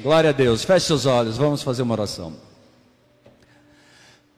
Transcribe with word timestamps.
Glória 0.00 0.30
a 0.30 0.32
Deus. 0.32 0.62
Feche 0.62 0.86
seus 0.86 1.06
olhos, 1.06 1.36
vamos 1.36 1.60
fazer 1.60 1.82
uma 1.82 1.94
oração. 1.94 2.32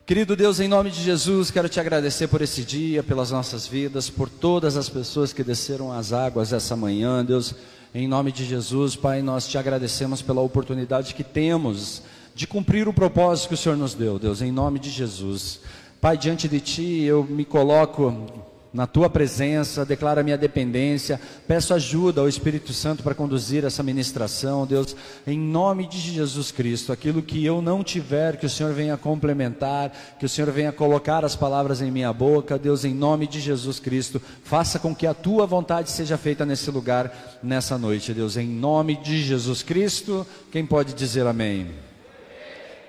Querido 0.06 0.34
Deus, 0.34 0.58
em 0.58 0.66
nome 0.66 0.90
de 0.90 1.02
Jesus, 1.02 1.50
quero 1.50 1.68
te 1.68 1.78
agradecer 1.78 2.28
por 2.28 2.40
esse 2.40 2.64
dia, 2.64 3.02
pelas 3.02 3.30
nossas 3.30 3.66
vidas, 3.66 4.08
por 4.08 4.28
todas 4.30 4.78
as 4.78 4.88
pessoas 4.88 5.34
que 5.34 5.44
desceram 5.44 5.92
as 5.92 6.14
águas 6.14 6.54
essa 6.54 6.74
manhã, 6.74 7.22
Deus. 7.22 7.54
Em 7.94 8.08
nome 8.08 8.32
de 8.32 8.44
Jesus, 8.46 8.96
Pai, 8.96 9.20
nós 9.20 9.46
te 9.46 9.58
agradecemos 9.58 10.22
pela 10.22 10.40
oportunidade 10.40 11.14
que 11.14 11.22
temos 11.22 12.02
de 12.34 12.46
cumprir 12.46 12.88
o 12.88 12.94
propósito 12.94 13.48
que 13.48 13.54
o 13.54 13.58
Senhor 13.58 13.76
nos 13.76 13.92
deu, 13.92 14.18
Deus, 14.18 14.40
em 14.40 14.50
nome 14.50 14.78
de 14.78 14.88
Jesus. 14.88 15.60
Pai, 16.00 16.16
diante 16.16 16.48
de 16.48 16.58
Ti 16.58 17.02
eu 17.02 17.22
me 17.22 17.44
coloco 17.44 18.48
na 18.72 18.86
tua 18.86 19.10
presença, 19.10 19.84
declaro 19.84 20.20
a 20.20 20.22
minha 20.22 20.38
dependência, 20.38 21.20
peço 21.46 21.74
ajuda 21.74 22.20
ao 22.20 22.28
Espírito 22.28 22.72
Santo 22.72 23.02
para 23.02 23.14
conduzir 23.14 23.64
essa 23.64 23.82
ministração, 23.82 24.64
Deus, 24.64 24.94
em 25.26 25.38
nome 25.38 25.88
de 25.88 25.98
Jesus 25.98 26.52
Cristo, 26.52 26.92
aquilo 26.92 27.20
que 27.20 27.44
eu 27.44 27.60
não 27.60 27.82
tiver, 27.82 28.36
que 28.36 28.46
o 28.46 28.50
Senhor 28.50 28.72
venha 28.72 28.96
complementar, 28.96 29.92
que 30.18 30.24
o 30.24 30.28
Senhor 30.28 30.50
venha 30.52 30.70
colocar 30.70 31.24
as 31.24 31.34
palavras 31.34 31.82
em 31.82 31.90
minha 31.90 32.12
boca, 32.12 32.58
Deus, 32.58 32.84
em 32.84 32.94
nome 32.94 33.26
de 33.26 33.40
Jesus 33.40 33.80
Cristo, 33.80 34.22
faça 34.44 34.78
com 34.78 34.94
que 34.94 35.06
a 35.06 35.14
tua 35.14 35.46
vontade 35.46 35.90
seja 35.90 36.16
feita 36.16 36.46
nesse 36.46 36.70
lugar, 36.70 37.38
nessa 37.42 37.76
noite, 37.76 38.14
Deus, 38.14 38.36
em 38.36 38.46
nome 38.46 38.96
de 38.96 39.22
Jesus 39.22 39.62
Cristo, 39.64 40.24
quem 40.52 40.64
pode 40.64 40.94
dizer 40.94 41.26
amém? 41.26 41.68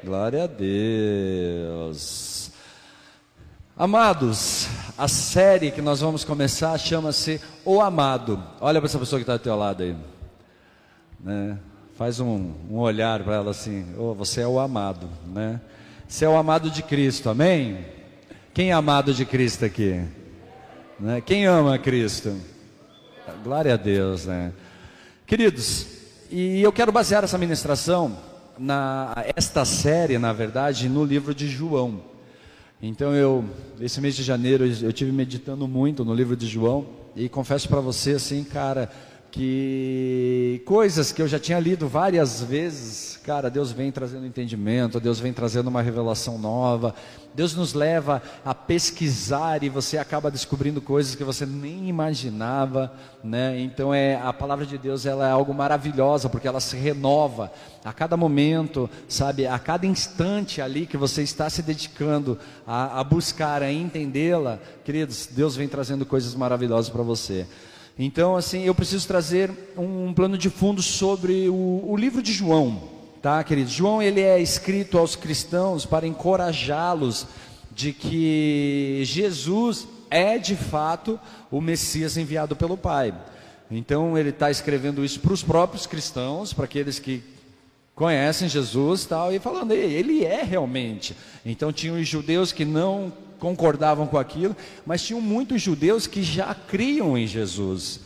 Glória 0.04 0.44
a 0.44 0.48
Deus. 0.48 2.42
Amados, 3.78 4.68
a 5.02 5.08
série 5.08 5.72
que 5.72 5.82
nós 5.82 6.00
vamos 6.00 6.24
começar 6.24 6.78
chama-se 6.78 7.42
O 7.66 7.82
Amado. 7.82 8.40
Olha 8.60 8.80
para 8.80 8.88
essa 8.88 9.00
pessoa 9.00 9.18
que 9.18 9.24
está 9.24 9.34
ao 9.34 9.40
teu 9.40 9.56
lado 9.56 9.82
aí. 9.82 9.96
Né? 11.20 11.58
Faz 11.98 12.20
um, 12.20 12.54
um 12.70 12.78
olhar 12.78 13.24
para 13.24 13.34
ela 13.34 13.50
assim: 13.50 13.84
oh, 13.98 14.14
você 14.14 14.42
é 14.42 14.48
o 14.48 14.60
amado, 14.60 15.10
né? 15.26 15.60
Você 16.08 16.24
é 16.24 16.30
o 16.30 16.38
amado 16.38 16.70
de 16.70 16.84
Cristo, 16.84 17.32
amém? 17.32 17.84
Quem 18.54 18.70
é 18.70 18.74
amado 18.74 19.12
de 19.12 19.26
Cristo 19.26 19.66
aqui? 19.66 20.06
Né? 21.00 21.20
Quem 21.20 21.48
ama 21.48 21.80
Cristo? 21.80 22.40
Glória 23.44 23.74
a 23.74 23.78
Deus, 23.78 24.28
né? 24.28 24.54
Queridos, 25.26 25.88
e 26.30 26.62
eu 26.62 26.72
quero 26.72 26.92
basear 26.92 27.24
essa 27.24 27.40
ministração 27.40 28.20
na 28.56 29.16
esta 29.36 29.66
série, 29.66 30.20
na 30.20 30.32
verdade, 30.32 30.88
no 30.88 31.04
livro 31.04 31.34
de 31.34 31.48
João. 31.48 32.11
Então 32.82 33.14
eu, 33.14 33.46
esse 33.80 34.02
mês 34.02 34.16
de 34.16 34.24
janeiro, 34.24 34.66
eu 34.66 34.92
tive 34.92 35.12
meditando 35.12 35.68
muito 35.68 36.04
no 36.04 36.16
livro 36.16 36.36
de 36.36 36.48
João 36.48 36.86
e 37.16 37.30
confesso 37.30 37.70
para 37.70 37.80
você 37.80 38.14
assim, 38.14 38.44
cara, 38.44 38.90
que 39.32 40.62
coisas 40.66 41.14
que 41.14 41.22
eu 41.22 41.28
já 41.28 41.40
tinha 41.40 41.58
lido 41.58 41.88
várias 41.88 42.44
vezes, 42.44 43.18
cara, 43.24 43.50
Deus 43.50 43.72
vem 43.72 43.90
trazendo 43.90 44.26
entendimento, 44.26 45.00
Deus 45.00 45.22
vem 45.22 45.32
trazendo 45.32 45.70
uma 45.70 45.82
revelação 45.82 46.38
nova, 46.38 46.94
Deus 47.34 47.56
nos 47.56 47.74
leva 47.74 48.22
a 48.44 48.54
pesquisar 48.54 49.64
e 49.64 49.70
você 49.70 49.98
acaba 49.98 50.30
descobrindo 50.30 50.82
coisas 50.82 51.16
que 51.16 51.24
você 51.24 51.46
nem 51.46 51.88
imaginava, 51.88 52.92
né? 53.24 53.58
Então 53.62 53.94
é 53.94 54.16
a 54.22 54.34
palavra 54.34 54.66
de 54.66 54.78
Deus, 54.78 55.06
ela 55.06 55.26
é 55.26 55.32
algo 55.32 55.54
maravilhosa 55.54 56.28
porque 56.28 56.48
ela 56.48 56.60
se 56.60 56.76
renova 56.76 57.50
a 57.86 57.94
cada 57.94 58.18
momento, 58.18 58.90
sabe? 59.08 59.48
A 59.48 59.58
cada 59.58 59.88
instante 59.88 60.62
ali 60.62 60.86
que 60.86 60.98
você 60.98 61.24
está 61.24 61.50
se 61.50 61.62
dedicando 61.62 62.38
a, 62.68 63.00
a 63.00 63.04
buscar, 63.04 63.64
a 63.64 63.72
entendê-la, 63.72 64.60
queridos, 64.84 65.30
Deus 65.32 65.56
vem 65.56 65.70
trazendo 65.70 66.06
coisas 66.06 66.36
maravilhosas 66.36 66.90
para 66.90 67.02
você. 67.02 67.48
Então, 68.04 68.36
assim, 68.36 68.64
eu 68.64 68.74
preciso 68.74 69.08
trazer 69.08 69.52
um 69.78 70.12
plano 70.12 70.36
de 70.36 70.50
fundo 70.50 70.82
sobre 70.82 71.48
o, 71.50 71.84
o 71.88 71.96
livro 71.96 72.20
de 72.20 72.34
João, 72.34 72.82
tá, 73.22 73.44
queridos? 73.44 73.72
João, 73.72 74.02
ele 74.02 74.22
é 74.22 74.42
escrito 74.42 74.98
aos 74.98 75.16
cristãos 75.16 75.86
para 75.86 76.08
encorajá-los 76.08 77.28
de 77.70 77.94
que 77.94 79.04
Jesus 79.06 79.88
é 80.10 80.40
de 80.40 80.56
fato 80.56 81.20
o 81.52 81.62
Messias 81.62 82.18
enviado 82.18 82.56
pelo 82.56 82.76
Pai. 82.76 83.14
Então, 83.70 84.18
ele 84.18 84.30
está 84.30 84.50
escrevendo 84.50 85.06
isso 85.06 85.20
para 85.20 85.34
os 85.34 85.44
próprios 85.44 85.86
cristãos, 85.86 86.54
para 86.54 86.66
aqueles 86.66 86.98
que 86.98 87.22
conhecem 87.94 88.50
Jesus 88.50 89.06
tal, 89.06 89.32
e 89.32 89.38
falando, 89.38 89.74
ele 89.74 90.26
é 90.26 90.42
realmente. 90.42 91.16
Então, 91.46 91.72
tinham 91.72 91.98
os 92.00 92.08
judeus 92.08 92.52
que 92.52 92.66
não 92.66 93.14
concordavam 93.42 94.06
com 94.06 94.20
aquilo, 94.20 94.56
mas 94.86 95.02
tinham 95.02 95.20
muitos 95.20 95.60
judeus 95.60 96.06
que 96.06 96.22
já 96.22 96.54
criam 96.54 97.18
em 97.18 97.26
Jesus. 97.26 98.00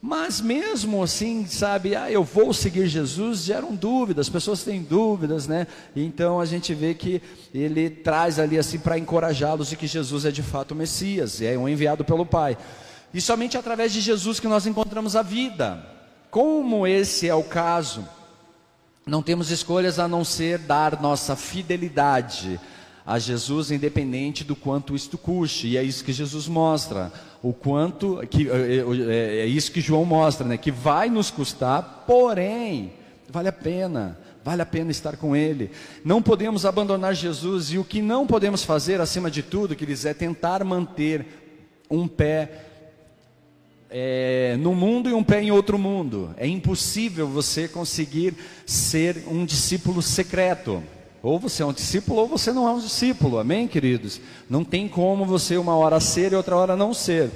Mas 0.00 0.42
mesmo 0.42 1.02
assim, 1.02 1.46
sabe, 1.46 1.96
ah, 1.96 2.10
eu 2.10 2.22
vou 2.22 2.52
seguir 2.52 2.86
Jesus, 2.86 3.44
geram 3.44 3.74
dúvidas, 3.74 4.26
as 4.26 4.32
pessoas 4.32 4.62
têm 4.62 4.82
dúvidas, 4.82 5.48
né? 5.48 5.66
Então 5.96 6.38
a 6.38 6.44
gente 6.44 6.74
vê 6.74 6.92
que 6.92 7.22
ele 7.54 7.88
traz 7.88 8.38
ali 8.38 8.58
assim 8.58 8.78
para 8.78 8.98
encorajá-los 8.98 9.70
de 9.70 9.76
que 9.76 9.86
Jesus 9.86 10.26
é 10.26 10.30
de 10.30 10.42
fato 10.42 10.72
o 10.72 10.74
Messias, 10.74 11.40
é 11.40 11.56
um 11.56 11.66
enviado 11.66 12.04
pelo 12.04 12.26
Pai. 12.26 12.58
E 13.14 13.20
somente 13.22 13.56
através 13.56 13.90
de 13.90 14.02
Jesus 14.02 14.38
que 14.38 14.46
nós 14.46 14.66
encontramos 14.66 15.16
a 15.16 15.22
vida. 15.22 15.82
Como 16.30 16.86
esse 16.86 17.26
é 17.26 17.34
o 17.34 17.44
caso, 17.44 18.06
não 19.06 19.22
temos 19.22 19.50
escolhas 19.50 19.98
a 19.98 20.06
não 20.06 20.24
ser 20.24 20.58
dar 20.58 21.00
nossa 21.00 21.34
fidelidade 21.34 22.60
a 23.06 23.18
Jesus, 23.18 23.70
independente 23.70 24.44
do 24.44 24.56
quanto 24.56 24.94
isto 24.94 25.18
custe. 25.18 25.68
E 25.68 25.76
é 25.76 25.82
isso 25.82 26.04
que 26.04 26.12
Jesus 26.12 26.48
mostra. 26.48 27.12
O 27.42 27.52
quanto, 27.52 28.20
que, 28.28 28.48
é, 28.48 29.42
é, 29.42 29.46
isso 29.46 29.70
que 29.70 29.80
João 29.80 30.04
mostra, 30.04 30.46
né? 30.46 30.56
Que 30.56 30.70
vai 30.70 31.10
nos 31.10 31.30
custar, 31.30 32.04
porém, 32.06 32.92
vale 33.28 33.48
a 33.48 33.52
pena. 33.52 34.18
Vale 34.42 34.60
a 34.60 34.66
pena 34.66 34.90
estar 34.90 35.16
com 35.16 35.34
Ele. 35.34 35.70
Não 36.04 36.20
podemos 36.20 36.66
abandonar 36.66 37.14
Jesus 37.14 37.70
e 37.70 37.78
o 37.78 37.84
que 37.84 38.02
não 38.02 38.26
podemos 38.26 38.62
fazer, 38.62 39.00
acima 39.00 39.30
de 39.30 39.42
tudo, 39.42 39.74
queridos, 39.74 40.04
é 40.04 40.12
tentar 40.12 40.62
manter 40.62 41.26
um 41.90 42.06
pé 42.06 42.66
é, 43.88 44.56
no 44.58 44.74
mundo 44.74 45.08
e 45.08 45.14
um 45.14 45.24
pé 45.24 45.42
em 45.42 45.50
outro 45.50 45.78
mundo. 45.78 46.34
É 46.36 46.46
impossível 46.46 47.26
você 47.26 47.66
conseguir 47.66 48.34
ser 48.66 49.24
um 49.26 49.46
discípulo 49.46 50.02
secreto. 50.02 50.82
Ou 51.24 51.38
você 51.38 51.62
é 51.62 51.66
um 51.66 51.72
discípulo 51.72 52.20
ou 52.20 52.28
você 52.28 52.52
não 52.52 52.68
é 52.68 52.72
um 52.72 52.78
discípulo, 52.78 53.38
amém, 53.38 53.66
queridos? 53.66 54.20
Não 54.48 54.62
tem 54.62 54.86
como 54.86 55.24
você 55.24 55.56
uma 55.56 55.74
hora 55.74 55.98
ser 55.98 56.32
e 56.32 56.36
outra 56.36 56.54
hora 56.54 56.76
não 56.76 56.92
ser. 56.92 57.30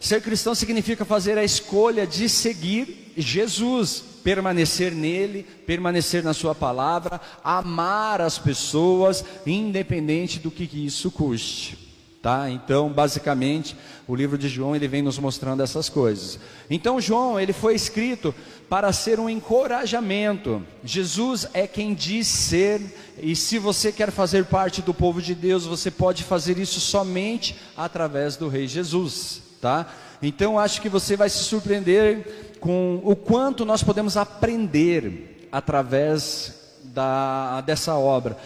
Ser 0.00 0.22
cristão 0.22 0.54
significa 0.54 1.04
fazer 1.04 1.36
a 1.36 1.44
escolha 1.44 2.06
de 2.06 2.26
seguir 2.26 3.12
Jesus, 3.14 4.02
permanecer 4.24 4.92
nele, 4.92 5.42
permanecer 5.66 6.24
na 6.24 6.32
Sua 6.32 6.54
palavra, 6.54 7.20
amar 7.44 8.22
as 8.22 8.38
pessoas, 8.38 9.22
independente 9.46 10.38
do 10.38 10.50
que 10.50 10.64
isso 10.82 11.10
custe. 11.10 11.83
Tá? 12.24 12.48
Então, 12.48 12.88
basicamente, 12.88 13.76
o 14.08 14.14
livro 14.14 14.38
de 14.38 14.48
João 14.48 14.74
ele 14.74 14.88
vem 14.88 15.02
nos 15.02 15.18
mostrando 15.18 15.62
essas 15.62 15.90
coisas. 15.90 16.38
Então, 16.70 16.98
João 16.98 17.38
ele 17.38 17.52
foi 17.52 17.74
escrito 17.74 18.34
para 18.66 18.90
ser 18.94 19.20
um 19.20 19.28
encorajamento. 19.28 20.62
Jesus 20.82 21.46
é 21.52 21.66
quem 21.66 21.92
diz 21.92 22.26
ser, 22.26 22.80
e 23.22 23.36
se 23.36 23.58
você 23.58 23.92
quer 23.92 24.10
fazer 24.10 24.46
parte 24.46 24.80
do 24.80 24.94
povo 24.94 25.20
de 25.20 25.34
Deus, 25.34 25.66
você 25.66 25.90
pode 25.90 26.22
fazer 26.22 26.56
isso 26.56 26.80
somente 26.80 27.56
através 27.76 28.36
do 28.36 28.48
Rei 28.48 28.66
Jesus, 28.66 29.42
tá? 29.60 29.86
Então, 30.22 30.58
acho 30.58 30.80
que 30.80 30.88
você 30.88 31.18
vai 31.18 31.28
se 31.28 31.44
surpreender 31.44 32.54
com 32.58 33.02
o 33.04 33.14
quanto 33.14 33.66
nós 33.66 33.82
podemos 33.82 34.16
aprender 34.16 35.46
através 35.52 36.54
da, 36.84 37.60
dessa 37.60 37.94
obra 37.96 38.38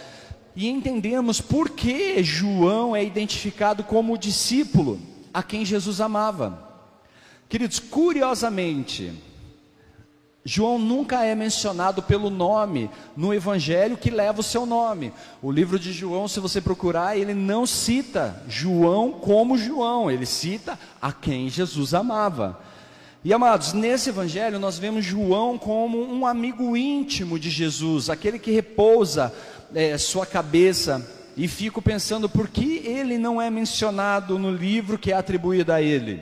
e 0.55 0.67
entendemos 0.67 1.39
por 1.39 1.69
que 1.69 2.23
João 2.23 2.95
é 2.95 3.03
identificado 3.03 3.83
como 3.83 4.13
o 4.13 4.17
discípulo 4.17 4.99
a 5.33 5.43
quem 5.43 5.63
Jesus 5.65 6.01
amava. 6.01 6.67
Queridos, 7.47 7.79
curiosamente, 7.79 9.13
João 10.43 10.79
nunca 10.79 11.23
é 11.23 11.35
mencionado 11.35 12.01
pelo 12.01 12.29
nome 12.29 12.89
no 13.15 13.33
evangelho 13.33 13.97
que 13.97 14.09
leva 14.09 14.39
o 14.39 14.43
seu 14.43 14.65
nome. 14.65 15.13
O 15.41 15.51
livro 15.51 15.77
de 15.77 15.91
João, 15.91 16.27
se 16.27 16.39
você 16.39 16.61
procurar, 16.61 17.17
ele 17.17 17.33
não 17.33 17.65
cita 17.65 18.41
João 18.47 19.11
como 19.11 19.57
João, 19.57 20.09
ele 20.09 20.25
cita 20.25 20.79
a 21.01 21.11
quem 21.11 21.49
Jesus 21.49 21.93
amava. 21.93 22.59
E 23.23 23.33
amados, 23.33 23.73
nesse 23.73 24.09
evangelho 24.09 24.59
nós 24.59 24.79
vemos 24.79 25.03
João 25.03 25.57
como 25.57 26.01
um 26.01 26.25
amigo 26.25 26.75
íntimo 26.77 27.37
de 27.37 27.49
Jesus, 27.49 28.09
aquele 28.09 28.39
que 28.39 28.49
repousa 28.49 29.33
é, 29.73 29.97
sua 29.97 30.25
cabeça 30.25 31.05
e 31.35 31.47
fico 31.47 31.81
pensando 31.81 32.27
por 32.27 32.49
que 32.49 32.81
ele 32.85 33.17
não 33.17 33.41
é 33.41 33.49
mencionado 33.49 34.37
no 34.37 34.51
livro 34.51 34.97
que 34.97 35.11
é 35.11 35.15
atribuído 35.15 35.71
a 35.71 35.81
ele. 35.81 36.21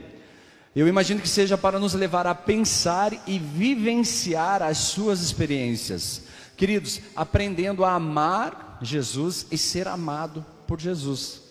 Eu 0.75 0.88
imagino 0.88 1.19
que 1.19 1.27
seja 1.27 1.57
para 1.57 1.79
nos 1.79 1.95
levar 1.95 2.27
a 2.27 2.35
pensar 2.35 3.11
e 3.25 3.39
vivenciar 3.39 4.61
as 4.61 4.77
suas 4.77 5.21
experiências. 5.21 6.21
Queridos, 6.55 7.01
aprendendo 7.15 7.83
a 7.83 7.94
amar 7.94 8.77
Jesus 8.81 9.47
e 9.51 9.57
ser 9.57 9.88
amado 9.88 10.45
por 10.67 10.79
Jesus. 10.79 11.41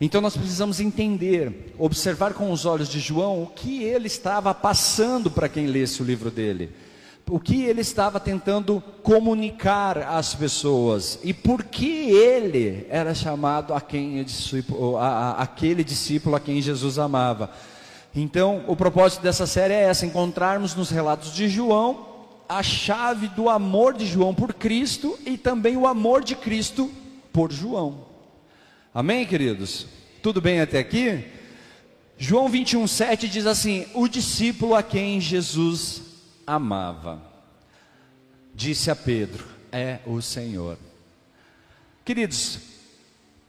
Então 0.00 0.20
nós 0.20 0.36
precisamos 0.36 0.80
entender, 0.80 1.74
observar 1.78 2.34
com 2.34 2.52
os 2.52 2.64
olhos 2.64 2.88
de 2.88 3.00
João 3.00 3.42
o 3.42 3.46
que 3.46 3.82
ele 3.82 4.06
estava 4.06 4.54
passando 4.54 5.30
para 5.30 5.48
quem 5.48 5.66
lesse 5.66 6.02
o 6.02 6.04
livro 6.04 6.30
dele. 6.30 6.70
O 7.28 7.40
que 7.40 7.62
ele 7.62 7.80
estava 7.80 8.20
tentando 8.20 8.82
comunicar 9.02 9.98
às 9.98 10.34
pessoas 10.34 11.18
e 11.22 11.32
por 11.32 11.64
que 11.64 12.10
ele 12.10 12.86
era 12.90 13.14
chamado 13.14 13.72
a 13.72 13.80
quem 13.80 14.20
é 14.20 14.24
a, 14.98 15.06
a, 15.06 15.42
aquele 15.42 15.82
discípulo 15.82 16.36
a 16.36 16.40
quem 16.40 16.60
Jesus 16.60 16.98
amava. 16.98 17.50
Então, 18.14 18.64
o 18.66 18.76
propósito 18.76 19.22
dessa 19.22 19.46
série 19.46 19.72
é 19.72 19.84
essa: 19.84 20.04
encontrarmos 20.04 20.74
nos 20.74 20.90
relatos 20.90 21.32
de 21.32 21.48
João 21.48 22.12
a 22.48 22.62
chave 22.62 23.28
do 23.28 23.48
amor 23.48 23.94
de 23.94 24.04
João 24.04 24.34
por 24.34 24.52
Cristo 24.52 25.18
e 25.24 25.38
também 25.38 25.76
o 25.76 25.86
amor 25.86 26.22
de 26.22 26.36
Cristo 26.36 26.90
por 27.32 27.50
João. 27.50 28.04
Amém, 28.94 29.24
queridos? 29.24 29.86
Tudo 30.22 30.40
bem 30.40 30.60
até 30.60 30.78
aqui? 30.78 31.24
João 32.18 32.50
21,7 32.50 33.26
diz 33.26 33.46
assim: 33.46 33.86
O 33.94 34.06
discípulo 34.06 34.74
a 34.74 34.82
quem 34.82 35.18
Jesus 35.18 36.11
amava, 36.46 37.20
disse 38.54 38.90
a 38.90 38.96
Pedro: 38.96 39.46
É 39.70 39.98
o 40.06 40.20
Senhor. 40.20 40.78
Queridos, 42.04 42.58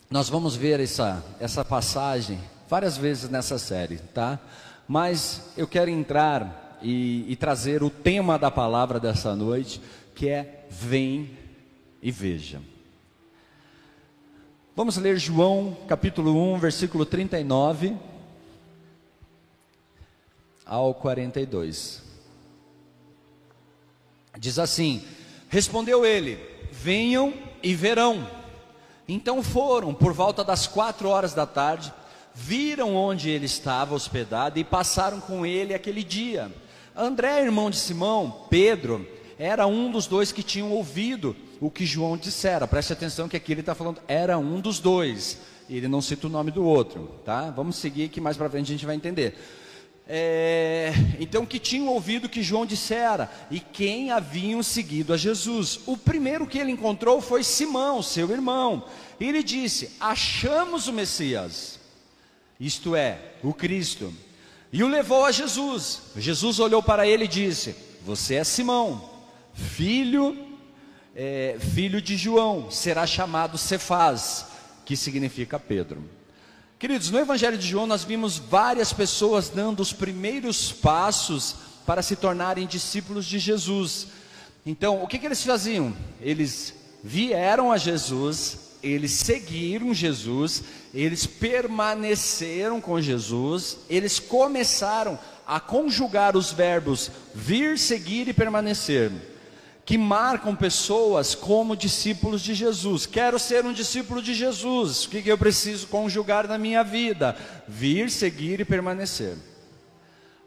nós 0.09 0.29
vamos 0.29 0.55
ver 0.55 0.79
essa, 0.79 1.23
essa 1.39 1.65
passagem 1.65 2.39
várias 2.69 2.97
vezes 2.97 3.29
nessa 3.29 3.57
série, 3.57 3.97
tá? 3.97 4.39
Mas 4.87 5.41
eu 5.57 5.67
quero 5.67 5.89
entrar 5.89 6.77
e, 6.81 7.25
e 7.31 7.35
trazer 7.35 7.81
o 7.81 7.89
tema 7.89 8.37
da 8.37 8.51
palavra 8.51 8.99
dessa 8.99 9.35
noite, 9.35 9.81
que 10.13 10.29
é 10.29 10.65
Vem 10.69 11.37
e 12.01 12.11
Veja. 12.11 12.61
Vamos 14.75 14.97
ler 14.97 15.17
João 15.17 15.77
capítulo 15.87 16.35
1, 16.55 16.59
versículo 16.59 17.05
39 17.05 17.95
ao 20.65 20.93
42. 20.93 22.12
Diz 24.37 24.59
assim: 24.59 25.03
Respondeu 25.49 26.05
ele: 26.05 26.39
Venham 26.71 27.33
e 27.61 27.73
verão. 27.73 28.27
Então 29.07 29.43
foram 29.43 29.93
por 29.93 30.13
volta 30.13 30.43
das 30.43 30.65
quatro 30.65 31.09
horas 31.09 31.33
da 31.33 31.45
tarde, 31.45 31.93
viram 32.33 32.95
onde 32.95 33.29
ele 33.29 33.45
estava 33.45 33.93
hospedado 33.93 34.57
e 34.59 34.63
passaram 34.63 35.19
com 35.19 35.45
ele 35.45 35.73
aquele 35.73 36.03
dia. 36.03 36.51
André, 36.95 37.43
irmão 37.43 37.69
de 37.69 37.77
Simão, 37.77 38.45
Pedro, 38.49 39.07
era 39.37 39.65
um 39.67 39.91
dos 39.91 40.07
dois 40.07 40.31
que 40.31 40.43
tinham 40.43 40.71
ouvido 40.71 41.35
o 41.59 41.69
que 41.69 41.85
João 41.85 42.17
dissera. 42.17 42.67
Preste 42.67 42.93
atenção 42.93 43.27
que 43.27 43.37
aqui 43.37 43.51
ele 43.51 43.61
está 43.61 43.73
falando, 43.73 44.01
era 44.07 44.37
um 44.37 44.59
dos 44.59 44.79
dois. 44.79 45.39
Ele 45.69 45.87
não 45.87 46.01
cita 46.01 46.27
o 46.27 46.29
nome 46.29 46.51
do 46.51 46.63
outro, 46.63 47.09
tá? 47.25 47.49
Vamos 47.49 47.77
seguir 47.77 48.09
que 48.09 48.21
mais 48.21 48.37
para 48.37 48.49
frente 48.49 48.65
a 48.65 48.73
gente 48.73 48.85
vai 48.85 48.95
entender. 48.95 49.35
É, 50.05 50.91
então, 51.19 51.45
que 51.45 51.57
tinham 51.57 51.87
ouvido 51.87 52.27
que 52.27 52.43
João 52.43 52.65
dissera 52.65 53.31
e 53.49 53.59
quem 53.59 54.11
haviam 54.11 54.61
seguido 54.61 55.13
a 55.13 55.17
Jesus. 55.17 55.79
O 55.85 55.95
primeiro 55.95 56.45
que 56.45 56.57
ele 56.57 56.71
encontrou 56.71 57.21
foi 57.21 57.43
Simão, 57.43 58.01
seu 58.01 58.29
irmão. 58.31 58.85
E 59.19 59.25
ele 59.25 59.41
disse: 59.41 59.91
Achamos 59.99 60.87
o 60.87 60.93
Messias, 60.93 61.79
isto 62.59 62.95
é, 62.95 63.17
o 63.41 63.53
Cristo. 63.53 64.13
E 64.71 64.83
o 64.83 64.87
levou 64.87 65.23
a 65.23 65.31
Jesus. 65.31 66.01
Jesus 66.17 66.59
olhou 66.59 66.83
para 66.83 67.07
ele 67.07 67.23
e 67.23 67.29
disse: 67.29 67.75
Você 68.05 68.35
é 68.35 68.43
Simão, 68.43 69.09
filho, 69.53 70.35
é, 71.15 71.57
filho 71.73 72.01
de 72.01 72.17
João, 72.17 72.69
será 72.69 73.07
chamado 73.07 73.57
Cefaz, 73.57 74.47
que 74.83 74.97
significa 74.97 75.57
Pedro. 75.57 76.03
Queridos, 76.83 77.09
no 77.11 77.19
Evangelho 77.19 77.57
de 77.57 77.65
João 77.65 77.87
nós 77.87 78.03
vimos 78.03 78.37
várias 78.37 78.91
pessoas 78.91 79.47
dando 79.47 79.79
os 79.79 79.93
primeiros 79.93 80.69
passos 80.69 81.55
para 81.85 82.01
se 82.01 82.13
tornarem 82.13 82.67
discípulos 82.67 83.25
de 83.25 83.39
Jesus. 83.39 84.07
Então, 84.65 85.01
o 85.01 85.07
que, 85.07 85.17
que 85.17 85.25
eles 85.25 85.41
faziam? 85.45 85.95
Eles 86.19 86.73
vieram 87.01 87.71
a 87.71 87.77
Jesus, 87.77 88.57
eles 88.83 89.11
seguiram 89.11 89.93
Jesus, 89.93 90.61
eles 90.93 91.25
permaneceram 91.25 92.81
com 92.81 92.99
Jesus, 92.99 93.77
eles 93.89 94.19
começaram 94.19 95.17
a 95.47 95.61
conjugar 95.61 96.35
os 96.35 96.51
verbos 96.51 97.09
vir, 97.33 97.79
seguir 97.79 98.27
e 98.27 98.33
permanecer 98.33 99.09
que 99.85 99.97
marcam 99.97 100.55
pessoas 100.55 101.35
como 101.35 101.75
discípulos 101.75 102.41
de 102.41 102.53
Jesus. 102.53 103.05
Quero 103.05 103.37
ser 103.37 103.65
um 103.65 103.73
discípulo 103.73 104.21
de 104.21 104.33
Jesus. 104.33 105.05
O 105.05 105.09
que 105.09 105.27
eu 105.27 105.37
preciso 105.37 105.87
conjugar 105.87 106.47
na 106.47 106.57
minha 106.57 106.83
vida? 106.83 107.35
Vir, 107.67 108.09
seguir 108.09 108.59
e 108.61 108.65
permanecer. 108.65 109.35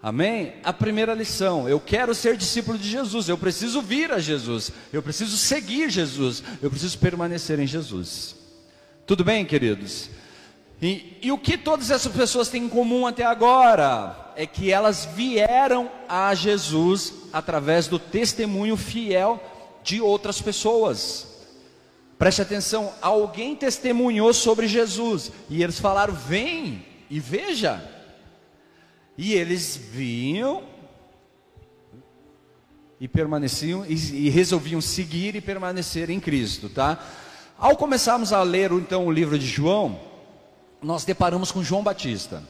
Amém? 0.03 0.55
A 0.63 0.73
primeira 0.73 1.15
lição, 1.15 1.69
eu 1.69 1.81
quero 1.81 2.15
ser 2.15 2.37
discípulo 2.37 2.79
de 2.79 2.89
Jesus, 2.89 3.29
eu 3.29 3.37
preciso 3.37 3.83
vir 3.83 4.13
a 4.13 4.21
Jesus, 4.21 4.71
eu 4.93 5.03
preciso 5.03 5.37
seguir 5.37 5.91
Jesus, 5.91 6.45
eu 6.63 6.71
preciso 6.71 6.97
permanecer 6.99 7.59
em 7.59 7.67
Jesus. 7.67 8.37
Tudo 9.05 9.25
bem, 9.25 9.45
queridos? 9.45 10.09
E, 10.81 11.19
e, 11.23 11.33
o 11.33 11.39
que 11.39 11.57
todas 11.57 11.91
essas 11.91 12.13
pessoas 12.13 12.49
têm 12.49 12.65
em 12.65 12.69
comum 12.69 13.07
até 13.07 13.25
agora 13.25 14.33
é 14.37 14.47
que 14.47 14.71
elas 14.71 15.07
vieram 15.07 15.91
a 16.07 16.35
Jesus 16.35 17.15
através 17.33 17.89
do 17.89 17.99
testemunho 17.99 18.77
fiel 18.77 19.43
de 19.83 20.01
outras 20.01 20.43
pessoas. 20.43 21.27
Preste 22.19 22.43
atenção, 22.43 22.93
alguém 23.01 23.57
testemunhou 23.57 24.35
sobre 24.35 24.69
Jesus 24.69 25.33
e 25.49 25.63
eles 25.63 25.81
falaram: 25.81 26.13
"Vem 26.13 26.85
e 27.09 27.19
veja". 27.19 27.83
E 29.17 29.33
eles 29.33 29.77
vinham 29.77 30.63
e 33.01 33.09
permaneciam 33.09 33.85
e, 33.87 33.95
e 33.95 34.29
resolviam 34.29 34.81
seguir 34.81 35.35
e 35.37 35.41
permanecer 35.41 36.11
em 36.11 36.21
Cristo, 36.21 36.69
tá? 36.69 37.03
Ao 37.59 37.77
começarmos 37.77 38.33
a 38.33 38.43
ler 38.43 38.73
então 38.73 39.07
o 39.07 39.13
livro 39.13 39.39
de 39.39 39.47
João, 39.47 39.99
nós 40.83 41.05
deparamos 41.05 41.51
com 41.51 41.63
João 41.63 41.83
Batista. 41.83 42.43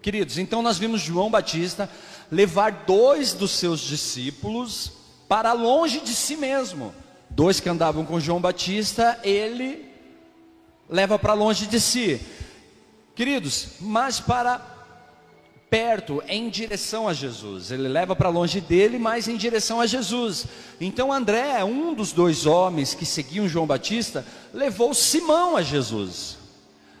Queridos, 0.00 0.38
então 0.38 0.60
nós 0.60 0.76
vimos 0.76 1.00
João 1.00 1.30
Batista 1.30 1.88
levar 2.30 2.84
dois 2.86 3.32
dos 3.32 3.52
seus 3.52 3.80
discípulos 3.80 4.92
para 5.28 5.52
longe 5.52 6.00
de 6.00 6.14
si 6.14 6.36
mesmo. 6.36 6.94
Dois 7.30 7.58
que 7.58 7.68
andavam 7.68 8.04
com 8.04 8.20
João 8.20 8.40
Batista, 8.40 9.18
ele 9.24 9.90
leva 10.88 11.18
para 11.18 11.32
longe 11.32 11.66
de 11.66 11.80
si. 11.80 12.20
Queridos, 13.14 13.68
mas 13.80 14.20
para 14.20 14.74
perto, 15.70 16.22
em 16.28 16.48
direção 16.48 17.08
a 17.08 17.12
Jesus. 17.12 17.70
Ele 17.70 17.88
leva 17.88 18.14
para 18.14 18.28
longe 18.28 18.60
dele, 18.60 18.98
mas 18.98 19.26
em 19.26 19.36
direção 19.36 19.80
a 19.80 19.86
Jesus. 19.86 20.46
Então 20.80 21.12
André, 21.12 21.64
um 21.64 21.94
dos 21.94 22.12
dois 22.12 22.46
homens 22.46 22.94
que 22.94 23.04
seguiam 23.04 23.48
João 23.48 23.66
Batista, 23.66 24.24
levou 24.52 24.94
Simão 24.94 25.56
a 25.56 25.62
Jesus. 25.62 26.43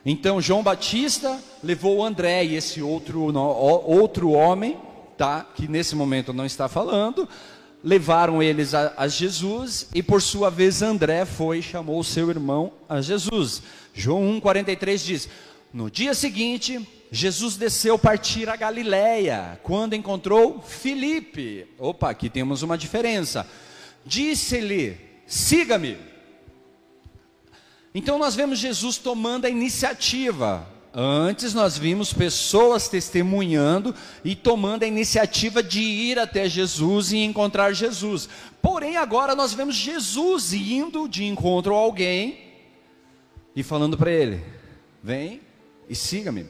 Então 0.04 0.40
João 0.40 0.62
Batista 0.62 1.40
levou 1.62 2.04
André 2.04 2.44
e 2.44 2.56
esse 2.56 2.82
outro, 2.82 3.22
outro 3.34 4.30
homem, 4.32 4.76
tá, 5.16 5.46
que 5.54 5.66
nesse 5.66 5.96
momento 5.96 6.32
não 6.32 6.44
está 6.44 6.68
falando, 6.68 7.26
levaram 7.82 8.42
eles 8.42 8.74
a, 8.74 8.92
a, 8.96 9.08
Jesus 9.08 9.88
e 9.94 10.02
por 10.02 10.20
sua 10.20 10.50
vez 10.50 10.82
André 10.82 11.24
foi 11.24 11.58
e 11.58 11.62
chamou 11.62 12.04
seu 12.04 12.28
irmão 12.28 12.72
a 12.88 13.00
Jesus. 13.00 13.62
João 13.94 14.40
1,43 14.40 15.04
diz: 15.04 15.28
No 15.72 15.90
dia 15.90 16.12
seguinte, 16.12 16.86
Jesus 17.10 17.56
desceu 17.56 17.98
partir 17.98 18.48
a 18.48 18.56
Galiléia, 18.56 19.58
quando 19.62 19.94
encontrou 19.94 20.60
Filipe. 20.60 21.66
Opa, 21.78 22.10
aqui 22.10 22.28
temos 22.28 22.62
uma 22.62 22.76
diferença. 22.76 23.46
Disse-lhe: 24.04 24.98
Siga-me. 25.26 26.13
Então 27.94 28.18
nós 28.18 28.34
vemos 28.34 28.58
Jesus 28.58 28.98
tomando 28.98 29.44
a 29.44 29.50
iniciativa. 29.50 30.66
Antes 30.92 31.54
nós 31.54 31.78
vimos 31.78 32.12
pessoas 32.12 32.88
testemunhando 32.88 33.94
e 34.24 34.34
tomando 34.34 34.82
a 34.82 34.86
iniciativa 34.86 35.62
de 35.62 35.80
ir 35.80 36.18
até 36.18 36.48
Jesus 36.48 37.12
e 37.12 37.18
encontrar 37.18 37.72
Jesus. 37.72 38.28
Porém, 38.60 38.96
agora 38.96 39.36
nós 39.36 39.52
vemos 39.52 39.76
Jesus 39.76 40.52
indo 40.52 41.08
de 41.08 41.24
encontro 41.24 41.74
a 41.74 41.78
alguém 41.78 42.38
e 43.54 43.62
falando 43.62 43.96
para 43.96 44.10
ele: 44.10 44.44
Vem 45.02 45.40
e 45.88 45.94
siga-me. 45.94 46.46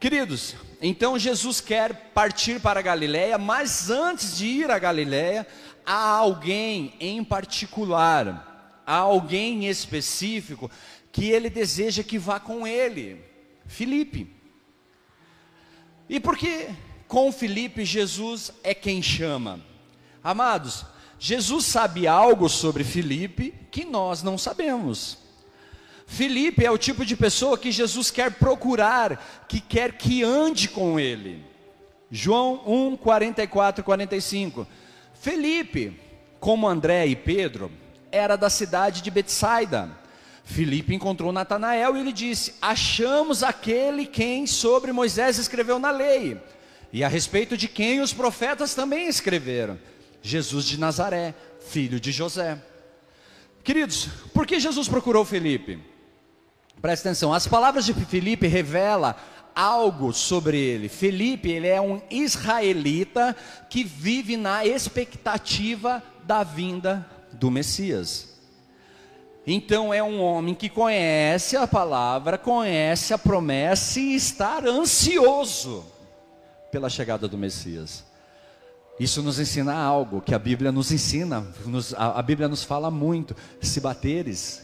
Queridos, 0.00 0.54
então 0.80 1.18
Jesus 1.18 1.60
quer 1.60 2.10
partir 2.12 2.60
para 2.60 2.80
a 2.80 2.82
Galiléia, 2.82 3.38
mas 3.38 3.90
antes 3.90 4.36
de 4.36 4.46
ir 4.46 4.70
a 4.70 4.78
Galiléia, 4.78 5.46
há 5.84 6.08
alguém 6.08 6.94
em 6.98 7.22
particular 7.22 8.51
a 8.86 8.96
alguém 8.96 9.66
específico 9.68 10.70
que 11.10 11.30
ele 11.30 11.50
deseja 11.50 12.02
que 12.02 12.18
vá 12.18 12.40
com 12.40 12.66
ele, 12.66 13.22
Filipe. 13.66 14.28
E 16.08 16.18
porque 16.18 16.68
com 17.06 17.30
Filipe 17.30 17.84
Jesus 17.84 18.52
é 18.62 18.74
quem 18.74 19.02
chama? 19.02 19.60
Amados, 20.24 20.84
Jesus 21.18 21.66
sabe 21.66 22.06
algo 22.06 22.48
sobre 22.48 22.84
Filipe 22.84 23.54
que 23.70 23.84
nós 23.84 24.22
não 24.22 24.38
sabemos. 24.38 25.18
Filipe 26.06 26.64
é 26.64 26.70
o 26.70 26.78
tipo 26.78 27.04
de 27.04 27.16
pessoa 27.16 27.56
que 27.56 27.70
Jesus 27.70 28.10
quer 28.10 28.32
procurar, 28.32 29.44
que 29.48 29.60
quer 29.60 29.96
que 29.96 30.22
ande 30.22 30.68
com 30.68 30.98
ele. 30.98 31.44
João 32.10 32.62
1, 32.66 32.96
44 32.96 33.80
e 33.80 33.84
45. 33.84 34.66
Felipe, 35.14 35.98
como 36.38 36.68
André 36.68 37.06
e 37.06 37.16
Pedro, 37.16 37.70
era 38.12 38.36
da 38.36 38.50
cidade 38.50 39.00
de 39.00 39.10
Betsaida. 39.10 39.90
Felipe 40.44 40.94
encontrou 40.94 41.32
Natanael 41.32 41.96
e 41.96 42.00
ele 42.00 42.12
disse: 42.12 42.54
Achamos 42.60 43.42
aquele 43.42 44.06
quem 44.06 44.46
sobre 44.46 44.92
Moisés 44.92 45.38
escreveu 45.38 45.78
na 45.78 45.90
lei, 45.90 46.40
e 46.92 47.02
a 47.02 47.08
respeito 47.08 47.56
de 47.56 47.66
quem 47.66 48.00
os 48.00 48.12
profetas 48.12 48.74
também 48.74 49.08
escreveram: 49.08 49.78
Jesus 50.20 50.66
de 50.66 50.78
Nazaré, 50.78 51.34
filho 51.66 51.98
de 51.98 52.12
José. 52.12 52.58
Queridos, 53.64 54.08
por 54.34 54.46
que 54.46 54.60
Jesus 54.60 54.88
procurou 54.88 55.24
Felipe? 55.24 55.78
Presta 56.80 57.08
atenção, 57.08 57.32
as 57.32 57.46
palavras 57.46 57.86
de 57.86 57.94
Felipe 57.94 58.48
revelam 58.48 59.14
algo 59.54 60.12
sobre 60.12 60.58
ele. 60.58 60.88
Felipe, 60.88 61.50
ele 61.50 61.68
é 61.68 61.80
um 61.80 62.02
israelita 62.10 63.36
que 63.70 63.84
vive 63.84 64.36
na 64.36 64.66
expectativa 64.66 66.02
da 66.24 66.42
vinda 66.42 67.06
do 67.32 67.50
Messias. 67.50 68.32
Então 69.46 69.92
é 69.92 70.02
um 70.02 70.20
homem 70.20 70.54
que 70.54 70.68
conhece 70.68 71.56
a 71.56 71.66
palavra, 71.66 72.38
conhece 72.38 73.12
a 73.12 73.18
promessa 73.18 73.98
e 73.98 74.14
está 74.14 74.60
ansioso 74.60 75.84
pela 76.70 76.88
chegada 76.88 77.26
do 77.26 77.36
Messias. 77.36 78.04
Isso 79.00 79.20
nos 79.22 79.40
ensina 79.40 79.74
algo 79.74 80.20
que 80.20 80.34
a 80.34 80.38
Bíblia 80.38 80.70
nos 80.70 80.92
ensina, 80.92 81.44
nos, 81.66 81.92
a, 81.94 82.18
a 82.18 82.22
Bíblia 82.22 82.46
nos 82.46 82.62
fala 82.62 82.90
muito: 82.90 83.34
se 83.60 83.80
bateres, 83.80 84.62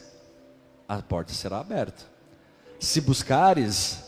a 0.87 1.01
porta 1.01 1.33
será 1.33 1.59
aberta, 1.59 2.05
se 2.79 3.01
buscares, 3.01 3.99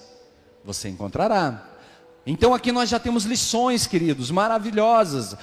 você 0.63 0.87
encontrará. 0.87 1.67
Então 2.25 2.53
aqui 2.53 2.71
nós 2.71 2.89
já 2.89 2.99
temos 2.99 3.25
lições, 3.25 3.87
queridos, 3.87 4.31
maravilhosas. 4.31 5.35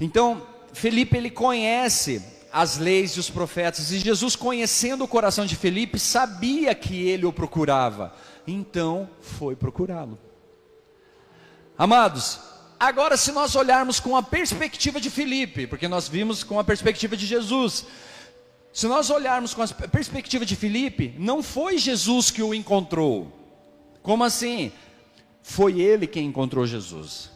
Então, 0.00 0.44
Felipe 0.72 1.16
ele 1.16 1.30
conhece 1.30 2.22
as 2.52 2.76
leis 2.76 3.12
e 3.12 3.20
os 3.20 3.30
profetas, 3.30 3.90
e 3.90 3.98
Jesus, 3.98 4.36
conhecendo 4.36 5.04
o 5.04 5.08
coração 5.08 5.46
de 5.46 5.56
Felipe, 5.56 5.98
sabia 5.98 6.74
que 6.74 7.08
ele 7.08 7.24
o 7.24 7.32
procurava, 7.32 8.14
então 8.46 9.08
foi 9.20 9.56
procurá-lo. 9.56 10.18
Amados, 11.78 12.38
agora 12.78 13.16
se 13.16 13.32
nós 13.32 13.56
olharmos 13.56 13.98
com 13.98 14.16
a 14.16 14.22
perspectiva 14.22 15.00
de 15.00 15.08
Felipe, 15.08 15.66
porque 15.66 15.88
nós 15.88 16.08
vimos 16.08 16.44
com 16.44 16.58
a 16.60 16.64
perspectiva 16.64 17.16
de 17.16 17.24
Jesus, 17.24 17.86
se 18.72 18.86
nós 18.86 19.10
olharmos 19.10 19.54
com 19.54 19.62
a 19.62 19.68
perspectiva 19.68 20.44
de 20.44 20.54
Felipe, 20.54 21.14
não 21.18 21.42
foi 21.42 21.78
Jesus 21.78 22.30
que 22.30 22.42
o 22.42 22.54
encontrou. 22.54 23.32
Como 24.02 24.24
assim? 24.24 24.72
Foi 25.42 25.80
ele 25.80 26.06
quem 26.06 26.26
encontrou 26.26 26.66
Jesus. 26.66 27.30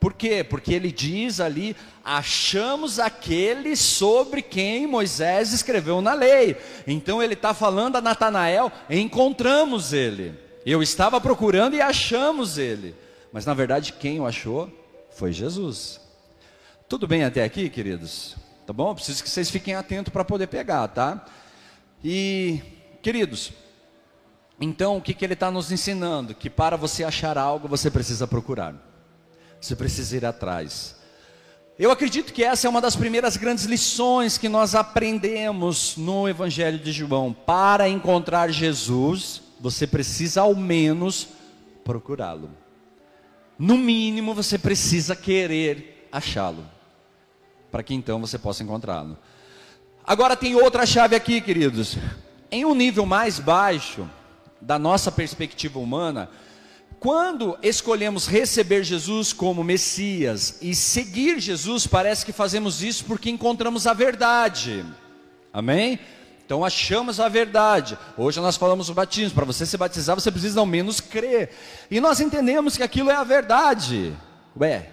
Por 0.00 0.14
quê? 0.14 0.42
Porque 0.42 0.72
ele 0.72 0.90
diz 0.90 1.38
ali: 1.38 1.76
achamos 2.02 2.98
aquele 2.98 3.76
sobre 3.76 4.40
quem 4.40 4.86
Moisés 4.86 5.52
escreveu 5.52 6.00
na 6.00 6.14
lei. 6.14 6.56
Então 6.86 7.22
ele 7.22 7.34
está 7.34 7.52
falando 7.52 7.96
a 7.96 8.00
Natanael: 8.00 8.72
encontramos 8.88 9.92
ele. 9.92 10.34
Eu 10.64 10.82
estava 10.82 11.20
procurando 11.20 11.76
e 11.76 11.82
achamos 11.82 12.56
ele. 12.56 12.94
Mas 13.30 13.44
na 13.44 13.52
verdade, 13.52 13.92
quem 13.92 14.18
o 14.18 14.26
achou 14.26 14.70
foi 15.10 15.32
Jesus. 15.32 16.00
Tudo 16.88 17.06
bem 17.06 17.22
até 17.22 17.44
aqui, 17.44 17.68
queridos? 17.68 18.36
Tá 18.66 18.72
bom? 18.72 18.94
Preciso 18.94 19.22
que 19.22 19.28
vocês 19.28 19.50
fiquem 19.50 19.74
atentos 19.74 20.12
para 20.12 20.24
poder 20.24 20.46
pegar, 20.46 20.88
tá? 20.88 21.24
E, 22.02 22.60
queridos, 23.02 23.52
então 24.60 24.96
o 24.96 25.02
que, 25.02 25.12
que 25.12 25.24
ele 25.24 25.34
está 25.34 25.50
nos 25.50 25.70
ensinando? 25.70 26.34
Que 26.34 26.48
para 26.48 26.76
você 26.76 27.04
achar 27.04 27.36
algo, 27.36 27.68
você 27.68 27.90
precisa 27.90 28.26
procurar. 28.26 28.89
Você 29.60 29.76
precisa 29.76 30.16
ir 30.16 30.24
atrás. 30.24 30.96
Eu 31.78 31.90
acredito 31.90 32.32
que 32.32 32.44
essa 32.44 32.66
é 32.66 32.70
uma 32.70 32.80
das 32.80 32.94
primeiras 32.94 33.36
grandes 33.36 33.64
lições 33.64 34.36
que 34.36 34.48
nós 34.48 34.74
aprendemos 34.74 35.96
no 35.96 36.28
Evangelho 36.28 36.78
de 36.78 36.92
João. 36.92 37.32
Para 37.32 37.88
encontrar 37.88 38.50
Jesus, 38.50 39.42
você 39.58 39.86
precisa 39.86 40.42
ao 40.42 40.54
menos 40.54 41.28
procurá-lo. 41.84 42.50
No 43.58 43.76
mínimo, 43.76 44.34
você 44.34 44.58
precisa 44.58 45.14
querer 45.14 46.08
achá-lo, 46.10 46.66
para 47.70 47.82
que 47.82 47.94
então 47.94 48.20
você 48.20 48.38
possa 48.38 48.62
encontrá-lo. 48.62 49.18
Agora 50.06 50.36
tem 50.36 50.54
outra 50.54 50.86
chave 50.86 51.14
aqui, 51.14 51.40
queridos. 51.40 51.96
Em 52.50 52.64
um 52.64 52.74
nível 52.74 53.06
mais 53.06 53.38
baixo 53.38 54.08
da 54.60 54.78
nossa 54.78 55.12
perspectiva 55.12 55.78
humana, 55.78 56.28
quando 57.00 57.58
escolhemos 57.62 58.26
receber 58.26 58.84
Jesus 58.84 59.32
como 59.32 59.64
Messias 59.64 60.58
e 60.60 60.74
seguir 60.74 61.40
Jesus, 61.40 61.86
parece 61.86 62.26
que 62.26 62.32
fazemos 62.32 62.82
isso 62.82 63.06
porque 63.06 63.30
encontramos 63.30 63.86
a 63.86 63.94
verdade. 63.94 64.84
Amém? 65.50 65.98
Então 66.44 66.62
achamos 66.62 67.18
a 67.18 67.26
verdade. 67.26 67.96
Hoje 68.18 68.38
nós 68.38 68.58
falamos 68.58 68.90
o 68.90 68.94
batismo. 68.94 69.34
Para 69.34 69.46
você 69.46 69.64
se 69.64 69.78
batizar, 69.78 70.14
você 70.14 70.30
precisa 70.30 70.60
ao 70.60 70.66
menos 70.66 71.00
crer. 71.00 71.50
E 71.90 72.00
nós 72.00 72.20
entendemos 72.20 72.76
que 72.76 72.82
aquilo 72.82 73.10
é 73.10 73.14
a 73.14 73.24
verdade. 73.24 74.14
Ué, 74.60 74.90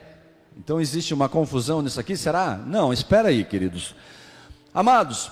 então 0.56 0.80
existe 0.80 1.14
uma 1.14 1.28
confusão 1.28 1.82
nisso 1.82 2.00
aqui? 2.00 2.16
Será? 2.16 2.56
Não, 2.56 2.94
espera 2.94 3.28
aí, 3.30 3.44
queridos. 3.44 3.94
Amados, 4.74 5.30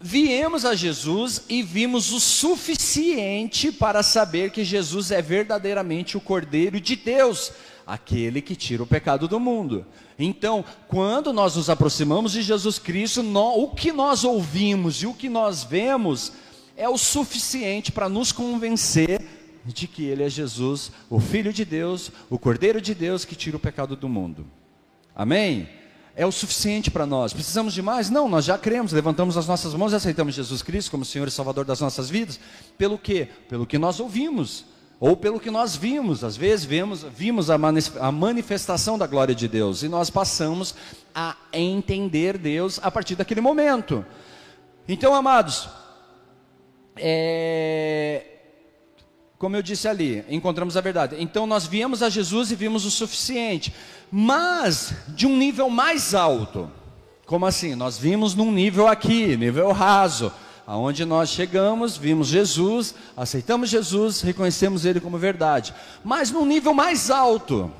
viemos 0.00 0.64
a 0.64 0.74
Jesus 0.74 1.42
e 1.48 1.62
vimos 1.62 2.12
o 2.12 2.20
suficiente 2.20 3.72
para 3.72 4.02
saber 4.02 4.50
que 4.50 4.64
Jesus 4.64 5.10
é 5.10 5.20
verdadeiramente 5.20 6.16
o 6.16 6.20
Cordeiro 6.20 6.80
de 6.80 6.94
Deus, 6.96 7.52
aquele 7.86 8.40
que 8.40 8.54
tira 8.54 8.82
o 8.82 8.86
pecado 8.86 9.26
do 9.26 9.40
mundo. 9.40 9.86
Então, 10.18 10.64
quando 10.86 11.32
nós 11.32 11.56
nos 11.56 11.70
aproximamos 11.70 12.32
de 12.32 12.42
Jesus 12.42 12.78
Cristo, 12.78 13.22
o 13.22 13.68
que 13.68 13.92
nós 13.92 14.24
ouvimos 14.24 15.02
e 15.02 15.06
o 15.06 15.14
que 15.14 15.28
nós 15.28 15.64
vemos 15.64 16.32
é 16.76 16.88
o 16.88 16.98
suficiente 16.98 17.90
para 17.90 18.08
nos 18.08 18.30
convencer 18.32 19.20
de 19.64 19.86
que 19.86 20.04
Ele 20.04 20.22
é 20.22 20.30
Jesus, 20.30 20.90
o 21.10 21.20
Filho 21.20 21.52
de 21.52 21.64
Deus, 21.64 22.10
o 22.30 22.38
Cordeiro 22.38 22.80
de 22.80 22.94
Deus 22.94 23.24
que 23.24 23.36
tira 23.36 23.56
o 23.56 23.60
pecado 23.60 23.96
do 23.96 24.08
mundo. 24.08 24.46
Amém? 25.14 25.68
É 26.18 26.26
o 26.26 26.32
suficiente 26.32 26.90
para 26.90 27.06
nós. 27.06 27.32
Precisamos 27.32 27.72
de 27.72 27.80
mais? 27.80 28.10
Não, 28.10 28.28
nós 28.28 28.44
já 28.44 28.58
cremos, 28.58 28.90
levantamos 28.90 29.36
as 29.36 29.46
nossas 29.46 29.72
mãos 29.72 29.92
e 29.92 29.94
aceitamos 29.94 30.34
Jesus 30.34 30.62
Cristo 30.62 30.90
como 30.90 31.04
Senhor 31.04 31.28
e 31.28 31.30
Salvador 31.30 31.64
das 31.64 31.80
nossas 31.80 32.10
vidas. 32.10 32.40
Pelo 32.76 32.98
quê? 32.98 33.28
Pelo 33.48 33.64
que 33.64 33.78
nós 33.78 34.00
ouvimos, 34.00 34.64
ou 34.98 35.16
pelo 35.16 35.38
que 35.38 35.48
nós 35.48 35.76
vimos. 35.76 36.24
Às 36.24 36.36
vezes 36.36 36.64
vemos, 36.64 37.04
vimos 37.04 37.50
a 37.50 38.10
manifestação 38.10 38.98
da 38.98 39.06
glória 39.06 39.32
de 39.32 39.46
Deus 39.46 39.84
e 39.84 39.88
nós 39.88 40.10
passamos 40.10 40.74
a 41.14 41.36
entender 41.52 42.36
Deus 42.36 42.80
a 42.82 42.90
partir 42.90 43.14
daquele 43.14 43.40
momento. 43.40 44.04
Então, 44.88 45.14
amados, 45.14 45.68
é, 46.96 48.37
como 49.38 49.56
eu 49.56 49.62
disse 49.62 49.86
ali, 49.86 50.24
encontramos 50.28 50.76
a 50.76 50.80
verdade. 50.80 51.16
Então 51.18 51.46
nós 51.46 51.64
viemos 51.64 52.02
a 52.02 52.10
Jesus 52.10 52.50
e 52.50 52.56
vimos 52.56 52.84
o 52.84 52.90
suficiente, 52.90 53.72
mas 54.10 54.92
de 55.08 55.26
um 55.26 55.36
nível 55.36 55.70
mais 55.70 56.12
alto. 56.12 56.68
Como 57.24 57.46
assim? 57.46 57.74
Nós 57.74 57.96
vimos 57.96 58.34
num 58.34 58.50
nível 58.50 58.88
aqui, 58.88 59.36
nível 59.36 59.70
raso, 59.70 60.32
aonde 60.66 61.04
nós 61.04 61.28
chegamos, 61.28 61.96
vimos 61.96 62.26
Jesus, 62.26 62.94
aceitamos 63.16 63.70
Jesus, 63.70 64.22
reconhecemos 64.22 64.84
ele 64.84 64.98
como 64.98 65.16
verdade. 65.18 65.72
Mas 66.02 66.32
num 66.32 66.44
nível 66.44 66.74
mais 66.74 67.08
alto, 67.08 67.70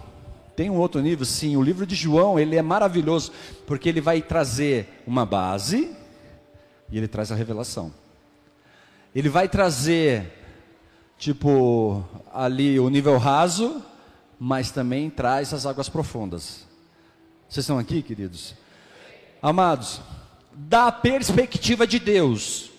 tem 0.55 0.71
um 0.71 0.77
outro 0.77 1.01
nível, 1.01 1.27
sim. 1.27 1.57
O 1.57 1.63
livro 1.63 1.85
de 1.85 1.97
João 1.97 2.39
ele 2.39 2.57
é 2.57 2.63
maravilhoso 2.63 3.33
porque 3.67 3.89
ele 3.89 4.01
vai 4.01 4.23
trazer 4.23 5.03
uma 5.05 5.27
base 5.27 5.91
e 6.91 6.97
ele 6.97 7.09
traz 7.09 7.33
a 7.33 7.35
revelação. 7.35 7.93
Ele 9.15 9.29
vai 9.29 9.49
trazer 9.49 10.38
tipo 11.19 12.05
ali 12.33 12.79
o 12.79 12.89
nível 12.89 13.19
raso, 13.19 13.83
mas 14.39 14.71
também 14.71 15.11
traz 15.11 15.53
as 15.53 15.67
águas 15.67 15.89
profundas. 15.89 16.67
Vocês 17.49 17.65
estão 17.65 17.79
aqui, 17.79 18.03
queridos? 18.03 18.55
Amados, 19.43 20.01
da 20.53 20.93
perspectiva 20.93 21.87
de 21.87 21.99
Deus, 21.99 22.71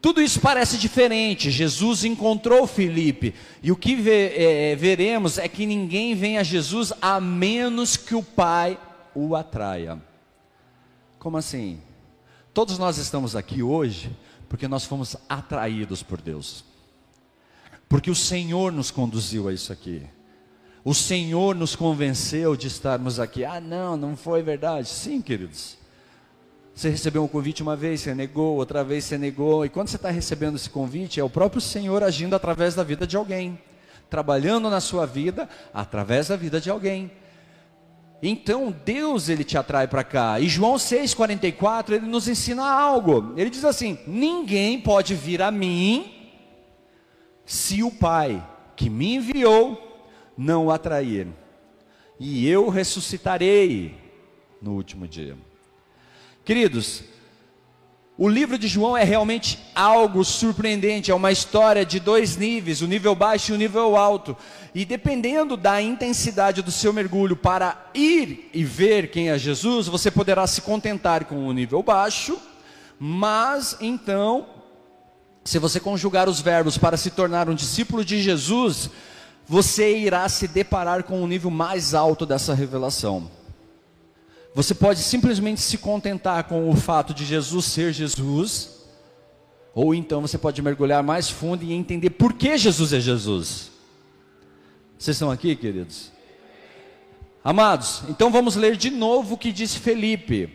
tudo 0.00 0.22
isso 0.22 0.40
parece 0.40 0.78
diferente. 0.78 1.50
Jesus 1.50 2.04
encontrou 2.04 2.66
Felipe, 2.66 3.34
e 3.62 3.72
o 3.72 3.76
que 3.76 3.96
ve, 3.96 4.32
é, 4.36 4.76
veremos 4.76 5.38
é 5.38 5.48
que 5.48 5.66
ninguém 5.66 6.14
vem 6.14 6.38
a 6.38 6.42
Jesus 6.42 6.92
a 7.02 7.20
menos 7.20 7.96
que 7.96 8.14
o 8.14 8.22
Pai 8.22 8.78
o 9.14 9.34
atraia. 9.34 10.00
Como 11.18 11.36
assim? 11.36 11.80
Todos 12.54 12.78
nós 12.78 12.98
estamos 12.98 13.34
aqui 13.34 13.62
hoje 13.62 14.10
porque 14.48 14.68
nós 14.68 14.84
fomos 14.84 15.16
atraídos 15.28 16.02
por 16.02 16.20
Deus. 16.20 16.64
Porque 17.88 18.10
o 18.10 18.14
Senhor 18.14 18.72
nos 18.72 18.90
conduziu 18.90 19.48
a 19.48 19.52
isso 19.52 19.72
aqui. 19.72 20.02
O 20.84 20.94
Senhor 20.94 21.54
nos 21.54 21.74
convenceu 21.74 22.56
de 22.56 22.68
estarmos 22.68 23.18
aqui. 23.18 23.44
Ah, 23.44 23.60
não, 23.60 23.96
não 23.96 24.16
foi 24.16 24.42
verdade. 24.42 24.88
Sim, 24.88 25.20
queridos. 25.20 25.76
Você 26.74 26.90
recebeu 26.90 27.24
um 27.24 27.28
convite 27.28 27.62
uma 27.62 27.74
vez, 27.74 28.02
você 28.02 28.14
negou, 28.14 28.56
outra 28.56 28.84
vez 28.84 29.04
você 29.04 29.16
negou. 29.16 29.64
E 29.64 29.68
quando 29.68 29.88
você 29.88 29.96
está 29.96 30.10
recebendo 30.10 30.56
esse 30.56 30.68
convite, 30.68 31.18
é 31.18 31.24
o 31.24 31.30
próprio 31.30 31.60
Senhor 31.60 32.02
agindo 32.02 32.36
através 32.36 32.74
da 32.74 32.84
vida 32.84 33.06
de 33.06 33.16
alguém. 33.16 33.58
trabalhando 34.08 34.70
na 34.70 34.80
sua 34.80 35.06
vida 35.06 35.48
através 35.72 36.28
da 36.28 36.36
vida 36.36 36.60
de 36.60 36.70
alguém. 36.70 37.10
Então 38.22 38.74
Deus 38.84 39.28
ele 39.28 39.44
te 39.44 39.58
atrai 39.58 39.86
para 39.86 40.02
cá. 40.04 40.40
E 40.40 40.48
João 40.48 40.76
6:44 40.76 41.92
ele 41.92 42.06
nos 42.06 42.28
ensina 42.28 42.64
algo. 42.64 43.34
Ele 43.36 43.50
diz 43.50 43.64
assim: 43.64 43.98
ninguém 44.06 44.80
pode 44.80 45.14
vir 45.14 45.42
a 45.42 45.50
mim 45.50 46.15
se 47.46 47.82
o 47.82 47.90
Pai 47.90 48.46
que 48.74 48.90
me 48.90 49.14
enviou 49.14 49.82
não 50.36 50.66
o 50.66 50.70
atrair. 50.70 51.28
E 52.18 52.48
eu 52.48 52.68
ressuscitarei 52.68 53.94
no 54.60 54.72
último 54.72 55.06
dia. 55.06 55.36
Queridos, 56.44 57.04
o 58.18 58.28
livro 58.28 58.56
de 58.56 58.66
João 58.66 58.96
é 58.96 59.04
realmente 59.04 59.58
algo 59.74 60.24
surpreendente, 60.24 61.10
é 61.10 61.14
uma 61.14 61.30
história 61.30 61.84
de 61.84 62.00
dois 62.00 62.36
níveis, 62.36 62.80
o 62.80 62.86
nível 62.86 63.14
baixo 63.14 63.52
e 63.52 63.54
o 63.54 63.58
nível 63.58 63.94
alto. 63.94 64.34
E 64.74 64.86
dependendo 64.86 65.54
da 65.56 65.82
intensidade 65.82 66.62
do 66.62 66.70
seu 66.70 66.92
mergulho 66.92 67.36
para 67.36 67.90
ir 67.94 68.50
e 68.54 68.64
ver 68.64 69.10
quem 69.10 69.28
é 69.28 69.38
Jesus, 69.38 69.86
você 69.86 70.10
poderá 70.10 70.46
se 70.46 70.62
contentar 70.62 71.26
com 71.26 71.46
o 71.46 71.52
nível 71.52 71.82
baixo, 71.82 72.40
mas 72.98 73.76
então, 73.80 74.46
se 75.46 75.60
você 75.60 75.78
conjugar 75.78 76.28
os 76.28 76.40
verbos 76.40 76.76
para 76.76 76.96
se 76.96 77.08
tornar 77.08 77.48
um 77.48 77.54
discípulo 77.54 78.04
de 78.04 78.20
Jesus, 78.20 78.90
você 79.46 79.96
irá 79.96 80.28
se 80.28 80.48
deparar 80.48 81.04
com 81.04 81.22
o 81.22 81.26
nível 81.26 81.50
mais 81.50 81.94
alto 81.94 82.26
dessa 82.26 82.52
revelação. 82.52 83.30
Você 84.54 84.74
pode 84.74 85.00
simplesmente 85.00 85.60
se 85.60 85.78
contentar 85.78 86.44
com 86.44 86.68
o 86.68 86.74
fato 86.74 87.14
de 87.14 87.24
Jesus 87.24 87.64
ser 87.66 87.92
Jesus, 87.92 88.70
ou 89.72 89.94
então 89.94 90.20
você 90.20 90.36
pode 90.36 90.60
mergulhar 90.60 91.02
mais 91.02 91.30
fundo 91.30 91.62
e 91.62 91.72
entender 91.72 92.10
por 92.10 92.32
que 92.32 92.58
Jesus 92.58 92.92
é 92.92 92.98
Jesus. 92.98 93.70
Vocês 94.98 95.14
estão 95.14 95.30
aqui, 95.30 95.54
queridos? 95.54 96.10
Amados, 97.44 98.02
então 98.08 98.32
vamos 98.32 98.56
ler 98.56 98.76
de 98.76 98.90
novo 98.90 99.34
o 99.34 99.38
que 99.38 99.52
disse 99.52 99.78
Felipe. 99.78 100.50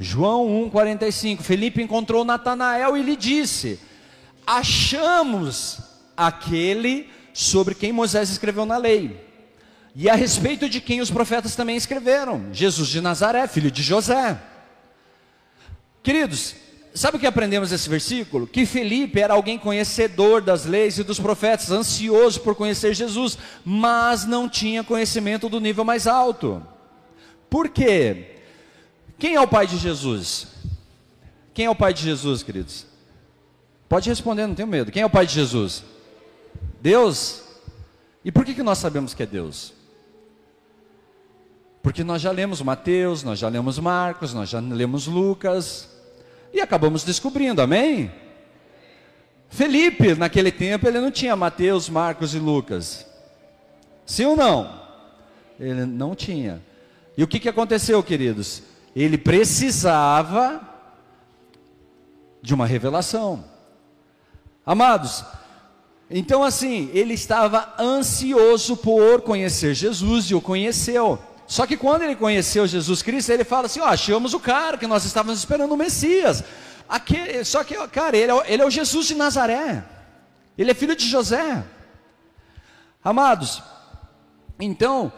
João 0.00 0.68
1,45. 0.72 1.42
Felipe 1.42 1.80
encontrou 1.80 2.24
Natanael 2.24 2.96
e 2.96 3.02
lhe 3.02 3.14
disse: 3.14 3.78
Achamos 4.46 5.78
aquele 6.16 7.08
sobre 7.32 7.74
quem 7.74 7.92
Moisés 7.92 8.30
escreveu 8.30 8.66
na 8.66 8.76
lei 8.76 9.32
e 9.94 10.08
a 10.08 10.14
respeito 10.14 10.68
de 10.68 10.80
quem 10.80 11.00
os 11.00 11.10
profetas 11.10 11.54
também 11.54 11.76
escreveram: 11.76 12.46
Jesus 12.52 12.88
de 12.88 13.00
Nazaré, 13.00 13.46
filho 13.46 13.70
de 13.70 13.82
José. 13.82 14.40
Queridos, 16.02 16.54
sabe 16.94 17.16
o 17.16 17.20
que 17.20 17.26
aprendemos 17.26 17.70
nesse 17.70 17.88
versículo? 17.88 18.46
Que 18.46 18.64
Felipe 18.64 19.20
era 19.20 19.34
alguém 19.34 19.58
conhecedor 19.58 20.40
das 20.40 20.64
leis 20.64 20.98
e 20.98 21.04
dos 21.04 21.20
profetas, 21.20 21.70
ansioso 21.70 22.40
por 22.40 22.54
conhecer 22.54 22.94
Jesus, 22.94 23.38
mas 23.64 24.24
não 24.24 24.48
tinha 24.48 24.82
conhecimento 24.82 25.48
do 25.48 25.60
nível 25.60 25.84
mais 25.84 26.06
alto. 26.06 26.66
Por 27.48 27.68
quê? 27.68 28.38
Quem 29.18 29.34
é 29.34 29.40
o 29.40 29.46
pai 29.46 29.66
de 29.66 29.76
Jesus? 29.76 30.48
Quem 31.54 31.66
é 31.66 31.70
o 31.70 31.76
pai 31.76 31.92
de 31.92 32.02
Jesus, 32.02 32.42
queridos? 32.42 32.91
Pode 33.92 34.08
responder, 34.08 34.46
não 34.46 34.54
tenho 34.54 34.68
medo. 34.68 34.90
Quem 34.90 35.02
é 35.02 35.04
o 35.04 35.10
pai 35.10 35.26
de 35.26 35.34
Jesus? 35.34 35.84
Deus. 36.80 37.42
E 38.24 38.32
por 38.32 38.42
que, 38.42 38.54
que 38.54 38.62
nós 38.62 38.78
sabemos 38.78 39.12
que 39.12 39.22
é 39.22 39.26
Deus? 39.26 39.74
Porque 41.82 42.02
nós 42.02 42.22
já 42.22 42.30
lemos 42.30 42.62
Mateus, 42.62 43.22
nós 43.22 43.38
já 43.38 43.50
lemos 43.50 43.78
Marcos, 43.78 44.32
nós 44.32 44.48
já 44.48 44.60
lemos 44.60 45.06
Lucas 45.06 45.90
e 46.54 46.60
acabamos 46.62 47.04
descobrindo, 47.04 47.60
amém? 47.60 48.10
Felipe, 49.50 50.14
naquele 50.14 50.50
tempo, 50.50 50.88
ele 50.88 50.98
não 50.98 51.10
tinha 51.10 51.36
Mateus, 51.36 51.90
Marcos 51.90 52.34
e 52.34 52.38
Lucas. 52.38 53.06
Sim 54.06 54.24
ou 54.24 54.36
não? 54.36 54.72
Ele 55.60 55.84
não 55.84 56.14
tinha. 56.14 56.62
E 57.14 57.22
o 57.22 57.28
que, 57.28 57.38
que 57.38 57.48
aconteceu, 57.50 58.02
queridos? 58.02 58.62
Ele 58.96 59.18
precisava 59.18 60.66
de 62.40 62.54
uma 62.54 62.64
revelação. 62.64 63.51
Amados, 64.64 65.24
então 66.08 66.42
assim, 66.42 66.90
ele 66.92 67.14
estava 67.14 67.74
ansioso 67.78 68.76
por 68.76 69.22
conhecer 69.22 69.74
Jesus 69.74 70.26
e 70.26 70.34
o 70.34 70.40
conheceu. 70.40 71.18
Só 71.46 71.66
que 71.66 71.76
quando 71.76 72.02
ele 72.02 72.14
conheceu 72.14 72.66
Jesus 72.66 73.02
Cristo, 73.02 73.30
ele 73.30 73.44
fala 73.44 73.66
assim: 73.66 73.80
ó, 73.80 73.86
achamos 73.86 74.34
o 74.34 74.40
cara 74.40 74.78
que 74.78 74.86
nós 74.86 75.04
estávamos 75.04 75.38
esperando 75.38 75.72
o 75.72 75.76
Messias. 75.76 76.44
Aqui, 76.88 77.44
só 77.44 77.64
que, 77.64 77.74
cara, 77.88 78.16
ele 78.16 78.30
é, 78.30 78.52
ele 78.52 78.62
é 78.62 78.66
o 78.66 78.70
Jesus 78.70 79.06
de 79.06 79.14
Nazaré. 79.14 79.84
Ele 80.56 80.70
é 80.70 80.74
filho 80.74 80.94
de 80.94 81.08
José. 81.08 81.64
Amados, 83.02 83.62
então, 84.60 85.12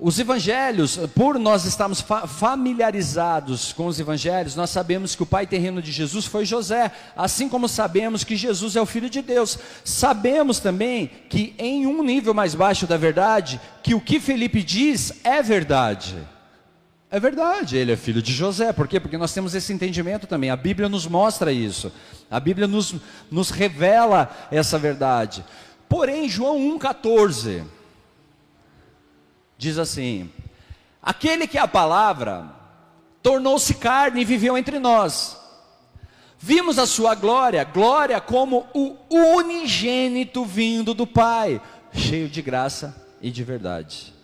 os 0.00 0.18
evangelhos, 0.18 0.98
por 1.14 1.38
nós 1.38 1.66
estarmos 1.66 2.00
fa 2.00 2.26
familiarizados 2.26 3.72
com 3.74 3.86
os 3.86 4.00
evangelhos, 4.00 4.56
nós 4.56 4.70
sabemos 4.70 5.14
que 5.14 5.22
o 5.22 5.26
pai 5.26 5.46
terreno 5.46 5.82
de 5.82 5.92
Jesus 5.92 6.24
foi 6.24 6.46
José, 6.46 6.90
assim 7.14 7.48
como 7.50 7.68
sabemos 7.68 8.24
que 8.24 8.34
Jesus 8.34 8.76
é 8.76 8.80
o 8.80 8.86
filho 8.86 9.10
de 9.10 9.20
Deus. 9.20 9.58
Sabemos 9.84 10.58
também 10.58 11.10
que 11.28 11.54
em 11.58 11.86
um 11.86 12.02
nível 12.02 12.32
mais 12.32 12.54
baixo 12.54 12.86
da 12.86 12.96
verdade, 12.96 13.60
que 13.82 13.94
o 13.94 14.00
que 14.00 14.18
Felipe 14.18 14.62
diz 14.62 15.20
é 15.22 15.42
verdade. 15.42 16.16
É 17.10 17.20
verdade, 17.20 17.76
ele 17.76 17.92
é 17.92 17.96
filho 17.96 18.22
de 18.22 18.32
José, 18.32 18.72
por 18.72 18.88
quê? 18.88 18.98
Porque 19.00 19.18
nós 19.18 19.34
temos 19.34 19.54
esse 19.54 19.72
entendimento 19.72 20.26
também, 20.26 20.48
a 20.48 20.56
Bíblia 20.56 20.88
nos 20.88 21.06
mostra 21.06 21.52
isso, 21.52 21.92
a 22.30 22.38
Bíblia 22.38 22.68
nos, 22.68 22.94
nos 23.30 23.50
revela 23.50 24.30
essa 24.50 24.78
verdade. 24.78 25.44
Porém, 25.88 26.28
João 26.28 26.56
1,14 26.78 27.64
diz 29.60 29.78
assim: 29.78 30.30
Aquele 31.02 31.46
que 31.46 31.58
é 31.58 31.60
a 31.60 31.68
palavra 31.68 32.50
tornou-se 33.22 33.74
carne 33.74 34.22
e 34.22 34.24
viveu 34.24 34.56
entre 34.56 34.78
nós. 34.78 35.38
Vimos 36.38 36.78
a 36.78 36.86
sua 36.86 37.14
glória, 37.14 37.62
glória 37.62 38.18
como 38.18 38.66
o 38.72 38.96
unigênito 39.10 40.42
vindo 40.46 40.94
do 40.94 41.06
Pai, 41.06 41.60
cheio 41.92 42.30
de 42.30 42.40
graça 42.40 42.96
e 43.20 43.30
de 43.30 43.44
verdade. 43.44 44.14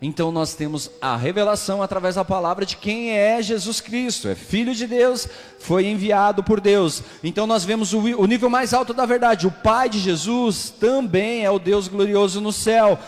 Então 0.00 0.32
nós 0.32 0.54
temos 0.54 0.90
a 1.00 1.16
revelação 1.16 1.82
através 1.82 2.14
da 2.14 2.24
palavra 2.24 2.64
de 2.64 2.76
quem 2.76 3.10
é 3.10 3.42
Jesus 3.42 3.80
Cristo, 3.80 4.28
é 4.28 4.34
filho 4.34 4.74
de 4.74 4.86
Deus, 4.86 5.28
foi 5.58 5.86
enviado 5.86 6.42
por 6.42 6.60
Deus. 6.60 7.02
Então 7.22 7.46
nós 7.46 7.64
vemos 7.64 7.92
o, 7.92 7.98
o 7.98 8.26
nível 8.26 8.48
mais 8.48 8.72
alto 8.72 8.94
da 8.94 9.04
verdade. 9.04 9.46
O 9.46 9.52
Pai 9.52 9.90
de 9.90 9.98
Jesus 9.98 10.70
também 10.70 11.44
é 11.44 11.50
o 11.50 11.58
Deus 11.58 11.88
glorioso 11.88 12.40
no 12.40 12.52
céu. 12.52 12.98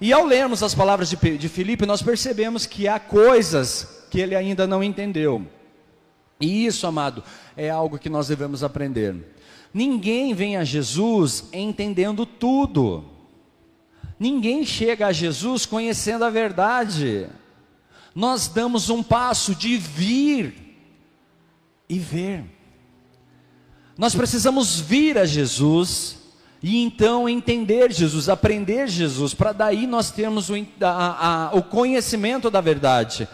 E 0.00 0.12
ao 0.12 0.24
lermos 0.24 0.62
as 0.62 0.74
palavras 0.74 1.10
de, 1.10 1.38
de 1.38 1.48
Filipe, 1.48 1.84
nós 1.84 2.02
percebemos 2.02 2.66
que 2.66 2.86
há 2.86 3.00
coisas 3.00 4.04
que 4.10 4.20
ele 4.20 4.34
ainda 4.34 4.66
não 4.66 4.82
entendeu. 4.82 5.44
E 6.40 6.66
isso, 6.66 6.86
amado, 6.86 7.22
é 7.56 7.68
algo 7.68 7.98
que 7.98 8.08
nós 8.08 8.28
devemos 8.28 8.62
aprender. 8.62 9.16
Ninguém 9.74 10.34
vem 10.34 10.56
a 10.56 10.64
Jesus 10.64 11.44
entendendo 11.52 12.24
tudo. 12.24 13.04
Ninguém 14.18 14.64
chega 14.64 15.08
a 15.08 15.12
Jesus 15.12 15.66
conhecendo 15.66 16.24
a 16.24 16.30
verdade. 16.30 17.28
Nós 18.14 18.48
damos 18.48 18.88
um 18.88 19.02
passo 19.02 19.54
de 19.54 19.76
vir 19.76 20.54
e 21.88 21.98
ver. 21.98 22.44
Nós 23.96 24.14
precisamos 24.14 24.78
vir 24.78 25.18
a 25.18 25.24
Jesus 25.24 26.18
e 26.62 26.82
então 26.82 27.28
entender 27.28 27.92
Jesus, 27.92 28.28
aprender 28.28 28.88
Jesus, 28.88 29.32
para 29.32 29.52
daí 29.52 29.86
nós 29.86 30.10
termos 30.10 30.50
o, 30.50 30.54
a, 30.80 31.50
a, 31.50 31.56
o 31.56 31.62
conhecimento 31.62 32.50
da 32.50 32.60
verdade. 32.60 33.28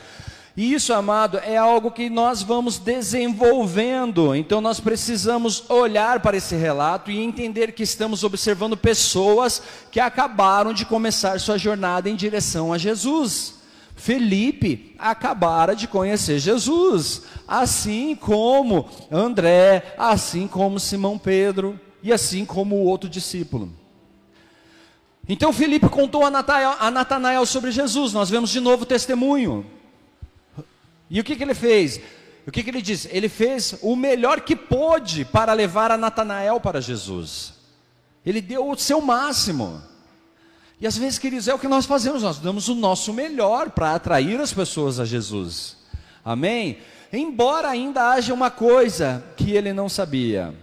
E 0.56 0.72
isso, 0.72 0.92
amado, 0.92 1.38
é 1.38 1.56
algo 1.56 1.90
que 1.90 2.08
nós 2.08 2.42
vamos 2.42 2.78
desenvolvendo. 2.78 4.34
Então 4.36 4.60
nós 4.60 4.78
precisamos 4.78 5.68
olhar 5.68 6.20
para 6.20 6.36
esse 6.36 6.54
relato 6.54 7.10
e 7.10 7.18
entender 7.18 7.72
que 7.72 7.82
estamos 7.82 8.22
observando 8.22 8.76
pessoas 8.76 9.60
que 9.90 9.98
acabaram 9.98 10.72
de 10.72 10.84
começar 10.84 11.40
sua 11.40 11.58
jornada 11.58 12.08
em 12.08 12.14
direção 12.14 12.72
a 12.72 12.78
Jesus. 12.78 13.54
Felipe 13.96 14.94
acabara 14.98 15.74
de 15.74 15.88
conhecer 15.88 16.38
Jesus, 16.38 17.22
assim 17.48 18.14
como 18.14 18.88
André, 19.10 19.94
assim 19.98 20.46
como 20.46 20.78
Simão 20.78 21.16
Pedro 21.18 21.80
e 22.04 22.12
assim 22.12 22.44
como 22.44 22.76
o 22.76 22.84
outro 22.84 23.08
discípulo. 23.08 23.72
Então 25.26 25.54
Filipe 25.54 25.88
contou 25.88 26.22
a 26.22 26.90
Natanael 26.90 27.46
sobre 27.46 27.72
Jesus, 27.72 28.12
nós 28.12 28.28
vemos 28.28 28.50
de 28.50 28.60
novo 28.60 28.82
o 28.82 28.86
testemunho. 28.86 29.64
E 31.08 31.18
o 31.18 31.24
que, 31.24 31.34
que 31.34 31.42
ele 31.42 31.54
fez? 31.54 31.98
O 32.46 32.52
que, 32.52 32.62
que 32.62 32.68
ele 32.68 32.82
disse? 32.82 33.08
Ele 33.10 33.26
fez 33.26 33.76
o 33.80 33.96
melhor 33.96 34.42
que 34.42 34.54
pôde 34.54 35.24
para 35.24 35.54
levar 35.54 35.90
a 35.90 35.96
Natanael 35.96 36.60
para 36.60 36.78
Jesus. 36.78 37.54
Ele 38.24 38.42
deu 38.42 38.68
o 38.68 38.76
seu 38.76 39.00
máximo. 39.00 39.82
E 40.78 40.86
às 40.86 40.98
vezes, 40.98 41.18
queridos, 41.18 41.48
é 41.48 41.54
o 41.54 41.58
que 41.58 41.68
nós 41.68 41.86
fazemos, 41.86 42.22
nós 42.22 42.38
damos 42.38 42.68
o 42.68 42.74
nosso 42.74 43.14
melhor 43.14 43.70
para 43.70 43.94
atrair 43.94 44.38
as 44.38 44.52
pessoas 44.52 45.00
a 45.00 45.06
Jesus. 45.06 45.78
Amém? 46.22 46.78
Embora 47.10 47.70
ainda 47.70 48.10
haja 48.10 48.34
uma 48.34 48.50
coisa 48.50 49.24
que 49.38 49.52
ele 49.52 49.72
não 49.72 49.88
sabia 49.88 50.54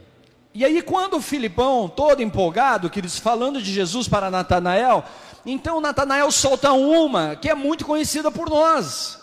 E 0.53 0.65
aí, 0.65 0.81
quando 0.81 1.15
o 1.17 1.21
Filipão, 1.21 1.87
todo 1.87 2.21
empolgado, 2.21 2.89
que 2.89 2.99
eles 2.99 3.17
falando 3.17 3.61
de 3.61 3.71
Jesus 3.71 4.07
para 4.07 4.29
Natanael, 4.29 5.03
então 5.45 5.79
Natanael 5.79 6.29
solta 6.29 6.73
uma 6.73 7.35
que 7.35 7.49
é 7.49 7.55
muito 7.55 7.85
conhecida 7.85 8.29
por 8.29 8.49
nós. 8.49 9.19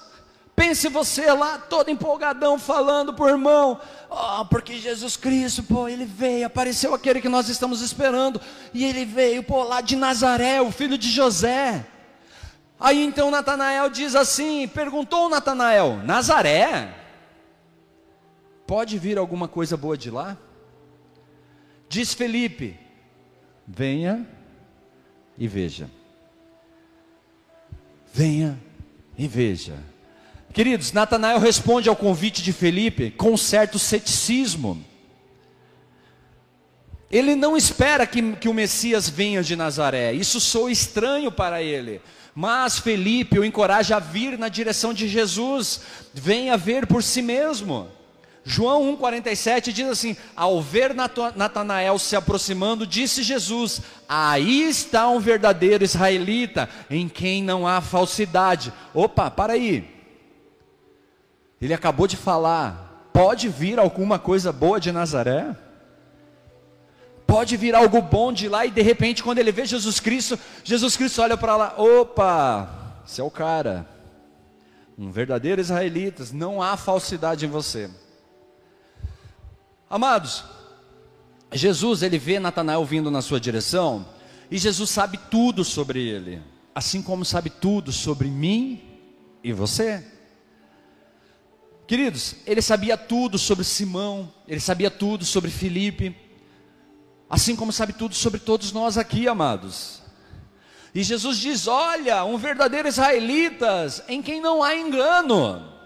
Pense 0.57 0.89
você 0.89 1.31
lá, 1.33 1.57
todo 1.57 1.89
empolgadão, 1.91 2.59
falando 2.59 3.15
por 3.15 3.29
irmão, 3.29 3.79
oh, 4.11 4.45
porque 4.47 4.79
Jesus 4.79 5.17
Cristo, 5.17 5.63
pô, 5.63 5.87
ele 5.87 6.05
veio, 6.05 6.47
apareceu 6.47 6.93
aquele 6.95 7.21
que 7.21 7.29
nós 7.29 7.49
estamos 7.49 7.81
esperando, 7.81 8.41
e 8.75 8.85
ele 8.85 9.05
veio, 9.05 9.45
pô, 9.45 9.63
lá 9.63 9.81
de 9.81 9.95
Nazaré, 9.95 10.61
o 10.61 10.73
filho 10.73 10.99
de 10.99 11.09
José. 11.11 11.87
Aí 12.81 13.05
então 13.05 13.31
Natanael 13.31 13.89
diz 13.89 14.17
assim: 14.17 14.67
perguntou 14.67 15.29
Natanael, 15.29 16.01
Nazaré, 16.05 16.93
pode 18.67 18.99
vir 18.99 19.17
alguma 19.17 19.47
coisa 19.47 19.77
boa 19.77 19.97
de 19.97 20.11
lá? 20.11 20.37
Diz 21.89 22.15
Felipe: 22.15 22.77
venha 23.67 24.27
e 25.37 25.49
veja. 25.49 25.91
Venha 28.13 28.59
e 29.17 29.27
veja. 29.27 29.77
Queridos, 30.53 30.93
Natanael 30.93 31.39
responde 31.39 31.89
ao 31.89 31.97
convite 31.97 32.43
de 32.43 32.53
Felipe 32.53 33.11
com 33.11 33.37
certo 33.37 33.79
ceticismo. 33.79 34.85
Ele 37.11 37.35
não 37.35 37.57
espera 37.57 38.07
que, 38.07 38.33
que 38.37 38.49
o 38.49 38.55
Messias 38.55 39.09
venha 39.09 39.43
de 39.43 39.57
Nazaré, 39.57 40.13
isso 40.13 40.41
soa 40.41 40.71
estranho 40.71 41.33
para 41.33 41.63
ele. 41.63 42.03
Mas 42.35 42.79
Felipe 42.79 43.39
o 43.39 43.45
encoraja 43.45 43.97
a 43.97 44.01
vir 44.01 44.39
na 44.39 44.49
direção 44.49 44.93
de 44.93 45.09
Jesus, 45.09 45.81
venha 46.13 46.57
ver 46.57 46.87
por 46.87 47.03
si 47.03 47.23
mesmo. 47.23 47.89
João 48.45 48.97
1,47 48.97 49.73
diz 49.73 49.89
assim: 49.89 50.17
Ao 50.35 50.61
ver 50.63 50.95
Natanael 50.95 51.99
se 51.99 52.17
aproximando, 52.17 52.87
disse 52.87 53.23
Jesus: 53.23 53.83
Aí 54.09 54.69
está 54.69 55.09
um 55.09 55.21
verdadeiro 55.21 55.85
israelita, 55.85 56.69
em 56.89 57.09
quem 57.09 57.43
não 57.43 57.67
há 57.67 57.81
falsidade. 57.81 58.73
Opa, 58.95 59.31
para 59.31 59.53
aí. 59.53 59.99
Ele 61.61 61.75
acabou 61.75 62.07
de 62.07 62.17
falar: 62.17 63.11
pode 63.13 63.49
vir 63.49 63.79
alguma 63.79 64.19
coisa 64.19 64.53
boa 64.53 64.81
de 64.81 64.93
Nazaré? 64.93 65.55
Pode 67.27 67.59
vir 67.59 67.75
algo 67.75 68.01
bom 68.01 68.33
de 68.33 68.49
lá 68.49 68.65
e 68.65 68.71
de 68.71 68.81
repente, 68.81 69.23
quando 69.23 69.39
ele 69.39 69.53
vê 69.53 69.67
Jesus 69.67 70.01
Cristo, 70.01 70.39
Jesus 70.65 70.97
Cristo 70.97 71.21
olha 71.21 71.37
para 71.37 71.57
lá: 71.57 71.75
opa, 71.77 73.03
você 73.05 73.21
é 73.21 73.25
o 73.25 73.31
cara, 73.31 73.87
um 74.97 75.11
verdadeiro 75.11 75.61
israelita, 75.61 76.25
não 76.33 76.63
há 76.63 76.77
falsidade 76.77 77.45
em 77.45 77.49
você. 77.51 77.91
Amados, 79.91 80.45
Jesus 81.53 82.03
ele 82.03 82.19
vê 82.19 82.39
Natanael 82.39 82.85
vindo 82.85 83.11
na 83.11 83.23
sua 83.23 83.41
direção 83.41 84.07
e 84.51 84.59
Jesus 84.59 84.91
sabe 84.91 85.19
tudo 85.31 85.65
sobre 85.65 86.07
ele, 86.07 86.43
assim 86.75 87.03
como 87.03 87.25
sabe 87.25 87.51
tudo 87.51 87.91
sobre 87.93 88.29
mim 88.29 88.83
e 89.43 89.53
você. 89.53 90.05
Queridos, 91.87 92.37
ele 92.47 92.61
sabia 92.61 92.99
tudo 92.99 93.39
sobre 93.39 93.65
Simão, 93.65 94.31
ele 94.47 94.61
sabia 94.61 94.91
tudo 94.91 95.25
sobre 95.25 95.51
Filipe, 95.51 96.15
assim 97.31 97.57
como 97.57 97.73
sabe 97.73 97.95
tudo 97.95 98.15
sobre 98.15 98.41
todos 98.41 98.73
nós 98.73 98.99
aqui, 98.99 99.27
amados. 99.27 100.03
E 100.95 101.03
Jesus 101.03 101.39
diz: 101.39 101.67
Olha, 101.67 102.25
um 102.25 102.37
verdadeiro 102.37 102.89
israelitas 102.89 104.03
em 104.07 104.21
quem 104.21 104.41
não 104.41 104.63
há 104.63 104.77
engano. 104.77 105.78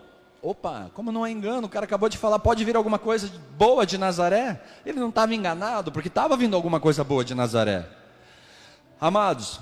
Opa, 0.42 0.90
como 0.92 1.12
não 1.12 1.22
há 1.22 1.31
engano? 1.31 1.68
O 1.68 1.70
cara 1.70 1.85
acabou 1.85 2.09
de 2.09 2.18
falar, 2.18 2.40
pode 2.40 2.64
vir 2.64 2.74
alguma 2.74 2.98
coisa 2.98 3.31
boa 3.57 3.87
de 3.87 3.96
Nazaré? 3.96 4.61
Ele 4.85 4.98
não 4.98 5.09
estava 5.09 5.33
enganado, 5.33 5.92
porque 5.92 6.09
estava 6.09 6.37
vindo 6.37 6.57
alguma 6.57 6.81
coisa 6.81 7.05
boa 7.05 7.24
de 7.24 7.33
Nazaré. 7.33 7.88
Amados, 9.00 9.61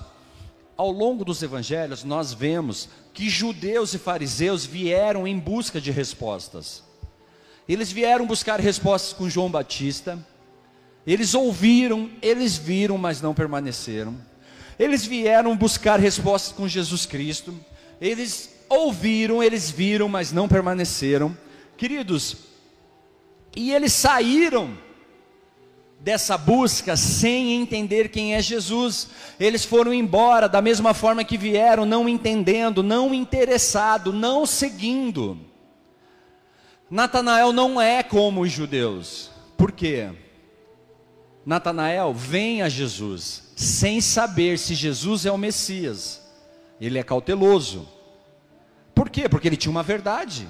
ao 0.78 0.90
longo 0.90 1.22
dos 1.22 1.42
evangelhos, 1.42 2.02
nós 2.02 2.32
vemos 2.32 2.88
que 3.12 3.28
judeus 3.28 3.92
e 3.92 3.98
fariseus 3.98 4.64
vieram 4.64 5.28
em 5.28 5.38
busca 5.38 5.78
de 5.78 5.90
respostas. 5.90 6.82
Eles 7.68 7.92
vieram 7.92 8.26
buscar 8.26 8.58
respostas 8.58 9.12
com 9.12 9.28
João 9.28 9.50
Batista. 9.50 10.18
Eles 11.06 11.34
ouviram, 11.34 12.10
eles 12.22 12.56
viram, 12.56 12.96
mas 12.96 13.20
não 13.20 13.34
permaneceram. 13.34 14.16
Eles 14.78 15.04
vieram 15.04 15.54
buscar 15.54 16.00
respostas 16.00 16.52
com 16.52 16.66
Jesus 16.66 17.04
Cristo. 17.04 17.54
Eles 18.00 18.59
ouviram, 18.70 19.42
eles 19.42 19.70
viram, 19.70 20.08
mas 20.08 20.32
não 20.32 20.48
permaneceram. 20.48 21.36
Queridos, 21.76 22.36
e 23.56 23.72
eles 23.72 23.92
saíram 23.92 24.78
dessa 25.98 26.38
busca 26.38 26.96
sem 26.96 27.54
entender 27.54 28.08
quem 28.08 28.34
é 28.34 28.40
Jesus. 28.40 29.08
Eles 29.38 29.64
foram 29.64 29.92
embora 29.92 30.48
da 30.48 30.62
mesma 30.62 30.94
forma 30.94 31.24
que 31.24 31.36
vieram, 31.36 31.84
não 31.84 32.08
entendendo, 32.08 32.82
não 32.82 33.12
interessado, 33.12 34.12
não 34.12 34.46
seguindo. 34.46 35.38
Natanael 36.88 37.52
não 37.52 37.80
é 37.80 38.02
como 38.02 38.42
os 38.42 38.50
judeus. 38.50 39.30
Por 39.56 39.72
quê? 39.72 40.10
Natanael 41.44 42.14
vem 42.14 42.62
a 42.62 42.68
Jesus 42.68 43.50
sem 43.56 44.00
saber 44.00 44.58
se 44.58 44.74
Jesus 44.74 45.26
é 45.26 45.32
o 45.32 45.36
Messias. 45.38 46.20
Ele 46.80 46.98
é 46.98 47.02
cauteloso. 47.02 47.86
Por 49.00 49.08
quê? 49.08 49.30
Porque 49.30 49.48
ele 49.48 49.56
tinha 49.56 49.70
uma 49.70 49.82
verdade. 49.82 50.46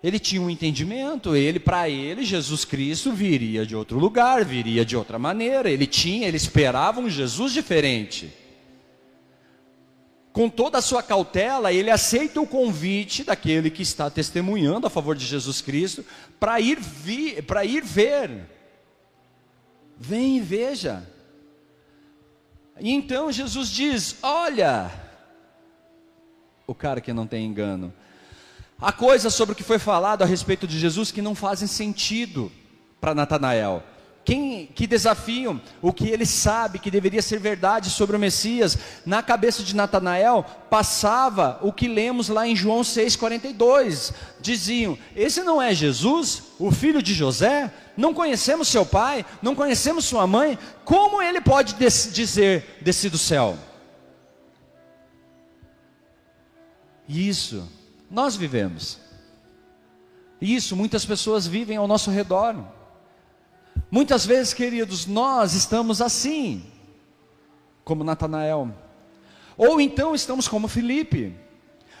Ele 0.00 0.16
tinha 0.16 0.40
um 0.40 0.48
entendimento, 0.48 1.34
ele 1.34 1.58
para 1.58 1.88
ele 1.88 2.24
Jesus 2.24 2.64
Cristo 2.64 3.10
viria 3.10 3.66
de 3.66 3.74
outro 3.74 3.98
lugar, 3.98 4.44
viria 4.44 4.84
de 4.84 4.96
outra 4.96 5.18
maneira. 5.18 5.68
Ele 5.68 5.88
tinha, 5.88 6.28
ele 6.28 6.36
esperava 6.36 7.00
um 7.00 7.10
Jesus 7.10 7.52
diferente. 7.52 8.32
Com 10.32 10.48
toda 10.48 10.78
a 10.78 10.80
sua 10.80 11.02
cautela, 11.02 11.72
ele 11.72 11.90
aceita 11.90 12.40
o 12.40 12.46
convite 12.46 13.24
daquele 13.24 13.70
que 13.70 13.82
está 13.82 14.08
testemunhando 14.08 14.86
a 14.86 14.90
favor 14.90 15.16
de 15.16 15.26
Jesus 15.26 15.60
Cristo 15.60 16.04
para 16.38 16.60
ir 16.60 16.78
para 17.44 17.64
ir 17.64 17.82
ver. 17.82 18.48
Vem 19.98 20.36
e 20.36 20.40
veja. 20.40 21.04
E 22.78 22.92
então 22.92 23.32
Jesus 23.32 23.68
diz: 23.68 24.14
"Olha, 24.22 25.05
o 26.66 26.74
cara 26.74 27.00
que 27.00 27.12
não 27.12 27.26
tem 27.26 27.46
engano, 27.46 27.92
Há 28.80 28.92
coisas 28.92 29.32
sobre 29.32 29.54
o 29.54 29.56
que 29.56 29.62
foi 29.62 29.78
falado 29.78 30.22
a 30.22 30.26
respeito 30.26 30.66
de 30.66 30.78
Jesus 30.78 31.10
que 31.10 31.22
não 31.22 31.34
fazem 31.34 31.66
sentido 31.66 32.52
para 33.00 33.14
Natanael. 33.14 33.82
Quem, 34.22 34.66
que 34.66 34.86
desafiam 34.88 35.60
o 35.80 35.92
que 35.92 36.08
ele 36.08 36.26
sabe 36.26 36.80
que 36.80 36.90
deveria 36.90 37.22
ser 37.22 37.38
verdade 37.38 37.88
sobre 37.88 38.16
o 38.16 38.18
Messias. 38.18 38.76
Na 39.06 39.22
cabeça 39.22 39.62
de 39.62 39.74
Natanael 39.74 40.44
passava 40.68 41.58
o 41.62 41.72
que 41.72 41.86
lemos 41.86 42.28
lá 42.28 42.46
em 42.46 42.56
João 42.56 42.82
6,42. 42.82 44.12
Diziam: 44.40 44.98
Esse 45.14 45.42
não 45.42 45.62
é 45.62 45.72
Jesus, 45.72 46.42
o 46.58 46.70
filho 46.72 47.00
de 47.00 47.14
José? 47.14 47.72
Não 47.96 48.12
conhecemos 48.12 48.68
seu 48.68 48.84
pai, 48.84 49.24
não 49.40 49.54
conhecemos 49.54 50.04
sua 50.04 50.26
mãe. 50.26 50.58
Como 50.84 51.22
ele 51.22 51.40
pode 51.40 51.74
dizer 51.74 52.78
desci 52.82 53.08
do 53.08 53.16
céu? 53.16 53.56
Isso 57.08 57.68
nós 58.10 58.36
vivemos. 58.36 58.98
Isso 60.40 60.76
muitas 60.76 61.04
pessoas 61.04 61.46
vivem 61.46 61.76
ao 61.76 61.88
nosso 61.88 62.10
redor. 62.10 62.56
Muitas 63.90 64.26
vezes, 64.26 64.52
queridos, 64.52 65.06
nós 65.06 65.54
estamos 65.54 66.02
assim, 66.02 66.64
como 67.84 68.04
Natanael. 68.04 68.70
Ou 69.56 69.80
então 69.80 70.14
estamos 70.14 70.48
como 70.48 70.68
Felipe. 70.68 71.34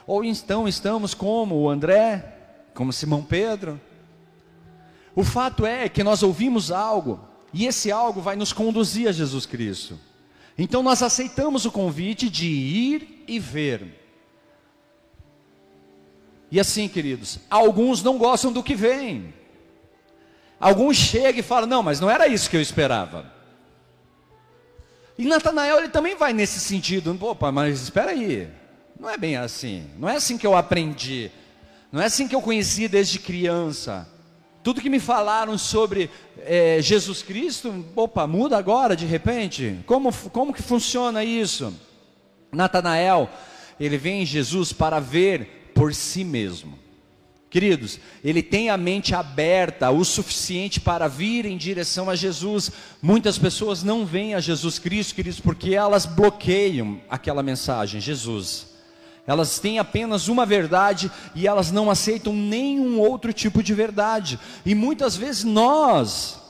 Ou 0.06 0.22
então 0.22 0.68
estamos 0.68 1.14
como 1.14 1.56
o 1.56 1.70
André, 1.70 2.36
como 2.74 2.92
Simão 2.92 3.22
Pedro. 3.22 3.80
O 5.14 5.24
fato 5.24 5.64
é 5.64 5.88
que 5.88 6.04
nós 6.04 6.22
ouvimos 6.22 6.70
algo, 6.70 7.20
e 7.52 7.66
esse 7.66 7.90
algo 7.90 8.20
vai 8.20 8.36
nos 8.36 8.52
conduzir 8.52 9.08
a 9.08 9.12
Jesus 9.12 9.46
Cristo. 9.46 9.98
Então 10.58 10.82
nós 10.82 11.02
aceitamos 11.02 11.64
o 11.64 11.72
convite 11.72 12.28
de 12.28 12.46
ir 12.46 13.24
e 13.26 13.38
ver. 13.38 14.05
E 16.50 16.60
assim, 16.60 16.88
queridos, 16.88 17.38
alguns 17.50 18.02
não 18.02 18.18
gostam 18.18 18.52
do 18.52 18.62
que 18.62 18.74
vem. 18.74 19.34
Alguns 20.60 20.96
chegam 20.96 21.40
e 21.40 21.42
falam: 21.42 21.68
Não, 21.68 21.82
mas 21.82 22.00
não 22.00 22.10
era 22.10 22.28
isso 22.28 22.48
que 22.48 22.56
eu 22.56 22.60
esperava. 22.60 23.32
E 25.18 25.24
Natanael 25.24 25.78
ele 25.78 25.88
também 25.88 26.14
vai 26.14 26.32
nesse 26.32 26.60
sentido. 26.60 27.16
Opa, 27.20 27.50
mas 27.50 27.80
espera 27.80 28.10
aí. 28.10 28.48
Não 28.98 29.08
é 29.08 29.16
bem 29.16 29.36
assim. 29.36 29.86
Não 29.98 30.08
é 30.08 30.16
assim 30.16 30.38
que 30.38 30.46
eu 30.46 30.56
aprendi. 30.56 31.30
Não 31.90 32.02
é 32.02 32.06
assim 32.06 32.28
que 32.28 32.34
eu 32.34 32.42
conheci 32.42 32.88
desde 32.88 33.18
criança. 33.18 34.08
Tudo 34.62 34.80
que 34.80 34.90
me 34.90 34.98
falaram 34.98 35.56
sobre 35.56 36.10
é, 36.38 36.78
Jesus 36.82 37.22
Cristo, 37.22 37.84
opa, 37.94 38.26
muda 38.26 38.58
agora 38.58 38.96
de 38.96 39.06
repente? 39.06 39.78
Como, 39.86 40.12
como 40.30 40.52
que 40.52 40.60
funciona 40.60 41.22
isso? 41.22 41.72
Natanael, 42.50 43.30
ele 43.78 43.96
vem 43.96 44.22
em 44.22 44.26
Jesus 44.26 44.72
para 44.72 44.98
ver 44.98 45.65
por 45.76 45.94
si 45.94 46.24
mesmo. 46.24 46.78
Queridos, 47.50 48.00
ele 48.24 48.42
tem 48.42 48.70
a 48.70 48.76
mente 48.78 49.14
aberta 49.14 49.90
o 49.90 50.04
suficiente 50.04 50.80
para 50.80 51.06
vir 51.06 51.44
em 51.44 51.56
direção 51.56 52.08
a 52.08 52.16
Jesus. 52.16 52.72
Muitas 53.00 53.38
pessoas 53.38 53.82
não 53.82 54.04
vêm 54.06 54.34
a 54.34 54.40
Jesus 54.40 54.78
Cristo, 54.78 55.14
queridos, 55.14 55.38
porque 55.38 55.74
elas 55.74 56.06
bloqueiam 56.06 56.98
aquela 57.10 57.42
mensagem, 57.42 58.00
Jesus. 58.00 58.68
Elas 59.26 59.58
têm 59.58 59.78
apenas 59.78 60.28
uma 60.28 60.46
verdade 60.46 61.12
e 61.34 61.46
elas 61.46 61.70
não 61.70 61.90
aceitam 61.90 62.32
nenhum 62.32 62.98
outro 62.98 63.32
tipo 63.32 63.62
de 63.62 63.74
verdade. 63.74 64.40
E 64.64 64.74
muitas 64.74 65.14
vezes 65.14 65.44
nós 65.44 66.40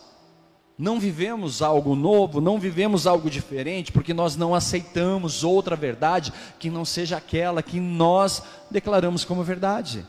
não 0.79 1.01
vivemos 1.01 1.63
algo 1.63 1.95
novo, 1.95 2.41
não 2.41 2.59
vivemos 2.59 3.07
algo 3.07 3.31
diferente, 3.31 3.91
porque 3.91 4.13
nós 4.13 4.37
não 4.37 4.55
aceitamos 4.55 5.43
outra 5.43 5.75
verdade 5.75 6.33
que 6.59 6.69
não 6.69 6.85
seja 6.85 7.17
aquela 7.17 7.63
que 7.63 7.81
nós 7.81 8.43
declaramos 8.71 9.25
como 9.25 9.43
verdade. 9.43 10.05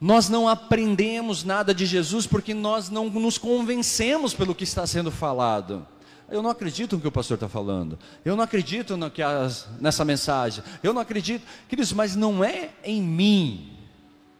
Nós 0.00 0.28
não 0.28 0.48
aprendemos 0.48 1.42
nada 1.42 1.74
de 1.74 1.86
Jesus 1.86 2.26
porque 2.26 2.54
nós 2.54 2.88
não 2.88 3.08
nos 3.08 3.38
convencemos 3.38 4.32
pelo 4.32 4.54
que 4.54 4.64
está 4.64 4.86
sendo 4.86 5.10
falado. 5.10 5.86
Eu 6.28 6.42
não 6.42 6.50
acredito 6.50 6.96
no 6.96 7.02
que 7.02 7.08
o 7.08 7.12
pastor 7.12 7.36
está 7.36 7.48
falando. 7.48 7.98
Eu 8.24 8.36
não 8.36 8.44
acredito 8.44 8.96
no 8.96 9.10
que 9.10 9.22
as, 9.22 9.66
nessa 9.80 10.04
mensagem. 10.04 10.62
Eu 10.82 10.92
não 10.92 11.00
acredito. 11.00 11.44
Queridos, 11.68 11.92
mas 11.92 12.14
não 12.14 12.44
é 12.44 12.70
em 12.84 13.00
mim, 13.00 13.72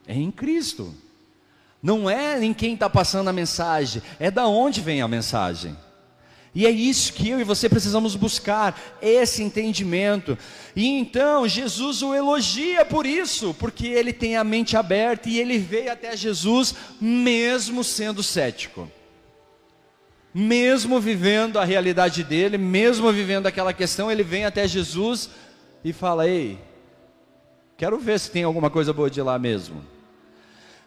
é 0.06 0.14
em 0.14 0.30
Cristo. 0.30 0.94
Não 1.82 2.08
é 2.08 2.42
em 2.42 2.54
quem 2.54 2.74
está 2.74 2.88
passando 2.88 3.28
a 3.28 3.32
mensagem, 3.32 4.02
é 4.18 4.30
da 4.30 4.46
onde 4.46 4.80
vem 4.80 5.02
a 5.02 5.08
mensagem. 5.08 5.76
E 6.56 6.66
é 6.66 6.70
isso 6.70 7.12
que 7.12 7.28
eu 7.28 7.38
e 7.38 7.44
você 7.44 7.68
precisamos 7.68 8.16
buscar, 8.16 8.80
esse 9.02 9.42
entendimento. 9.42 10.38
E 10.74 10.86
então 10.86 11.46
Jesus 11.46 12.00
o 12.00 12.14
elogia 12.14 12.82
por 12.82 13.04
isso, 13.04 13.54
porque 13.58 13.86
ele 13.88 14.10
tem 14.10 14.38
a 14.38 14.42
mente 14.42 14.74
aberta 14.74 15.28
e 15.28 15.38
ele 15.38 15.58
veio 15.58 15.92
até 15.92 16.16
Jesus 16.16 16.74
mesmo 16.98 17.84
sendo 17.84 18.22
cético. 18.22 18.90
Mesmo 20.32 20.98
vivendo 20.98 21.58
a 21.58 21.64
realidade 21.64 22.24
dele, 22.24 22.56
mesmo 22.56 23.12
vivendo 23.12 23.46
aquela 23.46 23.74
questão, 23.74 24.10
ele 24.10 24.22
vem 24.22 24.46
até 24.46 24.66
Jesus 24.66 25.28
e 25.84 25.92
fala: 25.92 26.26
Ei, 26.26 26.58
quero 27.76 27.98
ver 27.98 28.18
se 28.18 28.30
tem 28.30 28.44
alguma 28.44 28.70
coisa 28.70 28.94
boa 28.94 29.10
de 29.10 29.20
lá 29.20 29.38
mesmo. 29.38 29.84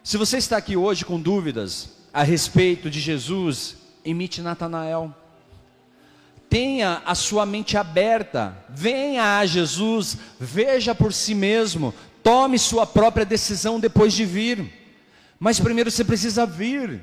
Se 0.02 0.16
você 0.16 0.38
está 0.38 0.56
aqui 0.56 0.76
hoje 0.76 1.04
com 1.04 1.20
dúvidas 1.20 1.90
a 2.12 2.22
respeito 2.22 2.88
de 2.88 2.98
Jesus, 2.98 3.76
imite 4.04 4.40
Natanael. 4.40 5.14
Tenha 6.48 7.02
a 7.04 7.14
sua 7.14 7.44
mente 7.44 7.76
aberta, 7.76 8.56
venha 8.68 9.38
a 9.38 9.46
Jesus, 9.46 10.16
veja 10.38 10.94
por 10.94 11.12
si 11.12 11.34
mesmo, 11.34 11.94
tome 12.22 12.58
sua 12.58 12.86
própria 12.86 13.26
decisão 13.26 13.78
depois 13.78 14.14
de 14.14 14.24
vir. 14.24 14.72
Mas 15.38 15.60
primeiro 15.60 15.90
você 15.90 16.02
precisa 16.02 16.44
vir, 16.46 17.02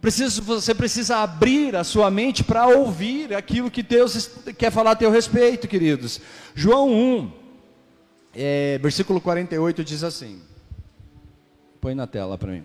precisa, 0.00 0.40
você 0.40 0.74
precisa 0.74 1.18
abrir 1.18 1.74
a 1.74 1.84
sua 1.84 2.10
mente 2.10 2.44
para 2.44 2.66
ouvir 2.68 3.34
aquilo 3.34 3.70
que 3.70 3.82
Deus 3.82 4.30
quer 4.56 4.70
falar 4.70 4.92
a 4.92 4.96
teu 4.96 5.10
respeito, 5.10 5.68
queridos. 5.68 6.20
João 6.54 6.90
1, 6.90 7.32
é, 8.34 8.78
versículo 8.78 9.20
48 9.20 9.84
diz 9.84 10.02
assim: 10.02 10.40
põe 11.76 11.94
na 11.94 12.06
tela 12.06 12.36
para 12.36 12.52
mim. 12.52 12.64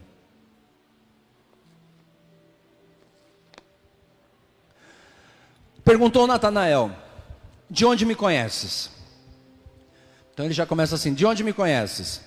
Perguntou 5.83 6.25
Natanael: 6.25 6.91
De 7.69 7.85
onde 7.85 8.05
me 8.05 8.15
conheces? 8.15 8.89
Então 10.33 10.45
ele 10.45 10.53
já 10.53 10.65
começa 10.65 10.95
assim: 10.95 11.13
De 11.13 11.25
onde 11.25 11.43
me 11.43 11.53
conheces? 11.53 12.21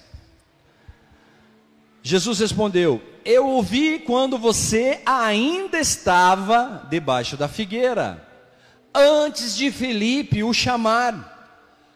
Jesus 2.02 2.38
respondeu: 2.40 3.02
Eu 3.24 3.48
ouvi 3.48 3.98
quando 4.00 4.36
você 4.36 5.00
ainda 5.06 5.78
estava 5.78 6.86
debaixo 6.90 7.36
da 7.36 7.48
figueira, 7.48 8.22
antes 8.94 9.56
de 9.56 9.72
Felipe 9.72 10.44
o 10.44 10.52
chamar. 10.52 11.32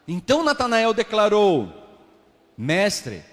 Então 0.07 0.43
Natanael 0.43 0.93
declarou: 0.93 1.71
Mestre, 2.57 3.23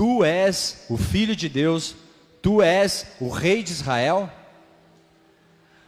tu 0.00 0.24
és 0.24 0.86
o 0.88 0.96
filho 0.96 1.36
de 1.36 1.46
Deus, 1.46 1.94
tu 2.40 2.62
és 2.62 3.04
o 3.20 3.28
rei 3.28 3.62
de 3.62 3.70
Israel. 3.70 4.32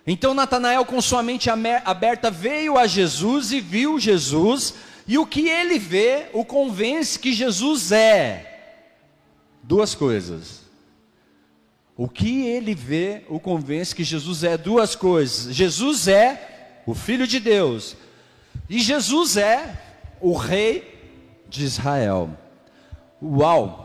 Então 0.07 0.35
Natanael, 0.35 0.85
com 0.85 1.01
sua 1.01 1.23
mente 1.23 1.49
aberta, 1.49 2.31
veio 2.31 2.77
a 2.77 2.87
Jesus 2.87 3.53
e 3.53 3.61
viu 3.63 3.99
Jesus, 3.99 4.75
e 5.09 5.17
o 5.17 5.25
que 5.25 5.49
ele 5.49 5.79
vê 5.79 6.27
o 6.35 6.45
convence 6.45 7.19
que 7.19 7.33
Jesus 7.33 7.91
é 7.91 8.85
duas 9.63 9.95
coisas. 9.95 10.61
O 11.97 12.07
que 12.07 12.45
ele 12.45 12.75
vê 12.75 13.25
o 13.31 13.41
convence 13.41 13.95
que 13.95 14.05
Jesus 14.05 14.45
é 14.45 14.59
duas 14.59 14.95
coisas. 14.95 15.55
Jesus 15.55 16.07
é 16.07 16.83
o 16.85 16.95
Filho 16.95 17.27
de 17.27 17.41
Deus, 17.41 17.97
e 18.69 18.79
Jesus 18.79 19.39
é 19.39 19.75
o 20.21 20.37
Rei 20.37 21.01
de 21.49 21.65
Israel. 21.65 22.29
Uau! 23.23 23.82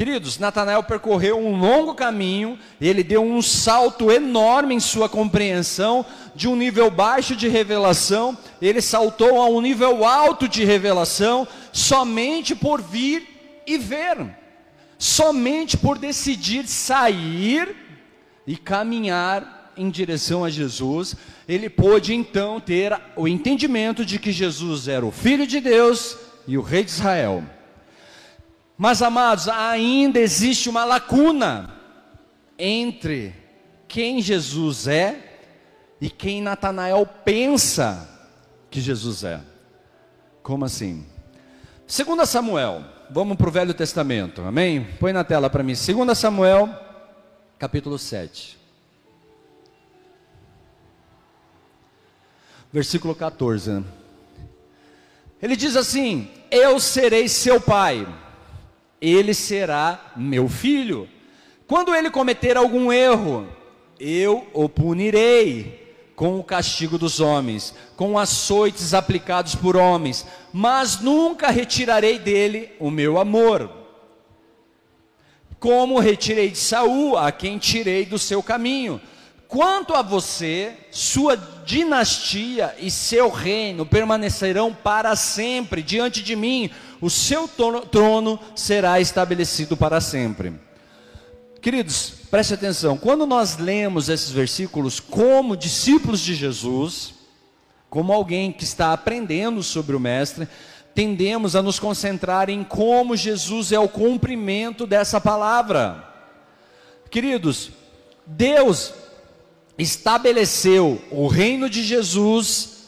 Queridos, 0.00 0.38
Natanael 0.38 0.82
percorreu 0.82 1.38
um 1.38 1.60
longo 1.60 1.92
caminho, 1.94 2.58
ele 2.80 3.02
deu 3.02 3.22
um 3.22 3.42
salto 3.42 4.10
enorme 4.10 4.74
em 4.74 4.80
sua 4.80 5.10
compreensão, 5.10 6.06
de 6.34 6.48
um 6.48 6.56
nível 6.56 6.90
baixo 6.90 7.36
de 7.36 7.48
revelação, 7.48 8.34
ele 8.62 8.80
saltou 8.80 9.38
a 9.38 9.46
um 9.46 9.60
nível 9.60 10.02
alto 10.06 10.48
de 10.48 10.64
revelação, 10.64 11.46
somente 11.70 12.54
por 12.54 12.80
vir 12.80 13.62
e 13.66 13.76
ver, 13.76 14.16
somente 14.98 15.76
por 15.76 15.98
decidir 15.98 16.66
sair 16.66 17.76
e 18.46 18.56
caminhar 18.56 19.70
em 19.76 19.90
direção 19.90 20.46
a 20.46 20.48
Jesus, 20.48 21.14
ele 21.46 21.68
pôde 21.68 22.14
então 22.14 22.58
ter 22.58 22.98
o 23.14 23.28
entendimento 23.28 24.02
de 24.02 24.18
que 24.18 24.32
Jesus 24.32 24.88
era 24.88 25.04
o 25.04 25.12
Filho 25.12 25.46
de 25.46 25.60
Deus 25.60 26.16
e 26.48 26.56
o 26.56 26.62
Rei 26.62 26.84
de 26.84 26.90
Israel. 26.90 27.44
Mas 28.82 29.02
amados, 29.02 29.46
ainda 29.46 30.18
existe 30.18 30.66
uma 30.70 30.86
lacuna 30.86 31.70
entre 32.58 33.34
quem 33.86 34.22
Jesus 34.22 34.86
é 34.88 35.38
e 36.00 36.08
quem 36.08 36.40
Natanael 36.40 37.04
pensa 37.22 38.08
que 38.70 38.80
Jesus 38.80 39.22
é. 39.22 39.38
Como 40.42 40.64
assim? 40.64 41.04
Segundo 41.86 42.24
Samuel, 42.24 42.82
vamos 43.10 43.36
para 43.36 43.48
o 43.48 43.52
Velho 43.52 43.74
Testamento, 43.74 44.40
amém? 44.40 44.88
Põe 44.98 45.12
na 45.12 45.24
tela 45.24 45.50
para 45.50 45.62
mim, 45.62 45.74
Segundo 45.74 46.14
Samuel, 46.14 46.70
capítulo 47.58 47.98
7. 47.98 48.58
Versículo 52.72 53.14
14. 53.14 53.84
Ele 55.42 55.54
diz 55.54 55.76
assim: 55.76 56.30
Eu 56.50 56.80
serei 56.80 57.28
seu 57.28 57.60
pai 57.60 58.08
ele 59.00 59.32
será 59.32 60.12
meu 60.16 60.48
filho. 60.48 61.08
Quando 61.66 61.94
ele 61.94 62.10
cometer 62.10 62.56
algum 62.56 62.92
erro, 62.92 63.46
eu 63.98 64.46
o 64.52 64.68
punirei 64.68 65.80
com 66.14 66.38
o 66.38 66.44
castigo 66.44 66.98
dos 66.98 67.18
homens, 67.18 67.74
com 67.96 68.18
açoites 68.18 68.92
aplicados 68.92 69.54
por 69.54 69.74
homens, 69.74 70.26
mas 70.52 71.00
nunca 71.00 71.50
retirarei 71.50 72.18
dele 72.18 72.72
o 72.78 72.90
meu 72.90 73.18
amor. 73.18 73.70
Como 75.58 75.98
retirei 75.98 76.50
de 76.50 76.58
Saul, 76.58 77.16
a 77.16 77.32
quem 77.32 77.56
tirei 77.56 78.04
do 78.04 78.18
seu 78.18 78.42
caminho. 78.42 79.00
Quanto 79.48 79.94
a 79.94 80.02
você, 80.02 80.74
sua 80.90 81.36
dinastia 81.64 82.74
e 82.78 82.90
seu 82.90 83.30
reino 83.30 83.84
permanecerão 83.86 84.72
para 84.72 85.16
sempre 85.16 85.82
diante 85.82 86.22
de 86.22 86.36
mim, 86.36 86.70
o 87.00 87.08
seu 87.08 87.48
trono 87.48 88.38
será 88.54 89.00
estabelecido 89.00 89.76
para 89.76 90.00
sempre. 90.00 90.52
Queridos, 91.60 92.14
preste 92.30 92.54
atenção, 92.54 92.96
quando 92.96 93.26
nós 93.26 93.58
lemos 93.58 94.08
esses 94.08 94.30
versículos 94.30 94.98
como 94.98 95.56
discípulos 95.56 96.20
de 96.20 96.34
Jesus, 96.34 97.14
como 97.88 98.12
alguém 98.12 98.52
que 98.52 98.64
está 98.64 98.92
aprendendo 98.92 99.62
sobre 99.62 99.94
o 99.94 100.00
Mestre, 100.00 100.48
tendemos 100.94 101.54
a 101.54 101.62
nos 101.62 101.78
concentrar 101.78 102.48
em 102.48 102.64
como 102.64 103.16
Jesus 103.16 103.72
é 103.72 103.78
o 103.78 103.88
cumprimento 103.88 104.86
dessa 104.86 105.20
palavra. 105.20 106.06
Queridos, 107.10 107.70
Deus 108.26 108.94
estabeleceu 109.76 111.00
o 111.10 111.26
reino 111.26 111.68
de 111.68 111.82
Jesus 111.82 112.79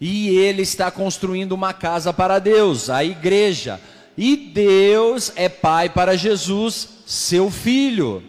e 0.00 0.30
ele 0.30 0.62
está 0.62 0.90
construindo 0.90 1.52
uma 1.52 1.74
casa 1.74 2.12
para 2.12 2.38
Deus, 2.38 2.88
a 2.88 3.04
igreja. 3.04 3.78
E 4.16 4.34
Deus 4.34 5.30
é 5.36 5.48
pai 5.48 5.90
para 5.90 6.16
Jesus, 6.16 6.88
seu 7.04 7.50
filho. 7.50 8.22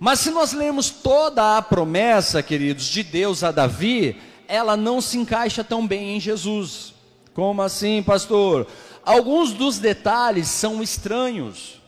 Mas 0.00 0.20
se 0.20 0.30
nós 0.30 0.52
lemos 0.52 0.90
toda 0.90 1.56
a 1.56 1.62
promessa, 1.62 2.42
queridos, 2.42 2.86
de 2.86 3.02
Deus 3.02 3.44
a 3.44 3.52
Davi, 3.52 4.20
ela 4.48 4.76
não 4.76 5.00
se 5.00 5.16
encaixa 5.16 5.62
tão 5.62 5.86
bem 5.86 6.16
em 6.16 6.20
Jesus. 6.20 6.92
Como 7.32 7.62
assim, 7.62 8.02
pastor? 8.02 8.66
Alguns 9.04 9.52
dos 9.52 9.78
detalhes 9.78 10.48
são 10.48 10.82
estranhos. 10.82 11.80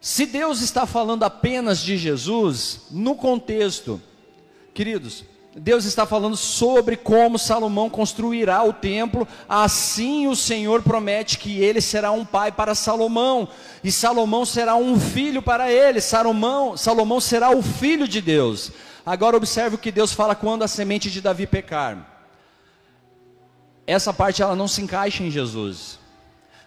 Se 0.00 0.26
Deus 0.26 0.60
está 0.60 0.86
falando 0.86 1.24
apenas 1.24 1.80
de 1.80 1.96
Jesus, 1.96 2.82
no 2.90 3.14
contexto, 3.14 4.00
queridos, 4.72 5.24
Deus 5.56 5.84
está 5.84 6.06
falando 6.06 6.36
sobre 6.36 6.96
como 6.96 7.38
Salomão 7.38 7.90
construirá 7.90 8.62
o 8.62 8.72
templo, 8.72 9.26
assim 9.48 10.28
o 10.28 10.36
Senhor 10.36 10.80
promete 10.82 11.38
que 11.38 11.58
ele 11.58 11.80
será 11.80 12.12
um 12.12 12.24
pai 12.24 12.52
para 12.52 12.74
Salomão, 12.74 13.48
e 13.82 13.90
Salomão 13.90 14.44
será 14.44 14.76
um 14.76 14.98
filho 14.98 15.42
para 15.42 15.70
ele, 15.72 16.00
Salomão, 16.00 16.76
Salomão 16.76 17.20
será 17.20 17.50
o 17.50 17.62
filho 17.62 18.06
de 18.06 18.20
Deus. 18.20 18.70
Agora 19.04 19.36
observe 19.36 19.74
o 19.74 19.78
que 19.78 19.90
Deus 19.90 20.12
fala 20.12 20.36
quando 20.36 20.62
a 20.62 20.68
semente 20.68 21.10
de 21.10 21.20
Davi 21.20 21.46
pecar. 21.48 22.06
Essa 23.86 24.12
parte 24.12 24.40
ela 24.40 24.54
não 24.54 24.68
se 24.68 24.80
encaixa 24.82 25.24
em 25.24 25.32
Jesus. 25.32 25.98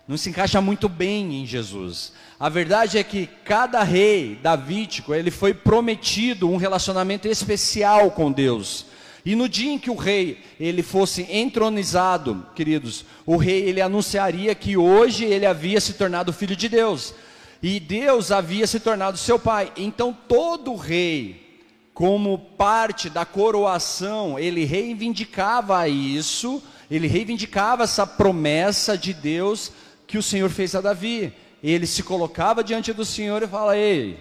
Não 0.06 0.18
se 0.18 0.30
encaixa 0.30 0.60
muito 0.60 0.90
bem 0.90 1.42
em 1.42 1.46
Jesus. 1.46 2.12
A 2.44 2.50
verdade 2.50 2.98
é 2.98 3.04
que 3.06 3.30
cada 3.46 3.82
rei 3.84 4.38
davídico, 4.44 5.16
ele 5.16 5.32
foi 5.32 5.54
prometido 5.54 6.50
um 6.50 6.58
relacionamento 6.58 7.26
especial 7.26 8.12
com 8.12 8.30
Deus. 8.30 8.86
E 9.26 9.34
no 9.34 9.48
dia 9.48 9.72
em 9.72 9.80
que 9.80 9.90
o 9.90 9.96
rei 9.96 10.44
ele 10.60 10.84
fosse 10.84 11.26
entronizado, 11.32 12.46
queridos, 12.54 13.06
o 13.26 13.38
rei 13.38 13.62
ele 13.62 13.80
anunciaria 13.80 14.54
que 14.54 14.76
hoje 14.76 15.24
ele 15.24 15.46
havia 15.46 15.80
se 15.80 15.94
tornado 15.94 16.34
filho 16.34 16.54
de 16.54 16.68
Deus. 16.68 17.14
E 17.62 17.80
Deus 17.80 18.30
havia 18.30 18.68
se 18.68 18.82
tornado 18.82 19.18
seu 19.18 19.40
pai. 19.40 19.72
Então 19.78 20.12
todo 20.28 20.76
rei, 20.76 21.62
como 21.94 22.38
parte 22.38 23.10
da 23.10 23.24
coroação, 23.24 24.38
ele 24.38 24.66
reivindicava 24.66 25.88
isso, 25.88 26.62
ele 26.92 27.08
reivindicava 27.08 27.84
essa 27.84 28.06
promessa 28.06 28.98
de 28.98 29.14
Deus 29.14 29.72
que 30.06 30.18
o 30.18 30.22
Senhor 30.22 30.50
fez 30.50 30.76
a 30.76 30.82
Davi 30.82 31.34
ele 31.64 31.88
se 31.88 32.04
colocava 32.04 32.64
diante 32.64 32.92
do 32.92 33.06
Senhor 33.06 33.42
e 33.42 33.48
fala: 33.48 33.78
Ei, 33.78 34.20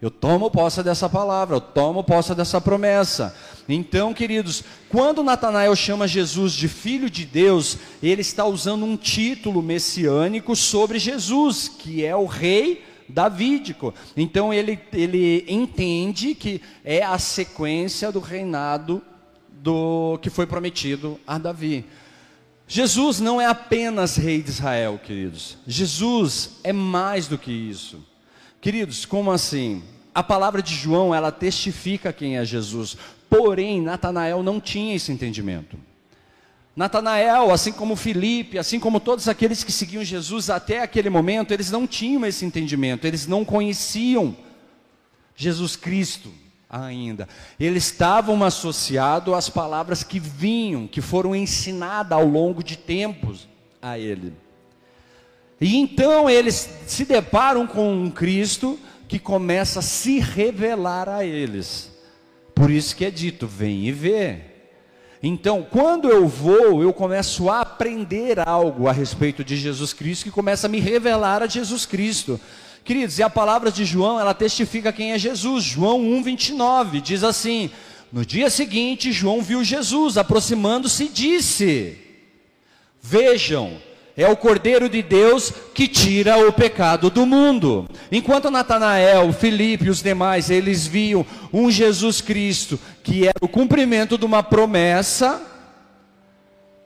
eu 0.00 0.10
tomo 0.10 0.50
posse 0.50 0.82
dessa 0.82 1.08
palavra, 1.08 1.56
eu 1.56 1.60
tomo 1.60 2.02
posse 2.02 2.34
dessa 2.34 2.60
promessa. 2.60 3.36
Então, 3.68 4.12
queridos, 4.12 4.64
quando 4.88 5.22
Natanael 5.22 5.76
chama 5.76 6.08
Jesus 6.08 6.52
de 6.52 6.66
filho 6.66 7.08
de 7.08 7.24
Deus, 7.24 7.78
ele 8.02 8.20
está 8.20 8.44
usando 8.44 8.84
um 8.84 8.96
título 8.96 9.62
messiânico 9.62 10.56
sobre 10.56 10.98
Jesus, 10.98 11.68
que 11.68 12.04
é 12.04 12.16
o 12.16 12.26
rei 12.26 12.84
davídico. 13.08 13.94
Então 14.16 14.52
ele, 14.52 14.78
ele 14.92 15.44
entende 15.46 16.34
que 16.34 16.60
é 16.84 17.02
a 17.02 17.18
sequência 17.18 18.10
do 18.10 18.18
reinado 18.18 19.02
do 19.48 20.18
que 20.20 20.30
foi 20.30 20.46
prometido 20.46 21.20
a 21.24 21.38
Davi. 21.38 21.84
Jesus 22.74 23.20
não 23.20 23.38
é 23.38 23.44
apenas 23.44 24.16
rei 24.16 24.42
de 24.42 24.48
Israel, 24.48 24.98
queridos. 25.04 25.58
Jesus 25.66 26.52
é 26.64 26.72
mais 26.72 27.28
do 27.28 27.36
que 27.36 27.52
isso. 27.52 28.02
Queridos, 28.62 29.04
como 29.04 29.30
assim? 29.30 29.82
A 30.14 30.22
palavra 30.22 30.62
de 30.62 30.74
João, 30.74 31.14
ela 31.14 31.30
testifica 31.30 32.14
quem 32.14 32.38
é 32.38 32.44
Jesus. 32.46 32.96
Porém, 33.28 33.82
Natanael 33.82 34.42
não 34.42 34.58
tinha 34.58 34.96
esse 34.96 35.12
entendimento. 35.12 35.78
Natanael, 36.74 37.50
assim 37.50 37.72
como 37.72 37.94
Felipe, 37.94 38.58
assim 38.58 38.80
como 38.80 39.00
todos 39.00 39.28
aqueles 39.28 39.62
que 39.62 39.70
seguiam 39.70 40.02
Jesus 40.02 40.48
até 40.48 40.80
aquele 40.80 41.10
momento, 41.10 41.52
eles 41.52 41.70
não 41.70 41.86
tinham 41.86 42.24
esse 42.24 42.46
entendimento, 42.46 43.06
eles 43.06 43.26
não 43.26 43.44
conheciam 43.44 44.34
Jesus 45.36 45.76
Cristo 45.76 46.32
ainda. 46.72 47.28
Eles 47.60 47.84
estavam 47.84 48.42
associados 48.42 49.34
às 49.34 49.50
palavras 49.50 50.02
que 50.02 50.18
vinham, 50.18 50.86
que 50.86 51.02
foram 51.02 51.36
ensinadas 51.36 52.16
ao 52.16 52.24
longo 52.24 52.64
de 52.64 52.78
tempos 52.78 53.46
a 53.82 53.98
ele. 53.98 54.32
E 55.60 55.76
então 55.76 56.28
eles 56.30 56.68
se 56.86 57.04
deparam 57.04 57.66
com 57.66 57.92
um 57.92 58.10
Cristo 58.10 58.80
que 59.06 59.18
começa 59.18 59.80
a 59.80 59.82
se 59.82 60.18
revelar 60.18 61.08
a 61.08 61.24
eles. 61.24 61.92
Por 62.54 62.70
isso 62.70 62.96
que 62.96 63.04
é 63.04 63.10
dito: 63.10 63.46
vem 63.46 63.86
e 63.86 63.92
vê. 63.92 64.40
Então, 65.22 65.64
quando 65.70 66.08
eu 66.08 66.26
vou, 66.26 66.82
eu 66.82 66.92
começo 66.92 67.48
a 67.48 67.60
aprender 67.60 68.40
algo 68.40 68.88
a 68.88 68.92
respeito 68.92 69.44
de 69.44 69.56
Jesus 69.56 69.92
Cristo, 69.92 70.24
que 70.24 70.30
começa 70.32 70.66
a 70.66 70.70
me 70.70 70.80
revelar 70.80 71.44
a 71.44 71.46
Jesus 71.46 71.86
Cristo. 71.86 72.40
Queridos, 72.84 73.18
e 73.18 73.22
a 73.22 73.30
palavra 73.30 73.70
de 73.70 73.84
João, 73.84 74.18
ela 74.18 74.34
testifica 74.34 74.92
quem 74.92 75.12
é 75.12 75.18
Jesus. 75.18 75.64
João 75.64 76.00
1:29 76.00 77.00
diz 77.00 77.22
assim: 77.22 77.70
No 78.12 78.26
dia 78.26 78.50
seguinte, 78.50 79.12
João 79.12 79.40
viu 79.40 79.62
Jesus 79.62 80.18
aproximando-se 80.18 81.04
e 81.04 81.08
disse: 81.08 81.98
Vejam, 83.00 83.78
é 84.16 84.28
o 84.28 84.36
Cordeiro 84.36 84.88
de 84.88 85.00
Deus 85.00 85.52
que 85.74 85.88
tira 85.88 86.36
o 86.36 86.52
pecado 86.52 87.08
do 87.08 87.24
mundo. 87.24 87.88
Enquanto 88.10 88.50
Natanael, 88.50 89.32
Filipe 89.32 89.86
e 89.86 89.90
os 89.90 90.02
demais, 90.02 90.50
eles 90.50 90.86
viam 90.86 91.24
um 91.52 91.70
Jesus 91.70 92.20
Cristo 92.20 92.78
que 93.02 93.26
era 93.26 93.38
o 93.40 93.48
cumprimento 93.48 94.18
de 94.18 94.24
uma 94.24 94.42
promessa, 94.42 95.40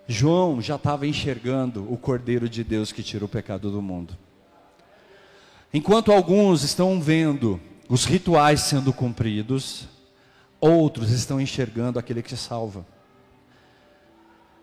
João 0.09 0.62
já 0.62 0.76
estava 0.76 1.06
enxergando 1.06 1.92
o 1.92 1.96
Cordeiro 1.96 2.48
de 2.48 2.62
Deus 2.62 2.92
que 2.92 3.02
tira 3.02 3.24
o 3.24 3.28
pecado 3.28 3.70
do 3.70 3.82
mundo. 3.82 4.16
Enquanto 5.76 6.10
alguns 6.10 6.62
estão 6.62 6.98
vendo 6.98 7.60
os 7.86 8.06
rituais 8.06 8.60
sendo 8.60 8.94
cumpridos, 8.94 9.86
outros 10.58 11.10
estão 11.10 11.38
enxergando 11.38 11.98
aquele 11.98 12.22
que 12.22 12.34
salva. 12.34 12.86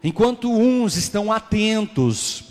Enquanto 0.04 0.52
uns 0.52 0.98
estão 0.98 1.32
atentos 1.32 2.46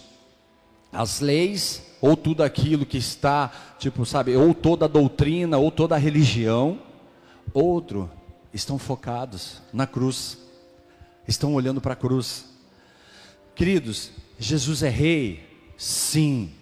às 0.93 1.19
leis, 1.19 1.83
ou 2.01 2.17
tudo 2.17 2.45
aquilo 2.45 2.87
que 2.87 2.99
está, 2.99 3.51
tipo, 3.81 4.07
sabe, 4.07 4.37
ou 4.37 4.55
toda 4.55 4.85
a 4.85 4.89
doutrina, 4.89 5.59
ou 5.59 5.69
toda 5.73 5.97
a 5.97 5.99
religião, 5.99 6.79
outro 7.53 8.09
estão 8.55 8.79
focados 8.79 9.61
na 9.73 9.89
cruz, 9.89 10.39
estão 11.27 11.53
olhando 11.55 11.81
para 11.81 11.95
a 11.95 11.97
cruz. 11.97 12.45
Queridos, 13.57 14.13
Jesus 14.39 14.85
é 14.85 14.89
rei, 14.89 15.45
sim, 15.77 16.62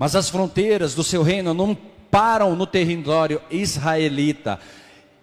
mas 0.00 0.16
as 0.16 0.30
fronteiras 0.30 0.94
do 0.94 1.04
seu 1.04 1.22
reino 1.22 1.52
não 1.52 1.76
param 2.10 2.56
no 2.56 2.66
território 2.66 3.38
israelita. 3.50 4.58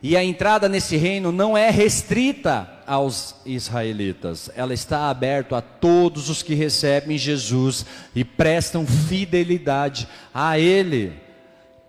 E 0.03 0.15
a 0.15 0.23
entrada 0.23 0.69
nesse 0.69 0.95
reino 0.95 1.31
não 1.31 1.57
é 1.57 1.71
restrita 1.71 2.69
aos 2.85 3.33
israelitas, 3.43 4.51
ela 4.55 4.75
está 4.75 5.09
aberta 5.09 5.57
a 5.57 5.61
todos 5.61 6.29
os 6.29 6.43
que 6.43 6.53
recebem 6.53 7.17
Jesus 7.17 7.87
e 8.15 8.23
prestam 8.23 8.85
fidelidade 8.85 10.07
a 10.31 10.59
Ele. 10.59 11.11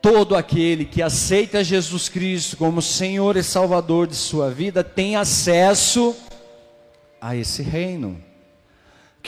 Todo 0.01 0.35
aquele 0.35 0.87
que 0.87 1.03
aceita 1.03 1.63
Jesus 1.63 2.09
Cristo 2.09 2.57
como 2.57 2.81
Senhor 2.81 3.37
e 3.37 3.43
Salvador 3.43 4.07
de 4.07 4.17
sua 4.17 4.51
vida 4.51 4.83
tem 4.83 5.15
acesso 5.15 6.17
a 7.21 7.37
esse 7.37 7.63
reino. 7.63 8.28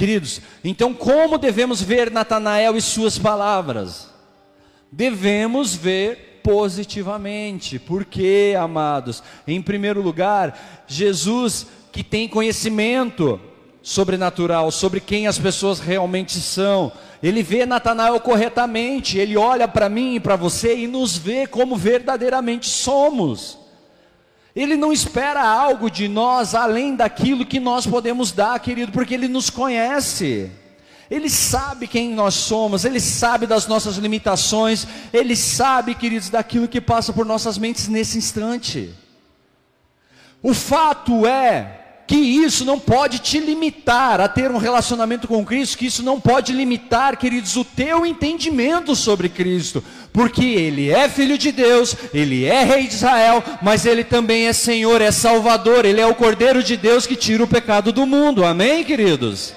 Queridos, 0.01 0.41
então 0.65 0.95
como 0.95 1.37
devemos 1.37 1.83
ver 1.83 2.11
Natanael 2.11 2.75
e 2.75 2.81
suas 2.81 3.19
palavras? 3.19 4.09
Devemos 4.91 5.75
ver 5.75 6.41
positivamente. 6.43 7.79
Por 7.79 8.07
quê, 8.07 8.57
amados? 8.59 9.23
Em 9.47 9.61
primeiro 9.61 10.01
lugar, 10.01 10.85
Jesus 10.87 11.67
que 11.93 12.03
tem 12.03 12.27
conhecimento 12.27 13.39
sobrenatural 13.83 14.71
sobre 14.71 15.01
quem 15.01 15.27
as 15.27 15.39
pessoas 15.39 15.81
realmente 15.81 16.41
são. 16.41 16.91
Ele 17.23 17.43
vê 17.43 17.67
Natanael 17.67 18.19
corretamente, 18.21 19.19
ele 19.19 19.37
olha 19.37 19.69
para 19.69 19.91
mim 19.91 20.15
e 20.15 20.21
para 20.21 20.35
você 20.35 20.79
e 20.79 20.87
nos 20.87 21.19
vê 21.19 21.47
como 21.47 21.77
verdadeiramente 21.77 22.71
somos. 22.71 23.60
Ele 24.55 24.77
não 24.77 24.93
espera 24.93 25.43
algo 25.43 25.91
de 25.91 26.09
nós 26.09 26.55
além 26.55 26.97
daquilo 26.97 27.47
que 27.47 27.61
nós 27.61 27.87
podemos 27.87 28.33
dar, 28.33 28.59
querido, 28.59 28.93
porque 28.93 29.15
Ele 29.15 29.29
nos 29.29 29.49
conhece. 29.49 30.51
Ele 31.11 31.29
sabe 31.29 31.87
quem 31.87 32.15
nós 32.15 32.35
somos, 32.35 32.85
Ele 32.85 33.01
sabe 33.01 33.47
das 33.47 33.67
nossas 33.67 33.97
limitações, 33.97 34.87
Ele 35.13 35.35
sabe, 35.35 35.95
queridos, 35.95 36.31
daquilo 36.31 36.69
que 36.69 36.81
passa 36.81 37.13
por 37.13 37.27
nossas 37.27 37.59
mentes 37.59 37.89
nesse 37.89 38.19
instante. 38.19 38.95
O 40.43 40.55
fato 40.55 41.27
é 41.27 41.80
que 42.11 42.17
isso 42.17 42.65
não 42.65 42.77
pode 42.77 43.21
te 43.21 43.39
limitar 43.39 44.21
a 44.21 44.29
ter 44.29 44.51
um 44.51 44.57
relacionamento 44.57 45.29
com 45.29 45.45
Cristo, 45.45 45.79
que 45.79 45.87
isso 45.87 46.03
não 46.03 46.21
pode 46.21 46.53
limitar, 46.53 47.17
queridos, 47.17 47.55
o 47.55 47.65
teu 47.65 48.05
entendimento 48.05 48.97
sobre 48.97 49.29
Cristo, 49.29 49.81
porque 50.13 50.45
Ele 50.45 50.91
é 50.91 51.09
Filho 51.09 51.39
de 51.39 51.53
Deus, 51.53 51.95
Ele 52.13 52.45
é 52.45 52.65
Rei 52.65 52.89
de 52.89 52.95
Israel, 52.95 53.45
mas 53.63 53.87
Ele 53.87 54.03
também 54.03 54.49
é 54.49 54.53
Senhor, 54.53 55.01
é 55.01 55.13
Salvador, 55.13 55.85
Ele 55.85 56.01
é 56.01 56.07
o 56.07 56.17
Cordeiro 56.17 56.65
de 56.65 56.77
Deus 56.77 57.07
que 57.07 57.15
tira 57.15 57.45
o 57.45 57.47
pecado 57.47 57.93
do 57.93 58.05
mundo, 58.05 58.45
amém, 58.45 58.83
queridos? 58.83 59.55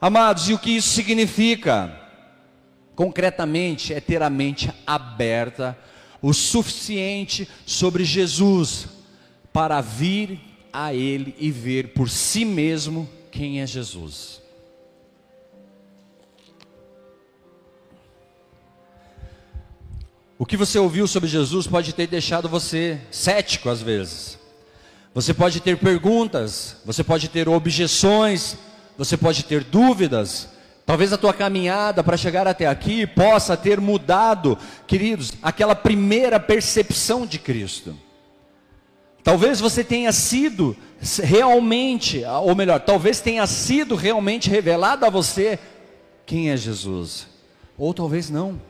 Amados, 0.00 0.48
e 0.48 0.52
o 0.52 0.58
que 0.58 0.74
isso 0.74 0.88
significa? 0.88 1.96
Concretamente, 2.96 3.94
é 3.94 4.00
ter 4.00 4.20
a 4.20 4.28
mente 4.28 4.68
aberta 4.84 5.78
o 6.20 6.34
suficiente 6.34 7.48
sobre 7.64 8.02
Jesus 8.02 8.93
para 9.54 9.80
vir 9.80 10.40
a 10.72 10.92
Ele 10.92 11.32
e 11.38 11.48
ver 11.48 11.92
por 11.92 12.10
si 12.10 12.44
mesmo 12.44 13.08
quem 13.30 13.60
é 13.60 13.66
Jesus. 13.66 14.42
O 20.36 20.44
que 20.44 20.56
você 20.56 20.76
ouviu 20.76 21.06
sobre 21.06 21.28
Jesus 21.28 21.68
pode 21.68 21.92
ter 21.92 22.08
deixado 22.08 22.48
você 22.48 23.00
cético 23.12 23.70
às 23.70 23.80
vezes. 23.80 24.36
Você 25.14 25.32
pode 25.32 25.60
ter 25.60 25.78
perguntas, 25.78 26.78
você 26.84 27.04
pode 27.04 27.28
ter 27.28 27.48
objeções, 27.48 28.56
você 28.98 29.16
pode 29.16 29.44
ter 29.44 29.62
dúvidas. 29.62 30.48
Talvez 30.84 31.12
a 31.12 31.16
tua 31.16 31.32
caminhada 31.32 32.02
para 32.02 32.16
chegar 32.16 32.48
até 32.48 32.66
aqui 32.66 33.06
possa 33.06 33.56
ter 33.56 33.80
mudado, 33.80 34.58
queridos, 34.88 35.32
aquela 35.40 35.76
primeira 35.76 36.40
percepção 36.40 37.24
de 37.24 37.38
Cristo. 37.38 37.96
Talvez 39.24 39.58
você 39.58 39.82
tenha 39.82 40.12
sido 40.12 40.76
realmente, 41.22 42.22
ou 42.42 42.54
melhor, 42.54 42.78
talvez 42.78 43.20
tenha 43.20 43.46
sido 43.46 43.94
realmente 43.94 44.50
revelado 44.50 45.06
a 45.06 45.10
você 45.10 45.58
quem 46.26 46.50
é 46.50 46.56
Jesus. 46.58 47.26
Ou 47.78 47.94
talvez 47.94 48.28
não. 48.28 48.60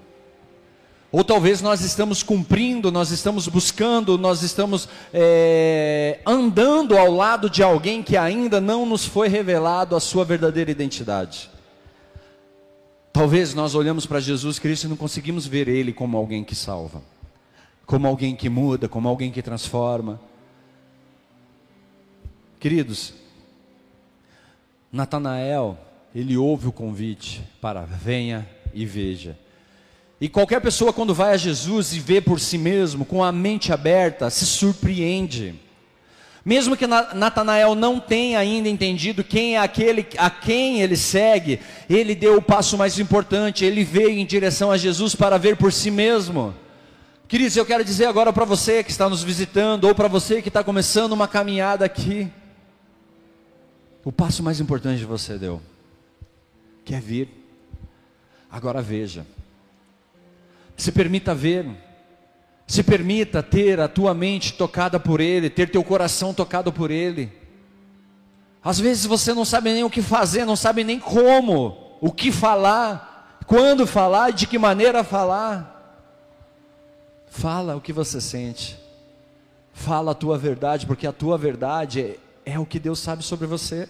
Ou 1.10 1.24
talvez 1.24 1.60
nós 1.60 1.80
estamos 1.80 2.22
cumprindo, 2.22 2.92
nós 2.92 3.10
estamos 3.10 3.48
buscando, 3.48 4.16
nós 4.16 4.42
estamos 4.42 4.88
é, 5.12 6.20
andando 6.24 6.96
ao 6.96 7.10
lado 7.10 7.50
de 7.50 7.62
alguém 7.62 8.00
que 8.00 8.16
ainda 8.16 8.60
não 8.60 8.86
nos 8.86 9.04
foi 9.04 9.26
revelado 9.26 9.96
a 9.96 10.00
sua 10.00 10.24
verdadeira 10.24 10.70
identidade. 10.70 11.50
Talvez 13.12 13.54
nós 13.54 13.74
olhamos 13.74 14.06
para 14.06 14.20
Jesus 14.20 14.60
Cristo 14.60 14.84
e 14.84 14.88
não 14.88 14.96
conseguimos 14.96 15.48
ver 15.48 15.66
Ele 15.66 15.92
como 15.92 16.16
alguém 16.16 16.44
que 16.44 16.54
salva, 16.54 17.02
como 17.86 18.06
alguém 18.06 18.36
que 18.36 18.48
muda, 18.48 18.88
como 18.88 19.08
alguém 19.08 19.32
que 19.32 19.42
transforma. 19.42 20.20
Queridos, 22.64 23.12
Natanael, 24.90 25.76
ele 26.14 26.34
ouve 26.34 26.66
o 26.66 26.72
convite 26.72 27.42
para 27.60 27.82
venha 27.82 28.48
e 28.72 28.86
veja. 28.86 29.38
E 30.18 30.30
qualquer 30.30 30.62
pessoa, 30.62 30.90
quando 30.90 31.12
vai 31.12 31.34
a 31.34 31.36
Jesus 31.36 31.92
e 31.92 32.00
vê 32.00 32.22
por 32.22 32.40
si 32.40 32.56
mesmo, 32.56 33.04
com 33.04 33.22
a 33.22 33.30
mente 33.30 33.70
aberta, 33.70 34.30
se 34.30 34.46
surpreende. 34.46 35.54
Mesmo 36.42 36.74
que 36.74 36.86
Natanael 36.86 37.74
não 37.74 38.00
tenha 38.00 38.38
ainda 38.38 38.66
entendido 38.66 39.22
quem 39.22 39.56
é 39.56 39.58
aquele 39.58 40.06
a 40.16 40.30
quem 40.30 40.80
ele 40.80 40.96
segue, 40.96 41.60
ele 41.86 42.14
deu 42.14 42.38
o 42.38 42.42
passo 42.42 42.78
mais 42.78 42.98
importante, 42.98 43.62
ele 43.62 43.84
veio 43.84 44.18
em 44.18 44.24
direção 44.24 44.70
a 44.70 44.78
Jesus 44.78 45.14
para 45.14 45.36
ver 45.36 45.58
por 45.58 45.70
si 45.70 45.90
mesmo. 45.90 46.54
Queridos, 47.28 47.58
eu 47.58 47.66
quero 47.66 47.84
dizer 47.84 48.06
agora 48.06 48.32
para 48.32 48.46
você 48.46 48.82
que 48.82 48.90
está 48.90 49.06
nos 49.06 49.22
visitando, 49.22 49.84
ou 49.84 49.94
para 49.94 50.08
você 50.08 50.40
que 50.40 50.48
está 50.48 50.64
começando 50.64 51.12
uma 51.12 51.28
caminhada 51.28 51.84
aqui, 51.84 52.32
o 54.04 54.12
passo 54.12 54.42
mais 54.42 54.60
importante 54.60 55.04
você 55.04 55.38
deu, 55.38 55.62
que 56.84 56.94
é 56.94 57.00
vir. 57.00 57.28
Agora 58.50 58.82
veja. 58.82 59.26
Se 60.76 60.92
permita 60.92 61.34
ver. 61.34 61.66
Se 62.66 62.82
permita 62.82 63.42
ter 63.42 63.80
a 63.80 63.88
tua 63.88 64.14
mente 64.14 64.52
tocada 64.54 64.98
por 65.00 65.20
Ele, 65.20 65.50
ter 65.50 65.70
teu 65.70 65.82
coração 65.82 66.32
tocado 66.32 66.72
por 66.72 66.90
Ele. 66.90 67.32
Às 68.62 68.78
vezes 68.78 69.04
você 69.04 69.34
não 69.34 69.44
sabe 69.44 69.72
nem 69.72 69.84
o 69.84 69.90
que 69.90 70.00
fazer, 70.00 70.44
não 70.44 70.56
sabe 70.56 70.84
nem 70.84 70.98
como, 70.98 71.96
o 72.00 72.10
que 72.10 72.32
falar, 72.32 73.38
quando 73.46 73.86
falar, 73.86 74.32
de 74.32 74.46
que 74.46 74.58
maneira 74.58 75.04
falar. 75.04 75.72
Fala 77.26 77.76
o 77.76 77.80
que 77.80 77.92
você 77.92 78.20
sente. 78.20 78.78
Fala 79.72 80.12
a 80.12 80.14
tua 80.14 80.38
verdade, 80.38 80.86
porque 80.86 81.06
a 81.06 81.12
tua 81.12 81.36
verdade 81.36 82.18
é, 82.44 82.58
o 82.58 82.66
que 82.66 82.78
Deus 82.78 82.98
sabe 82.98 83.22
sobre 83.22 83.46
você. 83.46 83.88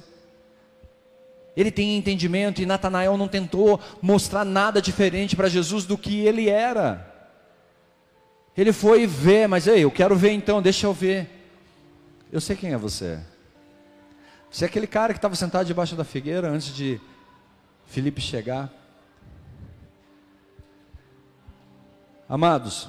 Ele 1.57 1.71
tem 1.71 1.97
entendimento 1.97 2.61
e 2.61 2.67
Natanael 2.67 3.17
não 3.17 3.29
tentou 3.29 3.81
mostrar 4.03 4.45
nada 4.45 4.83
diferente 4.83 5.37
para 5.37 5.49
Jesus 5.49 5.85
do 5.85 5.97
que 5.97 6.21
ele 6.21 6.49
era. 6.49 7.13
Ele 8.57 8.73
foi 8.73 9.07
ver, 9.07 9.49
mas 9.49 9.67
ei, 9.67 9.85
eu 9.85 9.91
quero 9.91 10.17
ver 10.17 10.33
então, 10.33 10.63
deixa 10.63 10.87
eu 10.87 10.93
ver. 10.93 11.29
Eu 12.33 12.41
sei 12.41 12.57
quem 12.57 12.73
é 12.73 12.77
você. 12.77 13.21
Você 14.51 14.65
é 14.65 14.69
aquele 14.69 14.87
cara 14.87 15.13
que 15.13 15.19
estava 15.19 15.35
sentado 15.35 15.67
debaixo 15.67 15.97
da 15.97 16.05
figueira 16.05 16.49
antes 16.49 16.75
de 16.75 17.01
Felipe 17.87 18.21
chegar. 18.21 18.73
Amados, 22.29 22.89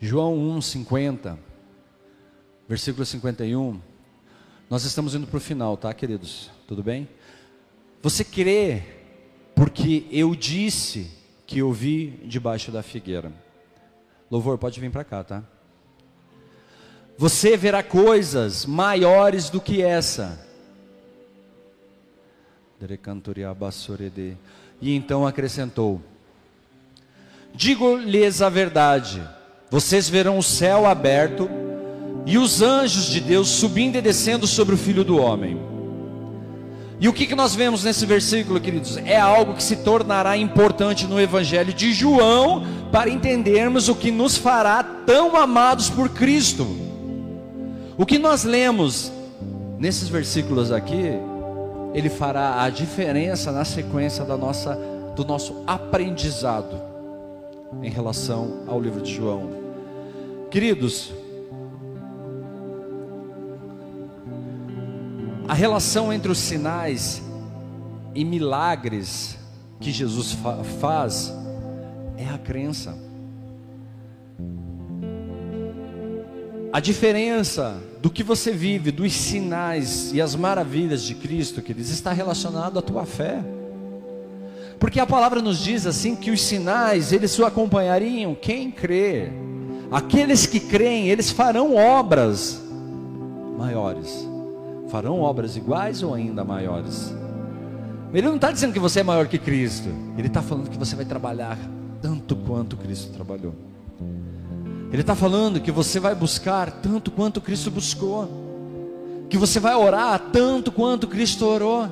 João 0.00 0.36
1,50, 0.58 1.38
versículo 2.68 3.04
51. 3.04 3.80
Nós 4.68 4.84
estamos 4.84 5.14
indo 5.14 5.28
para 5.28 5.36
o 5.36 5.40
final, 5.40 5.76
tá, 5.76 5.94
queridos? 5.94 6.50
Tudo 6.66 6.82
bem? 6.82 7.08
Você 8.02 8.24
crê 8.24 8.82
porque 9.54 10.06
eu 10.10 10.34
disse 10.34 11.08
que 11.46 11.60
eu 11.60 11.72
vi 11.72 12.20
debaixo 12.24 12.72
da 12.72 12.82
figueira. 12.82 13.32
Louvor, 14.28 14.58
pode 14.58 14.80
vir 14.80 14.90
para 14.90 15.04
cá, 15.04 15.22
tá? 15.22 15.44
Você 17.16 17.56
verá 17.56 17.80
coisas 17.80 18.66
maiores 18.66 19.48
do 19.48 19.60
que 19.60 19.82
essa. 19.82 20.44
E 24.82 24.94
então 24.94 25.24
acrescentou: 25.24 26.02
Digo-lhes 27.54 28.42
a 28.42 28.48
verdade, 28.48 29.26
vocês 29.70 30.08
verão 30.08 30.38
o 30.38 30.42
céu 30.42 30.86
aberto 30.86 31.48
e 32.26 32.36
os 32.36 32.60
anjos 32.60 33.06
de 33.06 33.20
Deus 33.20 33.48
subindo 33.48 33.96
e 33.96 34.02
descendo 34.02 34.48
sobre 34.48 34.74
o 34.74 34.78
filho 34.78 35.04
do 35.04 35.16
homem. 35.16 35.58
E 36.98 37.08
o 37.08 37.12
que, 37.12 37.26
que 37.26 37.36
nós 37.36 37.54
vemos 37.54 37.84
nesse 37.84 38.04
versículo, 38.04 38.58
queridos? 38.58 38.96
É 38.96 39.18
algo 39.18 39.54
que 39.54 39.62
se 39.62 39.76
tornará 39.76 40.36
importante 40.36 41.06
no 41.06 41.20
Evangelho 41.20 41.72
de 41.72 41.92
João 41.92 42.64
para 42.90 43.08
entendermos 43.08 43.88
o 43.88 43.94
que 43.94 44.10
nos 44.10 44.36
fará 44.36 44.82
tão 44.82 45.36
amados 45.36 45.88
por 45.88 46.08
Cristo. 46.08 46.66
O 47.96 48.04
que 48.04 48.18
nós 48.18 48.42
lemos 48.42 49.12
nesses 49.78 50.08
versículos 50.08 50.72
aqui, 50.72 51.12
ele 51.94 52.08
fará 52.10 52.62
a 52.62 52.70
diferença 52.70 53.52
na 53.52 53.64
sequência 53.64 54.24
da 54.24 54.36
nossa, 54.36 54.76
do 55.14 55.24
nosso 55.24 55.62
aprendizado 55.66 56.80
em 57.82 57.90
relação 57.90 58.62
ao 58.66 58.80
livro 58.80 59.00
de 59.00 59.14
João. 59.14 59.50
Queridos, 60.50 61.12
A 65.48 65.54
relação 65.54 66.12
entre 66.12 66.30
os 66.30 66.38
sinais 66.38 67.22
e 68.14 68.24
milagres 68.24 69.38
que 69.78 69.92
Jesus 69.92 70.32
fa 70.32 70.64
faz 70.80 71.32
é 72.16 72.28
a 72.28 72.36
crença. 72.36 72.98
A 76.72 76.80
diferença 76.80 77.80
do 78.02 78.10
que 78.10 78.24
você 78.24 78.50
vive, 78.50 78.90
dos 78.90 79.12
sinais 79.12 80.12
e 80.12 80.20
as 80.20 80.34
maravilhas 80.34 81.04
de 81.04 81.14
Cristo, 81.14 81.62
queridos, 81.62 81.90
está 81.90 82.12
relacionado 82.12 82.78
à 82.78 82.82
tua 82.82 83.06
fé. 83.06 83.40
Porque 84.80 84.98
a 84.98 85.06
palavra 85.06 85.40
nos 85.40 85.62
diz 85.62 85.86
assim 85.86 86.16
que 86.16 86.32
os 86.32 86.42
sinais, 86.42 87.12
eles 87.12 87.38
o 87.38 87.44
acompanhariam 87.44 88.34
quem 88.34 88.70
crê. 88.70 89.30
Aqueles 89.92 90.44
que 90.44 90.58
creem, 90.58 91.08
eles 91.08 91.30
farão 91.30 91.76
obras 91.76 92.60
maiores 93.56 94.35
farão 94.96 95.20
obras 95.20 95.58
iguais 95.58 96.02
ou 96.02 96.14
ainda 96.14 96.42
maiores. 96.42 97.14
Ele 98.14 98.26
não 98.26 98.36
está 98.36 98.50
dizendo 98.50 98.72
que 98.72 98.78
você 98.78 99.00
é 99.00 99.02
maior 99.02 99.28
que 99.28 99.36
Cristo, 99.36 99.90
ele 100.16 100.28
está 100.28 100.40
falando 100.40 100.70
que 100.70 100.78
você 100.78 100.96
vai 100.96 101.04
trabalhar 101.04 101.58
tanto 102.00 102.34
quanto 102.34 102.78
Cristo 102.78 103.12
trabalhou. 103.12 103.54
Ele 104.90 105.02
está 105.02 105.14
falando 105.14 105.60
que 105.60 105.70
você 105.70 106.00
vai 106.00 106.14
buscar 106.14 106.70
tanto 106.70 107.10
quanto 107.10 107.42
Cristo 107.42 107.70
buscou, 107.70 108.26
que 109.28 109.36
você 109.36 109.60
vai 109.60 109.74
orar 109.74 110.18
tanto 110.32 110.72
quanto 110.72 111.06
Cristo 111.06 111.44
orou. 111.44 111.88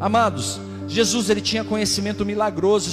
Amados, 0.00 0.58
Jesus 0.86 1.30
ele 1.30 1.40
tinha 1.40 1.64
conhecimento 1.64 2.24
milagroso 2.24 2.90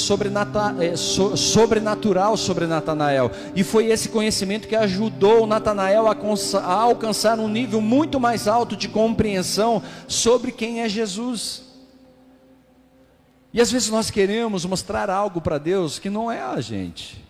é, 0.80 0.96
sobrenatural 1.36 2.38
sobre 2.38 2.66
Natanael, 2.66 3.32
e 3.56 3.64
foi 3.64 3.88
esse 3.88 4.10
conhecimento 4.10 4.68
que 4.68 4.76
ajudou 4.76 5.46
Natanael 5.46 6.08
a 6.08 6.74
alcançar 6.74 7.40
um 7.40 7.48
nível 7.48 7.82
muito 7.82 8.20
mais 8.20 8.48
alto 8.48 8.76
de 8.76 8.88
compreensão 8.88 9.84
sobre 10.08 10.52
quem 10.52 10.82
é 10.82 10.90
Jesus. 10.90 11.64
E 13.54 13.60
às 13.60 13.72
vezes 13.72 13.90
nós 13.90 14.10
queremos 14.10 14.66
mostrar 14.66 15.10
algo 15.10 15.42
para 15.42 15.58
Deus 15.58 16.00
que 16.00 16.10
não 16.10 16.32
é 16.32 16.42
a 16.42 16.62
gente. 16.62 17.24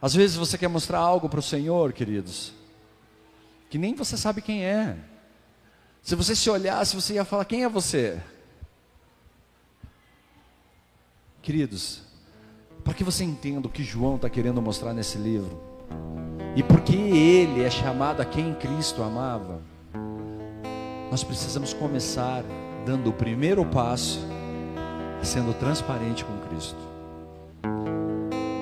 Às 0.00 0.14
vezes 0.14 0.36
você 0.36 0.58
quer 0.58 0.68
mostrar 0.68 0.98
algo 0.98 1.28
para 1.28 1.40
o 1.40 1.42
Senhor, 1.42 1.92
queridos, 1.92 2.52
que 3.70 3.78
nem 3.78 3.94
você 3.94 4.16
sabe 4.16 4.42
quem 4.42 4.64
é. 4.64 4.96
Se 6.02 6.14
você 6.14 6.36
se 6.36 6.48
olhasse, 6.50 6.94
você 6.94 7.14
ia 7.14 7.24
falar: 7.24 7.46
quem 7.46 7.64
é 7.64 7.68
você? 7.68 8.20
Queridos, 11.46 12.00
para 12.82 12.92
que 12.92 13.04
você 13.04 13.22
entenda 13.22 13.68
o 13.68 13.70
que 13.70 13.84
João 13.84 14.16
está 14.16 14.28
querendo 14.28 14.60
mostrar 14.60 14.92
nesse 14.92 15.16
livro, 15.16 15.62
e 16.56 16.62
porque 16.64 16.96
ele 16.96 17.62
é 17.62 17.70
chamado 17.70 18.20
a 18.20 18.24
quem 18.24 18.52
Cristo 18.52 19.00
amava, 19.00 19.60
nós 21.08 21.22
precisamos 21.22 21.72
começar 21.72 22.42
dando 22.84 23.10
o 23.10 23.12
primeiro 23.12 23.64
passo, 23.64 24.18
sendo 25.22 25.54
transparente 25.54 26.24
com 26.24 26.36
Cristo. 26.48 26.80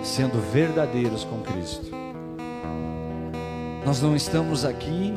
sendo 0.02 0.38
verdadeiros 0.52 1.24
com 1.24 1.40
Cristo. 1.40 1.90
Nós 3.86 4.02
não 4.02 4.14
estamos 4.14 4.62
aqui 4.62 5.14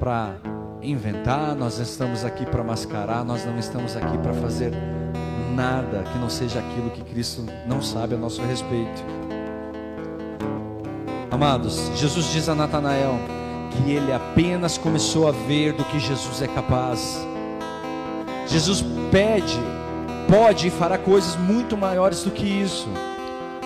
para 0.00 0.34
inventar, 0.82 1.54
nós 1.54 1.78
estamos 1.78 2.24
aqui 2.24 2.44
para 2.44 2.64
mascarar, 2.64 3.24
nós 3.24 3.44
não 3.46 3.56
estamos 3.56 3.96
aqui 3.96 4.18
para 4.18 4.34
fazer 4.34 4.97
nada 5.54 6.04
que 6.12 6.18
não 6.18 6.30
seja 6.30 6.58
aquilo 6.58 6.90
que 6.90 7.02
Cristo 7.02 7.44
não 7.66 7.82
sabe 7.82 8.14
a 8.14 8.18
nosso 8.18 8.42
respeito. 8.42 9.02
Amados, 11.30 11.90
Jesus 11.94 12.32
diz 12.32 12.48
a 12.48 12.54
Natanael 12.54 13.18
que 13.70 13.90
ele 13.90 14.12
apenas 14.12 14.78
começou 14.78 15.28
a 15.28 15.30
ver 15.30 15.72
do 15.72 15.84
que 15.84 15.98
Jesus 15.98 16.42
é 16.42 16.48
capaz. 16.48 17.18
Jesus 18.46 18.84
pede, 19.10 19.58
pode 20.28 20.68
e 20.68 20.70
fará 20.70 20.96
coisas 20.96 21.36
muito 21.36 21.76
maiores 21.76 22.22
do 22.22 22.30
que 22.30 22.46
isso. 22.46 22.88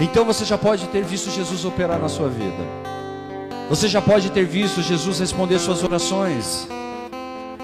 Então 0.00 0.24
você 0.24 0.44
já 0.44 0.58
pode 0.58 0.86
ter 0.88 1.04
visto 1.04 1.30
Jesus 1.30 1.64
operar 1.64 1.98
na 1.98 2.08
sua 2.08 2.28
vida. 2.28 2.82
Você 3.68 3.88
já 3.88 4.02
pode 4.02 4.30
ter 4.30 4.44
visto 4.44 4.82
Jesus 4.82 5.20
responder 5.20 5.58
suas 5.58 5.82
orações. 5.82 6.68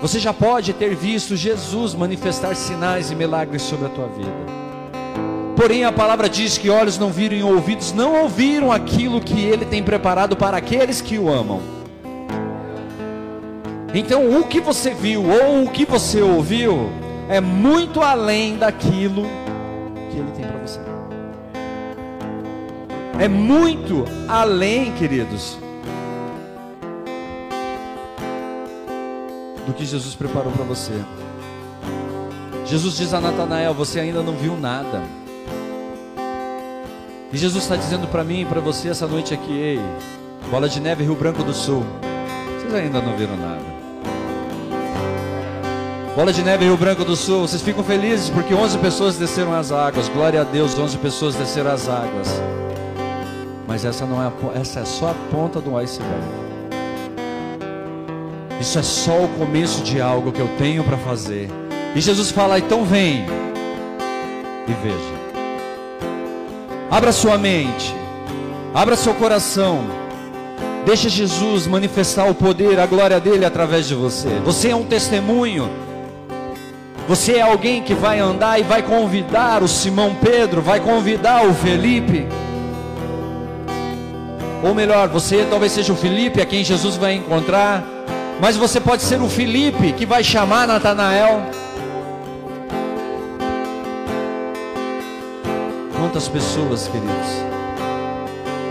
Você 0.01 0.21
já 0.21 0.33
pode 0.33 0.73
ter 0.73 0.95
visto 0.95 1.35
Jesus 1.35 1.95
manifestar 1.95 2.55
sinais 2.55 3.11
e 3.11 3.17
milagres 3.17 3.63
sobre 3.63 3.87
a 3.87 3.89
tua 3.89 4.07
vida. 4.07 4.59
Porém, 5.57 5.85
a 5.85 5.91
palavra 5.91 6.29
diz 6.29 6.57
que 6.57 6.71
olhos 6.71 6.97
não 6.99 7.11
viram 7.11 7.37
e 7.37 7.43
ouvidos 7.43 7.93
não 7.93 8.23
ouviram 8.23 8.71
aquilo 8.71 9.21
que 9.21 9.45
ele 9.45 9.65
tem 9.65 9.83
preparado 9.83 10.37
para 10.37 10.57
aqueles 10.57 11.01
que 11.01 11.19
o 11.19 11.29
amam. 11.29 11.61
Então, 13.93 14.39
o 14.39 14.45
que 14.45 14.61
você 14.61 14.95
viu 14.95 15.25
ou 15.25 15.65
o 15.65 15.71
que 15.71 15.85
você 15.85 16.23
ouviu 16.23 16.89
é 17.29 17.41
muito 17.41 18.01
além 18.01 18.57
daquilo 18.57 19.27
que 20.13 20.17
ele 20.17 20.31
tem 20.37 20.47
para 20.47 20.59
você. 20.59 20.81
É 23.19 23.27
muito 23.27 24.05
além, 24.29 24.93
queridos, 24.93 25.59
do 29.69 29.75
que 29.75 29.85
Jesus 29.85 30.15
preparou 30.15 30.51
para 30.51 30.65
você. 30.65 30.95
Jesus 32.65 32.97
diz 32.97 33.13
a 33.13 33.21
Natanael: 33.21 33.75
Você 33.75 34.01
ainda 34.01 34.23
não 34.23 34.33
viu 34.33 34.57
nada. 34.57 35.03
E 37.31 37.37
Jesus 37.37 37.65
está 37.65 37.77
dizendo 37.77 38.09
para 38.09 38.25
mim 38.25 38.41
e 38.41 38.45
para 38.47 38.61
você 38.61 38.89
essa 38.89 39.07
noite 39.07 39.35
aqui: 39.35 39.53
Ei, 39.53 39.81
Bola 40.51 40.69
de 40.69 40.81
Neve, 40.81 41.05
Rio 41.05 41.15
Branco 41.15 41.45
do 41.45 41.53
Sul. 41.53 41.85
Vocês 42.59 42.75
ainda 42.75 43.01
não 43.03 43.15
viram 43.17 43.37
nada. 43.37 43.79
Bola 46.17 46.33
de 46.33 46.43
Neve, 46.43 46.65
Rio 46.65 46.77
Branco 46.77 47.05
do 47.05 47.15
Sul. 47.15 47.47
Vocês 47.47 47.61
ficam 47.61 47.85
felizes 47.85 48.31
porque 48.31 48.55
11 48.55 48.79
pessoas 48.79 49.19
desceram 49.19 49.53
as 49.53 49.71
águas. 49.71 50.09
Glória 50.09 50.41
a 50.41 50.45
Deus, 50.45 50.77
11 50.77 50.97
pessoas 50.97 51.35
desceram 51.35 51.71
as 51.71 51.89
águas. 51.89 52.29
Mas 53.67 53.85
essa 53.85 54.07
não 54.07 54.23
é 54.23 54.27
a, 54.27 54.59
essa 54.59 54.81
é 54.81 54.85
só 54.87 55.11
a 55.11 55.15
ponta 55.31 55.61
do 55.61 55.77
iceberg. 55.77 56.48
Isso 58.61 58.79
é 58.79 58.83
só 58.83 59.25
o 59.25 59.29
começo 59.39 59.83
de 59.83 60.01
algo 60.01 60.33
que 60.33 60.41
eu 60.41 60.49
tenho 60.59 60.83
para 60.83 60.97
fazer. 60.97 61.49
E 61.95 62.01
Jesus 62.01 62.31
fala: 62.31 62.59
então 62.59 62.85
vem 62.85 63.25
e 64.67 64.73
veja. 64.83 65.19
Abra 66.91 67.13
sua 67.13 67.39
mente, 67.39 67.95
abra 68.75 68.97
seu 68.97 69.15
coração. 69.15 69.85
Deixa 70.85 71.09
Jesus 71.09 71.67
manifestar 71.67 72.31
o 72.31 72.35
poder, 72.35 72.81
a 72.81 72.87
glória 72.87 73.21
dele 73.21 73.45
através 73.45 73.87
de 73.87 73.95
você. 73.95 74.29
Você 74.45 74.71
é 74.71 74.77
um 74.77 74.85
testemunho. 74.85 75.69
Você 77.07 77.37
é 77.37 77.43
alguém 77.43 77.83
que 77.83 77.95
vai 77.95 78.19
andar 78.19 78.59
e 78.59 78.63
vai 78.63 78.83
convidar 78.83 79.63
o 79.63 79.69
Simão 79.69 80.15
Pedro, 80.15 80.61
vai 80.61 80.81
convidar 80.81 81.47
o 81.47 81.55
Felipe. 81.55 82.27
Ou 84.63 84.75
melhor, 84.75 85.09
você 85.09 85.47
talvez 85.49 85.73
seja 85.73 85.93
o 85.93 85.97
Felipe 85.97 86.41
a 86.41 86.47
quem 86.47 86.65
Jesus 86.65 86.97
vai 86.97 87.15
encontrar. 87.15 87.85
Mas 88.41 88.57
você 88.57 88.81
pode 88.81 89.03
ser 89.03 89.21
o 89.21 89.29
Felipe 89.29 89.93
que 89.93 90.07
vai 90.07 90.23
chamar 90.23 90.67
Natanael. 90.67 91.43
Quantas 95.99 96.29
pessoas, 96.29 96.87
queridos, 96.87 97.49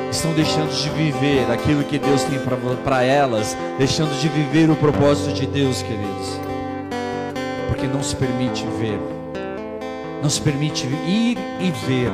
estão 0.10 0.34
deixando 0.34 0.72
de 0.72 0.90
viver 0.90 1.52
aquilo 1.52 1.84
que 1.84 2.00
Deus 2.00 2.24
tem 2.24 2.40
para 2.84 3.04
elas, 3.04 3.58
deixando 3.78 4.18
de 4.20 4.30
viver 4.30 4.70
o 4.70 4.76
propósito 4.76 5.34
de 5.34 5.46
Deus, 5.46 5.82
queridos, 5.82 6.40
porque 7.68 7.86
não 7.86 8.02
se 8.02 8.16
permite 8.16 8.66
ver, 8.80 9.00
não 10.24 10.30
se 10.30 10.42
permite 10.42 10.88
ir 10.88 11.38
e 11.60 11.72
ver, 11.86 12.12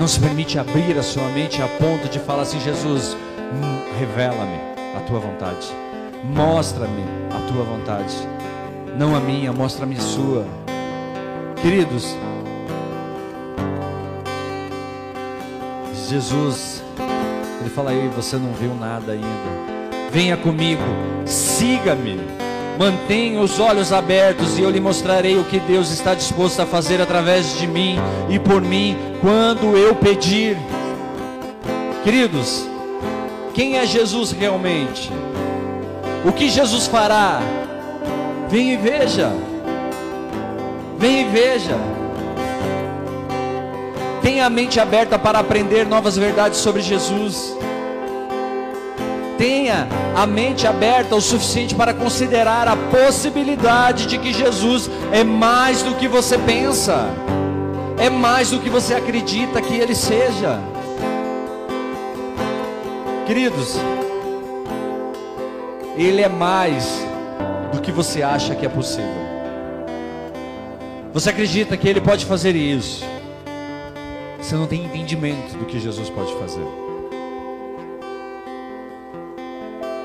não 0.00 0.08
se 0.08 0.18
permite 0.18 0.58
abrir 0.58 0.98
a 0.98 1.02
sua 1.02 1.28
mente 1.28 1.62
a 1.62 1.68
ponto 1.68 2.08
de 2.08 2.18
falar 2.18 2.42
assim: 2.42 2.58
Jesus, 2.60 3.14
hum, 3.14 3.98
revela-me 3.98 4.58
a 4.96 5.00
tua 5.00 5.20
vontade. 5.20 5.81
Mostra-me 6.24 7.02
a 7.30 7.52
tua 7.52 7.64
vontade, 7.64 8.14
não 8.96 9.16
a 9.16 9.20
minha, 9.20 9.52
mostra-me 9.52 9.96
a 9.96 10.00
sua. 10.00 10.46
Queridos, 11.60 12.16
Jesus, 16.08 16.82
Ele 17.60 17.70
fala 17.70 17.90
aí, 17.90 18.08
você 18.14 18.36
não 18.36 18.52
viu 18.52 18.72
nada 18.74 19.12
ainda. 19.12 19.26
Venha 20.12 20.36
comigo, 20.36 20.82
siga-me, 21.24 22.20
mantenha 22.78 23.40
os 23.40 23.58
olhos 23.58 23.92
abertos 23.92 24.58
e 24.58 24.62
eu 24.62 24.70
lhe 24.70 24.80
mostrarei 24.80 25.38
o 25.38 25.44
que 25.44 25.58
Deus 25.58 25.90
está 25.90 26.14
disposto 26.14 26.60
a 26.60 26.66
fazer 26.66 27.00
através 27.00 27.58
de 27.58 27.66
mim 27.66 27.96
e 28.28 28.38
por 28.38 28.60
mim 28.62 28.96
quando 29.20 29.76
eu 29.76 29.94
pedir. 29.96 30.56
Queridos, 32.04 32.64
quem 33.54 33.78
é 33.78 33.86
Jesus 33.86 34.32
realmente? 34.32 35.10
O 36.24 36.32
que 36.32 36.48
Jesus 36.48 36.86
fará? 36.86 37.40
Vem 38.48 38.74
e 38.74 38.76
veja. 38.76 39.32
Vem 40.98 41.22
e 41.22 41.24
veja. 41.24 41.76
Tenha 44.22 44.46
a 44.46 44.50
mente 44.50 44.78
aberta 44.78 45.18
para 45.18 45.40
aprender 45.40 45.84
novas 45.86 46.16
verdades 46.16 46.58
sobre 46.58 46.80
Jesus. 46.80 47.56
Tenha 49.36 49.88
a 50.14 50.24
mente 50.24 50.66
aberta 50.66 51.16
o 51.16 51.20
suficiente 51.20 51.74
para 51.74 51.92
considerar 51.92 52.68
a 52.68 52.76
possibilidade 52.76 54.06
de 54.06 54.16
que 54.16 54.32
Jesus 54.32 54.88
é 55.10 55.24
mais 55.24 55.82
do 55.82 55.96
que 55.96 56.06
você 56.06 56.38
pensa, 56.38 57.08
é 57.98 58.08
mais 58.08 58.50
do 58.50 58.60
que 58.60 58.70
você 58.70 58.94
acredita 58.94 59.60
que 59.60 59.74
Ele 59.74 59.96
seja. 59.96 60.60
Queridos, 63.26 63.76
ele 65.96 66.22
é 66.22 66.28
mais 66.28 67.04
do 67.72 67.80
que 67.80 67.92
você 67.92 68.22
acha 68.22 68.54
que 68.54 68.64
é 68.64 68.68
possível. 68.68 69.32
Você 71.12 71.30
acredita 71.30 71.76
que 71.76 71.86
Ele 71.88 72.00
pode 72.00 72.24
fazer 72.24 72.56
isso? 72.56 73.04
Você 74.40 74.54
não 74.54 74.66
tem 74.66 74.84
entendimento 74.84 75.56
do 75.56 75.66
que 75.66 75.78
Jesus 75.78 76.08
pode 76.08 76.32
fazer. 76.34 76.66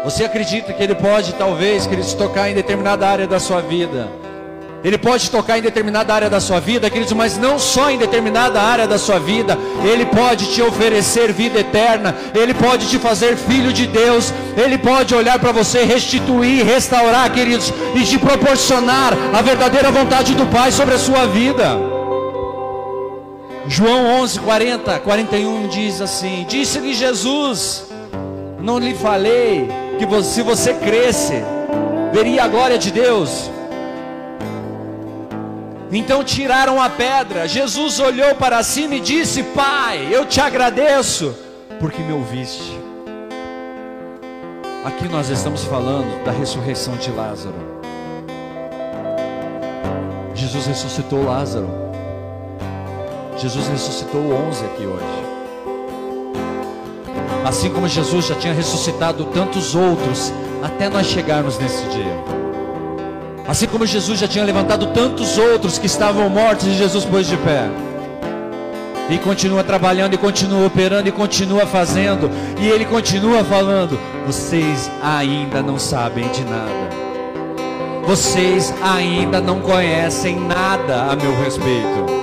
Você 0.04 0.26
acredita 0.26 0.74
que 0.74 0.84
Ele 0.84 0.96
pode, 0.96 1.34
talvez, 1.36 1.88
queridos, 1.88 2.14
tocar 2.14 2.50
em 2.50 2.54
determinada 2.54 3.08
área 3.08 3.28
da 3.28 3.40
sua 3.40 3.62
vida 3.62 4.08
ele 4.84 4.98
pode 4.98 5.30
tocar 5.32 5.58
em 5.58 5.62
determinada 5.62 6.14
área 6.14 6.30
da 6.30 6.40
sua 6.40 6.60
vida, 6.60 6.90
queridos, 6.90 7.14
mas 7.14 7.38
não 7.38 7.58
só 7.58 7.90
em 7.90 7.98
determinada 7.98 8.62
área 8.62 8.88
da 8.88 8.98
sua 8.98 9.20
vida. 9.20 9.58
Ele 9.84 10.06
pode 10.06 10.54
te 10.54 10.62
oferecer 10.62 11.34
vida 11.34 11.60
eterna. 11.60 12.16
Ele 12.34 12.54
pode 12.54 12.88
te 12.88 13.00
fazer 13.00 13.36
filho 13.36 13.74
de 13.74 13.88
Deus. 13.88 14.32
Ele 14.56 14.78
pode 14.78 15.16
olhar 15.16 15.40
para 15.40 15.52
você, 15.52 15.84
restituir, 15.84 16.64
restaurar, 16.64 17.32
queridos, 17.32 17.74
e 17.96 18.04
te 18.04 18.20
proporcionar 18.20 19.14
a 19.34 19.42
verdadeira 19.42 19.92
vontade 19.92 20.36
do 20.36 20.46
Pai 20.46 20.72
sobre 20.72 20.94
a 20.96 21.00
sua 21.00 21.26
vida. 21.26 21.78
João 23.68 24.22
11, 24.22 24.40
40, 24.40 25.00
41 25.00 25.68
diz 25.68 26.00
assim: 26.00 26.46
Disse-lhe 26.48 26.94
Jesus: 26.94 27.88
Não 28.62 28.78
lhe 28.78 28.94
falei 28.94 29.68
que 29.98 30.24
se 30.24 30.42
você 30.44 30.74
cresce, 30.76 31.44
veria 32.14 32.44
a 32.44 32.48
glória 32.48 32.78
de 32.78 32.92
Deus. 32.92 33.57
Então 35.92 36.24
tiraram 36.24 36.82
a 36.82 36.90
pedra. 36.90 37.48
Jesus 37.48 38.00
olhou 38.00 38.36
para 38.36 38.62
cima 38.64 38.96
e 38.96 39.00
disse: 39.00 39.44
Pai, 39.44 40.08
eu 40.12 40.26
te 40.26 40.42
agradeço, 40.42 41.36
porque 41.80 42.02
me 42.02 42.14
ouviste. 42.14 42.78
Aqui 44.84 45.08
nós 45.08 45.30
estamos 45.30 45.64
falando 45.66 46.24
da 46.24 46.32
ressurreição 46.32 46.96
de 46.96 47.12
Lázaro. 47.12 47.56
Jesus 50.34 50.66
ressuscitou 50.66 51.26
Lázaro. 51.26 51.68
Jesus 53.38 53.68
ressuscitou 53.68 54.22
11 54.50 54.66
aqui 54.66 54.86
hoje. 54.86 55.28
Assim 57.46 57.70
como 57.70 57.88
Jesus 57.88 58.26
já 58.26 58.36
tinha 58.36 58.54
ressuscitado 58.54 59.26
tantos 59.26 59.76
outros, 59.76 60.34
até 60.64 60.90
nós 60.90 61.08
chegarmos 61.08 61.58
nesse 61.58 61.84
dia. 61.88 62.47
Assim 63.48 63.66
como 63.66 63.86
Jesus 63.86 64.20
já 64.20 64.28
tinha 64.28 64.44
levantado 64.44 64.88
tantos 64.88 65.38
outros 65.38 65.78
que 65.78 65.86
estavam 65.86 66.30
mortos 66.30 66.68
e 66.68 66.74
Jesus 66.74 67.06
pôs 67.06 67.28
de 67.28 67.38
pé. 67.38 67.70
E 69.10 69.18
continua 69.18 69.64
trabalhando, 69.64 70.16
e 70.16 70.18
continua 70.18 70.68
operando, 70.68 71.08
e 71.08 71.14
continua 71.14 71.66
fazendo. 71.66 72.30
E 72.60 72.68
ele 72.68 72.84
continua 72.84 73.44
falando: 73.46 73.98
vocês 74.26 74.92
ainda 75.02 75.62
não 75.62 75.80
sabem 75.80 76.28
de 76.30 76.44
nada. 76.44 76.90
Vocês 78.06 78.74
ainda 78.82 79.40
não 79.40 79.62
conhecem 79.62 80.38
nada 80.38 81.12
a 81.12 81.16
meu 81.16 81.34
respeito. 81.42 82.18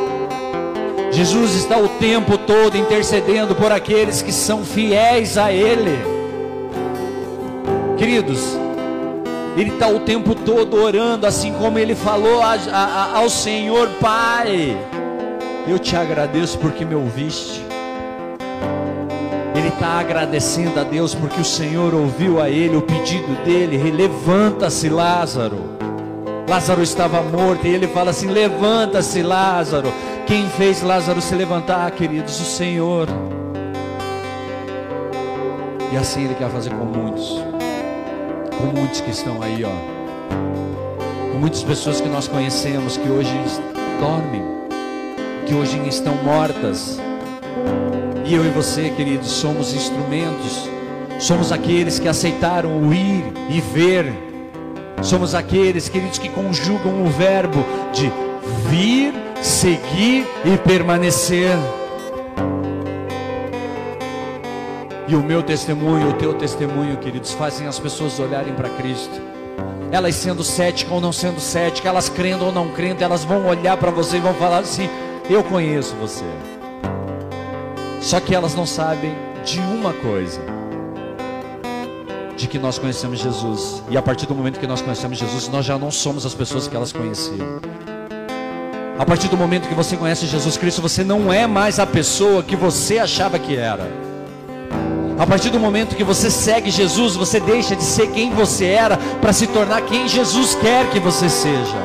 Jesus 1.11 1.55
está 1.55 1.79
o 1.79 1.89
tempo 1.89 2.37
todo 2.37 2.77
intercedendo 2.77 3.55
por 3.55 3.71
aqueles 3.71 4.21
que 4.21 4.33
são 4.33 4.65
fiéis 4.65 5.39
a 5.39 5.53
Ele. 5.53 5.97
Queridos, 7.97 8.59
Ele 9.57 9.71
está 9.71 9.89
o 9.89 10.01
tempo 10.01 10.35
todo 10.35 10.83
orando, 10.83 11.27
assim 11.27 11.53
como 11.53 11.79
Ele 11.79 11.95
falou 11.95 12.43
a, 12.43 12.55
a, 12.73 13.19
ao 13.19 13.31
Senhor 13.31 13.89
Pai. 14.01 14.77
Eu 15.67 15.79
te 15.79 15.97
agradeço 15.97 16.59
porque 16.59 16.85
me 16.85 16.95
ouviste. 16.95 17.63
Ele 19.55 19.69
está 19.69 20.01
agradecendo 20.01 20.81
a 20.81 20.83
Deus 20.83 21.15
porque 21.15 21.41
o 21.41 21.45
Senhor 21.45 21.95
ouviu 21.95 22.41
a 22.41 22.51
ele 22.51 22.77
o 22.77 22.83
pedido 22.83 23.35
dele. 23.45 23.79
Levanta-se, 23.91 24.89
Lázaro. 24.89 25.59
Lázaro 26.49 26.83
estava 26.83 27.23
morto 27.23 27.67
e 27.67 27.71
ele 27.71 27.87
fala 27.87 28.11
assim: 28.11 28.27
Levanta-se, 28.27 29.23
Lázaro. 29.23 29.93
Quem 30.27 30.49
fez 30.49 30.83
Lázaro 30.83 31.21
se 31.21 31.35
levantar, 31.35 31.91
queridos? 31.93 32.41
O 32.41 32.45
Senhor. 32.45 33.09
E 35.93 35.97
assim 35.97 36.25
Ele 36.25 36.35
quer 36.35 36.51
fazer 36.51 36.71
com 36.71 36.85
muitos, 36.85 37.39
com 38.59 38.67
muitos 38.79 39.01
que 39.01 39.11
estão 39.11 39.43
aí, 39.43 39.65
ó, 39.65 41.33
com 41.33 41.39
muitas 41.39 41.63
pessoas 41.63 42.01
que 42.01 42.09
nós 42.09 42.29
conhecemos 42.29 42.97
que 42.97 43.09
hoje 43.09 43.33
dormem, 44.01 44.43
que 45.47 45.55
hoje 45.55 45.81
estão 45.89 46.15
mortas. 46.17 46.99
E 48.25 48.35
eu 48.35 48.45
e 48.45 48.49
você, 48.49 48.91
queridos, 48.91 49.29
somos 49.31 49.75
instrumentos, 49.75 50.69
somos 51.19 51.53
aqueles 51.53 51.99
que 51.99 52.09
aceitaram 52.09 52.89
o 52.89 52.95
ir 52.95 53.25
e 53.51 53.61
ver, 53.61 54.13
somos 55.03 55.35
aqueles, 55.35 55.89
queridos, 55.89 56.19
que 56.19 56.29
conjugam 56.29 57.05
o 57.05 57.11
verbo 57.11 57.65
de 57.93 58.11
vir 58.69 59.13
seguir 59.43 60.27
e 60.45 60.57
permanecer. 60.59 61.57
E 65.07 65.15
o 65.15 65.23
meu 65.23 65.43
testemunho, 65.43 66.11
o 66.11 66.13
teu 66.15 66.33
testemunho, 66.33 66.97
queridos, 66.97 67.33
fazem 67.33 67.67
as 67.67 67.79
pessoas 67.79 68.19
olharem 68.19 68.55
para 68.55 68.71
Cristo. 68.71 69.21
Elas 69.93 70.15
sendo 70.15 70.43
céticas 70.43 70.93
ou 70.93 71.01
não 71.01 71.13
sendo 71.13 71.39
céticas, 71.41 71.87
elas 71.87 72.09
crendo 72.09 72.47
ou 72.47 72.53
não 72.53 72.69
crendo, 72.69 73.05
elas 73.05 73.23
vão 73.23 73.47
olhar 73.47 73.77
para 73.77 73.91
você 73.91 74.17
e 74.17 74.21
vão 74.21 74.33
falar 74.35 74.61
assim: 74.61 74.89
Eu 75.29 75.45
conheço 75.45 75.95
você. 75.97 76.25
Só 78.01 78.19
que 78.19 78.35
elas 78.35 78.55
não 78.55 78.65
sabem 78.65 79.15
de 79.45 79.61
uma 79.61 79.93
coisa: 79.93 80.41
de 82.35 82.49
que 82.49 82.59
nós 82.59 82.79
conhecemos 82.79 83.19
Jesus. 83.19 83.83
E 83.91 83.99
a 83.99 84.03
partir 84.03 84.25
do 84.25 84.35
momento 84.35 84.59
que 84.59 84.67
nós 84.67 84.81
conhecemos 84.81 85.19
Jesus, 85.19 85.49
nós 85.49 85.67
já 85.67 85.79
não 85.79 85.91
somos 85.91 86.25
as 86.25 86.35
pessoas 86.35 86.67
que 86.67 86.75
elas 86.75 86.93
conheciam. 86.93 87.61
A 88.99 89.05
partir 89.05 89.29
do 89.29 89.37
momento 89.37 89.69
que 89.69 89.75
você 89.75 89.99
conhece 89.99 90.27
Jesus 90.27 90.57
Cristo, 90.57 90.81
você 90.81 91.05
não 91.05 91.31
é 91.31 91.47
mais 91.47 91.79
a 91.79 91.87
pessoa 91.87 92.43
que 92.43 92.57
você 92.57 92.99
achava 92.99 93.39
que 93.39 93.55
era. 93.55 94.04
A 95.17 95.27
partir 95.27 95.51
do 95.51 95.61
momento 95.61 95.95
que 95.95 96.03
você 96.03 96.29
segue 96.29 96.71
Jesus, 96.71 97.15
você 97.15 97.39
deixa 97.39 97.77
de 97.77 97.85
ser 97.85 98.09
quem 98.09 98.31
você 98.31 98.67
era 98.67 98.97
para 99.21 99.33
se 99.33 99.47
tornar 99.47 99.83
quem 99.83 100.09
Jesus 100.09 100.57
quer 100.57 100.91
que 100.91 100.99
você 100.99 101.29
seja. 101.29 101.77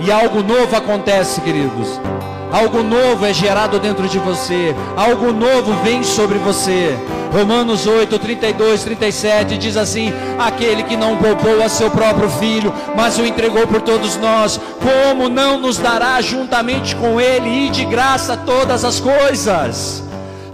E 0.00 0.12
algo 0.12 0.42
novo 0.42 0.76
acontece, 0.76 1.40
queridos. 1.40 2.00
Algo 2.52 2.82
novo 2.82 3.26
é 3.26 3.34
gerado 3.34 3.80
dentro 3.80 4.08
de 4.08 4.18
você. 4.20 4.74
Algo 4.96 5.32
novo 5.32 5.72
vem 5.82 6.04
sobre 6.04 6.38
você. 6.38 6.96
Romanos 7.32 7.86
8, 7.86 8.16
32, 8.18 8.84
37 8.84 9.58
diz 9.58 9.76
assim: 9.76 10.12
Aquele 10.38 10.84
que 10.84 10.96
não 10.96 11.16
poupou 11.16 11.62
a 11.62 11.68
seu 11.68 11.90
próprio 11.90 12.30
filho, 12.30 12.72
mas 12.96 13.18
o 13.18 13.26
entregou 13.26 13.66
por 13.66 13.82
todos 13.82 14.16
nós, 14.16 14.58
como 14.80 15.28
não 15.28 15.58
nos 15.58 15.76
dará 15.76 16.20
juntamente 16.22 16.94
com 16.94 17.20
ele 17.20 17.66
e 17.66 17.68
de 17.68 17.84
graça 17.84 18.36
todas 18.36 18.84
as 18.84 19.00
coisas? 19.00 20.07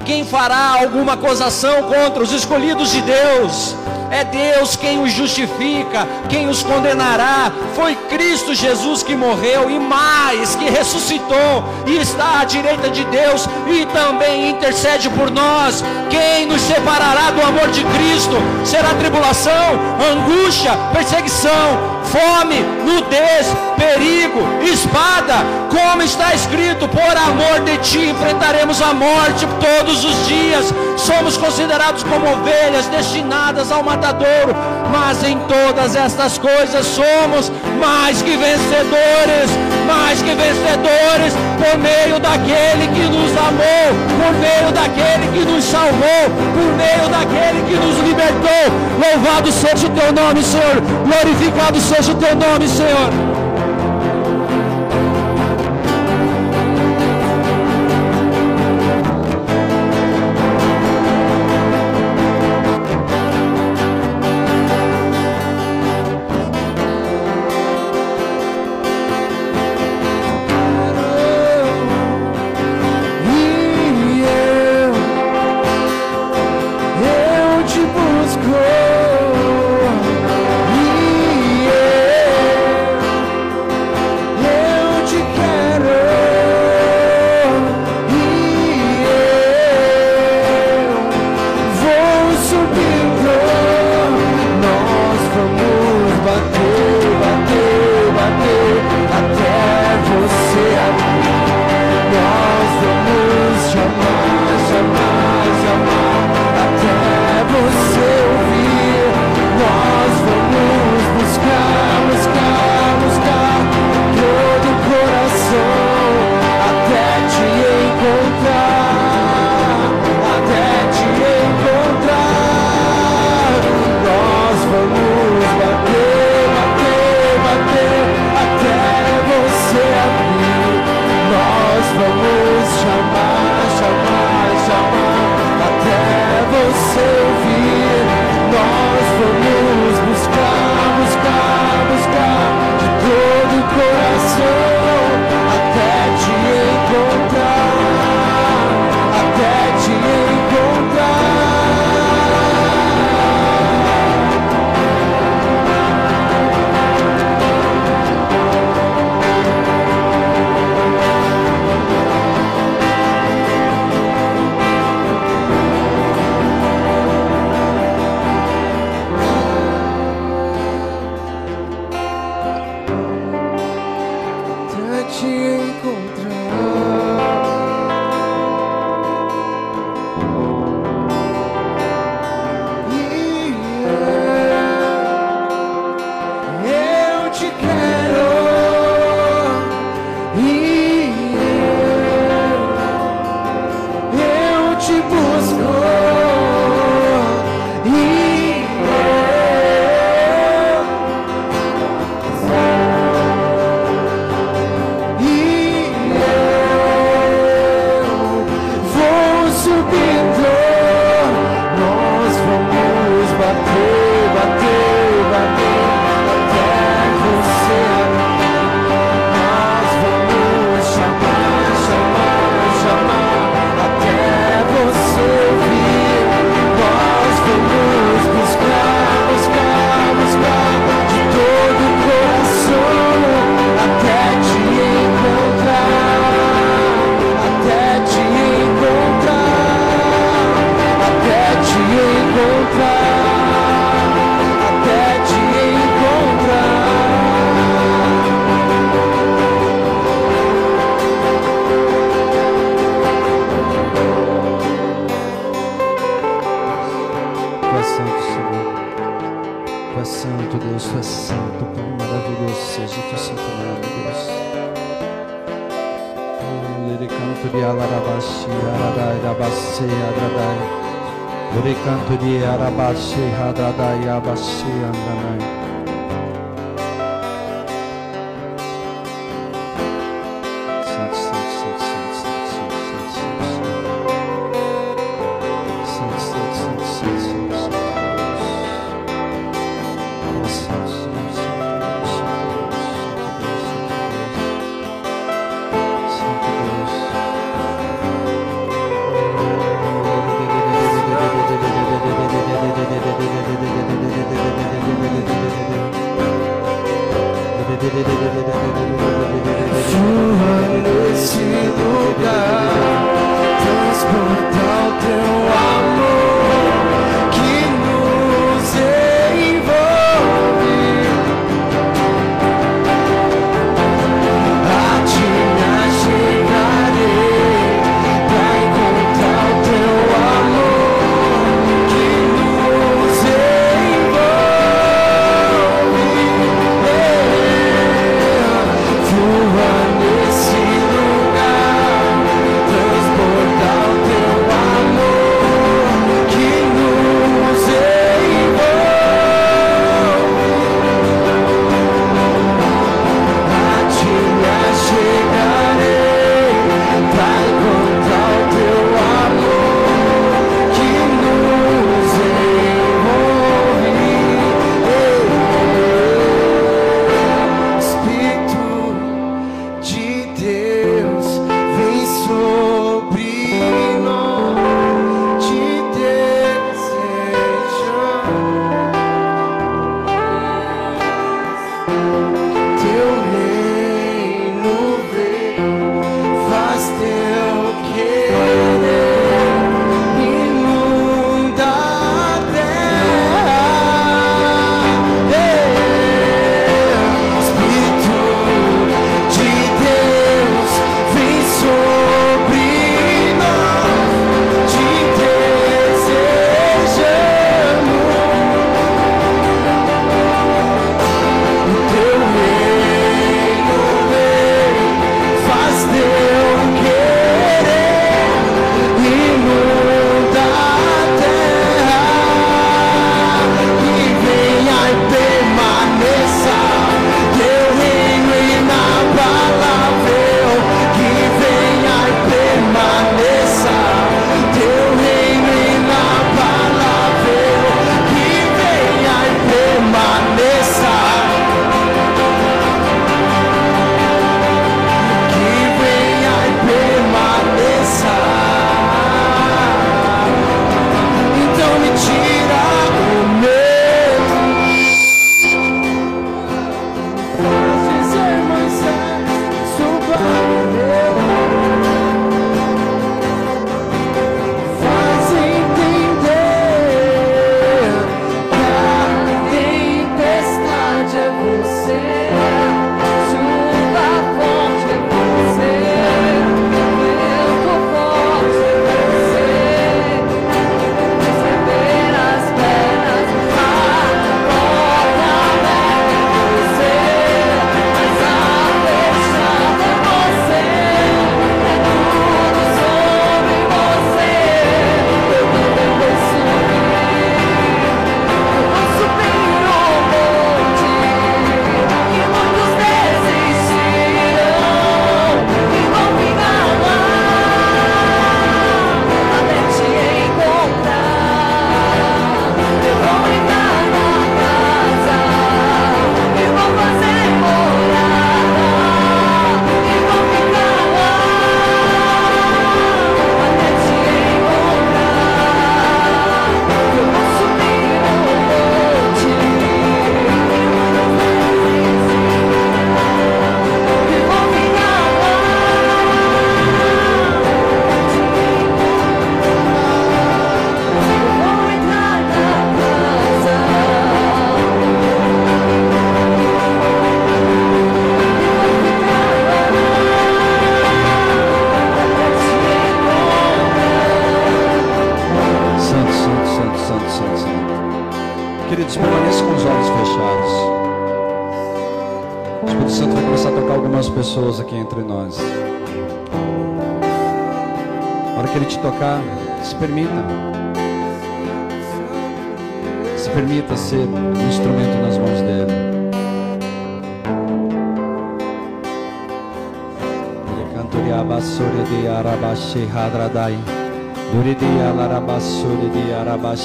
Quem 0.04 0.24
fará 0.24 0.76
alguma 0.80 1.14
acusação 1.14 1.84
contra 1.84 2.22
os 2.22 2.32
escolhidos 2.32 2.90
de 2.90 3.00
Deus? 3.00 3.74
É 4.10 4.22
Deus 4.22 4.76
quem 4.76 5.02
os 5.02 5.10
justifica, 5.10 6.06
quem 6.28 6.46
os 6.48 6.62
condenará. 6.62 7.50
Foi 7.74 7.96
Cristo 8.08 8.54
Jesus 8.54 9.02
que 9.02 9.16
morreu 9.16 9.70
e 9.70 9.78
mais, 9.78 10.54
que 10.54 10.68
ressuscitou 10.70 11.64
e 11.86 11.96
está 11.96 12.40
à 12.40 12.44
direita 12.44 12.90
de 12.90 13.04
Deus 13.06 13.48
e 13.66 13.86
também 13.86 14.50
intercede 14.50 15.08
por 15.10 15.30
nós. 15.30 15.82
Quem 16.10 16.46
nos 16.46 16.60
separará 16.60 17.30
do 17.30 17.42
amor 17.42 17.68
de 17.70 17.82
Cristo? 17.82 18.36
Será 18.64 18.94
tribulação, 18.94 19.80
angústia, 20.12 20.72
perseguição, 20.92 21.93
fome, 22.04 22.60
nudez, 22.84 23.46
perigo, 23.76 24.40
espada, 24.62 25.44
como 25.70 26.02
está 26.02 26.34
escrito: 26.34 26.88
por 26.88 27.16
amor 27.16 27.60
de 27.64 27.76
ti 27.78 28.08
enfrentaremos 28.10 28.80
a 28.80 28.94
morte 28.94 29.46
todos 29.60 30.04
os 30.04 30.26
dias. 30.26 30.72
Somos 30.96 31.36
considerados 31.36 32.02
como 32.04 32.30
ovelhas 32.32 32.86
destinadas 32.86 33.70
ao 33.70 33.82
matadouro, 33.82 34.54
mas 34.90 35.22
em 35.24 35.38
todas 35.40 35.96
estas 35.96 36.38
coisas 36.38 36.86
somos 36.86 37.50
mais 37.80 38.22
que 38.22 38.36
vencedores, 38.36 39.50
mais 39.86 40.22
que 40.22 40.34
vencedores 40.34 41.34
por 41.58 41.78
meio 41.78 42.18
daquele 42.20 42.86
que 42.94 43.04
nos 43.10 43.30
amou, 43.36 43.86
por 44.20 44.32
meio 44.38 44.72
daquele 44.72 45.26
que 45.32 45.50
nos 45.50 45.64
salvou, 45.64 46.24
por 46.54 46.70
meio 46.76 47.08
daquele 47.10 47.62
que 47.68 47.74
nos 47.74 47.98
libertou. 48.06 48.64
Louvado 48.98 49.50
seja 49.52 49.86
o 49.86 49.90
teu 49.90 50.12
nome, 50.12 50.42
Senhor. 50.42 50.80
Glorificado 51.04 51.80
seja 51.96 52.12
o 52.12 52.14
teu 52.16 52.34
nome, 52.34 52.68
Senhor. 52.68 53.33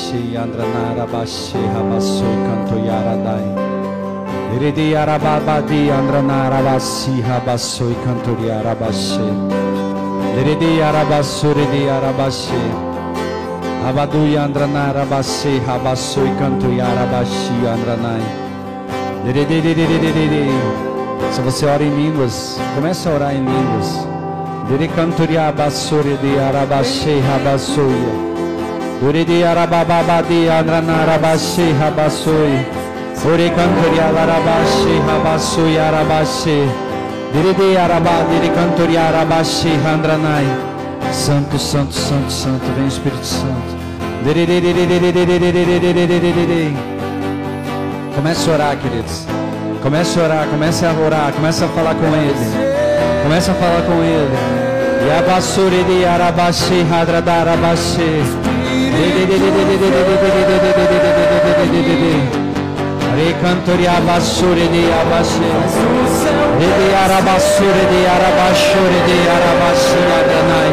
Arabashi 0.10 0.34
Andranarabashi 0.34 1.62
Habassoi 1.74 2.38
Cantoyaradai. 2.46 3.48
Iridi 4.56 4.94
Arababadi 4.96 5.90
Andranarabasi 5.90 7.22
Habassoi 7.22 7.94
Cantoriarabashi. 8.04 9.30
Iridi 10.40 10.82
Arabassore 10.82 11.66
de 11.70 11.90
Arabashi. 11.90 12.64
Abadu 13.86 14.26
Andranarabasi 14.36 15.60
Habassoi 15.62 16.32
Cantoyarabashi 16.40 17.68
Andranai. 17.68 18.50
Se 21.32 21.42
você 21.42 21.66
ora 21.68 21.84
em 21.84 21.96
línguas, 21.96 22.60
comece 22.74 23.08
a 23.08 23.14
orar 23.14 23.36
em 23.36 23.46
línguas. 23.46 24.08
Dere 24.70 24.88
cantoria 24.88 25.52
basuri 25.52 26.18
de 26.18 26.40
arabashi 26.40 27.20
habasuya. 27.22 28.49
Dure 29.02 29.24
de 29.24 29.46
arabababadi 29.46 30.50
andranarabashi 30.50 31.74
habasui. 31.80 32.66
Ore 33.26 33.50
cantoria 33.56 34.12
larabashi 34.12 35.00
habasui 35.08 35.78
arabashi. 35.78 36.68
Dere 37.32 37.54
de 37.54 37.78
araba, 37.78 38.26
dere 38.30 38.50
cantoria 38.54 39.08
arabashi 39.08 39.72
andranai. 39.88 40.46
Santo, 41.14 41.58
santo, 41.58 41.94
santo, 41.94 42.30
santo, 42.30 42.66
vem 42.76 42.88
Espírito 42.88 43.24
Santo. 43.24 43.80
Comece 48.16 48.50
a 48.50 48.54
orar, 48.54 48.78
queridos. 48.80 49.26
Comece 49.82 50.20
a 50.20 50.24
orar, 50.24 50.48
comece 50.48 50.86
a 50.86 50.92
orar, 50.92 51.32
comece 51.32 51.64
a 51.64 51.68
falar 51.70 51.96
com 51.96 52.08
Ele. 52.08 53.24
Comece 53.24 53.50
a 53.50 53.54
falar 53.54 53.82
com 53.84 54.04
Ele. 54.04 54.38
Yabassuri 55.08 55.86
de 55.86 56.06
Arabashi, 56.06 56.86
Hadradarabashi. 56.92 58.49
Recantori 63.16 63.88
Abassuri 63.88 64.68
de 64.68 64.84
Abashi. 64.92 65.40
De 66.60 66.70
Arabassuri 67.04 67.84
de 67.92 68.02
Arabashuri 68.16 69.00
de 69.08 69.18
Arabashi 69.36 70.00
Adranai. 70.20 70.72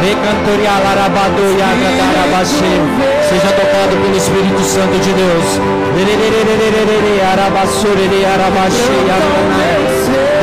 Recantori 0.00 0.66
Alarabadu 0.76 1.44
Yagradarabashi. 1.60 2.72
Seja 3.28 3.52
tocado 3.58 3.94
pelo 4.00 4.16
Espírito 4.16 4.62
Santo 4.64 4.96
de 5.04 5.12
Deus. 5.12 5.48
Arabassuri 7.32 8.08
de 8.08 8.20
Arabashi 8.24 8.96
Adranai. 9.16 9.84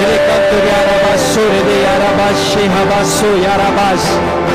Recantori 0.06 0.70
Arabassuri 0.82 1.62
de 1.68 1.78
Arabashi 1.94 2.64
Rabasu 2.76 3.30
Yarabashi. 3.46 4.47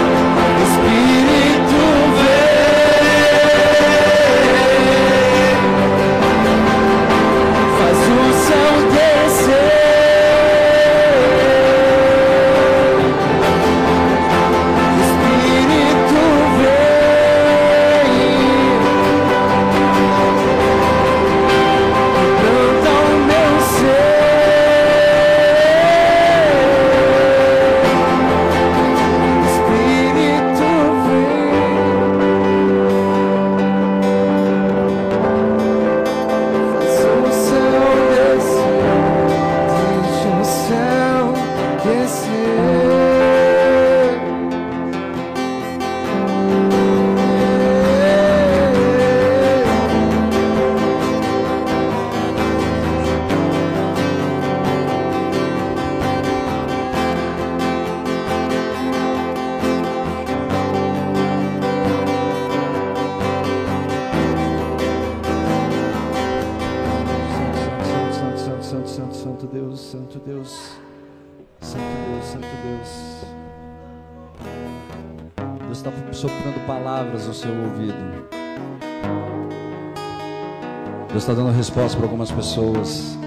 Algumas 82.22 82.30
pessoas. 82.30 83.18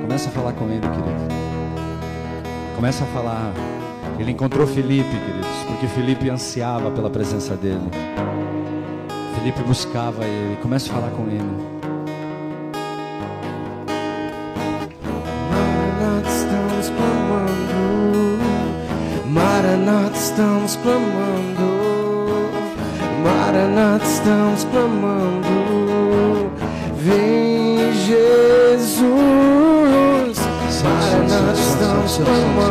Começa 0.00 0.28
a 0.28 0.32
falar 0.32 0.52
com 0.54 0.64
Ele, 0.66 0.80
querido. 0.80 1.28
Começa 2.74 3.04
a 3.04 3.06
falar. 3.08 3.52
Ele 4.18 4.32
encontrou 4.32 4.66
Felipe, 4.66 5.08
queridos, 5.08 5.64
porque 5.68 5.86
Felipe 5.86 6.28
ansiava 6.28 6.90
pela 6.90 7.08
presença 7.08 7.54
dele. 7.54 7.88
Felipe 9.36 9.62
buscava 9.62 10.24
Ele. 10.24 10.56
Comece 10.60 10.90
a 10.90 10.94
falar 10.94 11.10
com 11.10 11.26
Ele. 11.28 11.78
Maranata, 19.26 20.16
estamos 20.16 20.76
clamando. 20.76 21.68
Maranata, 23.22 24.04
estamos 24.04 24.64
clamando. 24.64 25.57
Vem 27.08 27.90
Jesus. 27.94 29.08
Maranata, 30.84 31.58
estamos 31.58 32.16
clamando. 32.18 32.67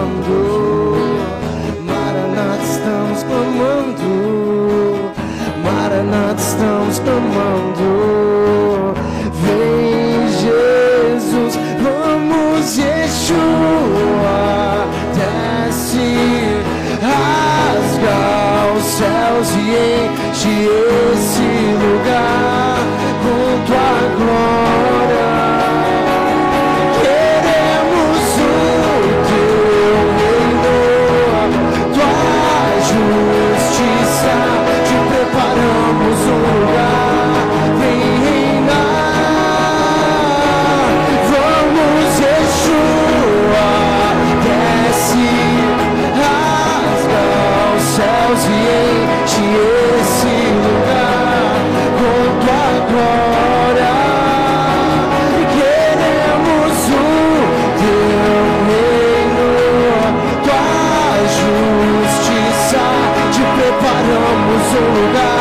Preparamos 64.78 65.00
um 65.00 65.08
lugar, 65.08 65.37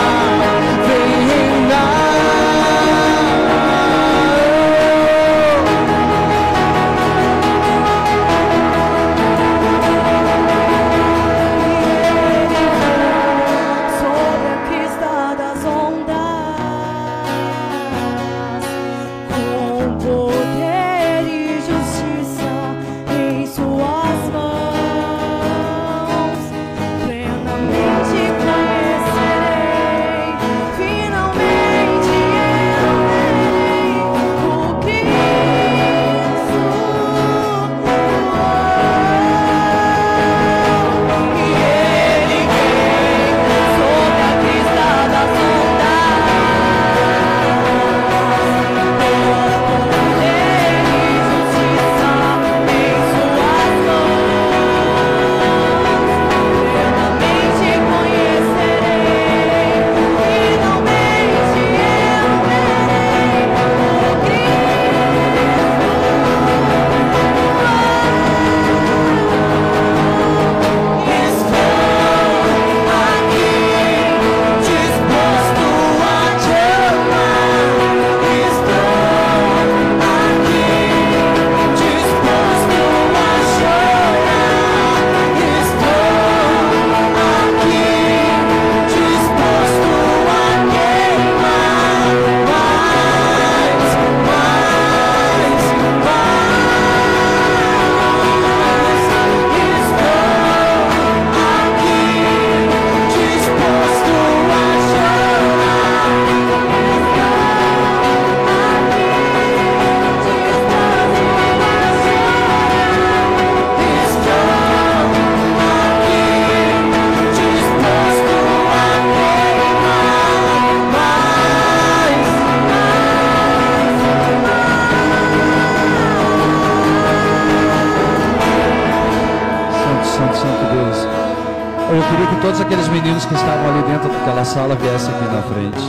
sala 134.46 134.76
viessem 134.76 135.12
aqui 135.12 135.24
na 135.24 135.42
frente. 135.42 135.82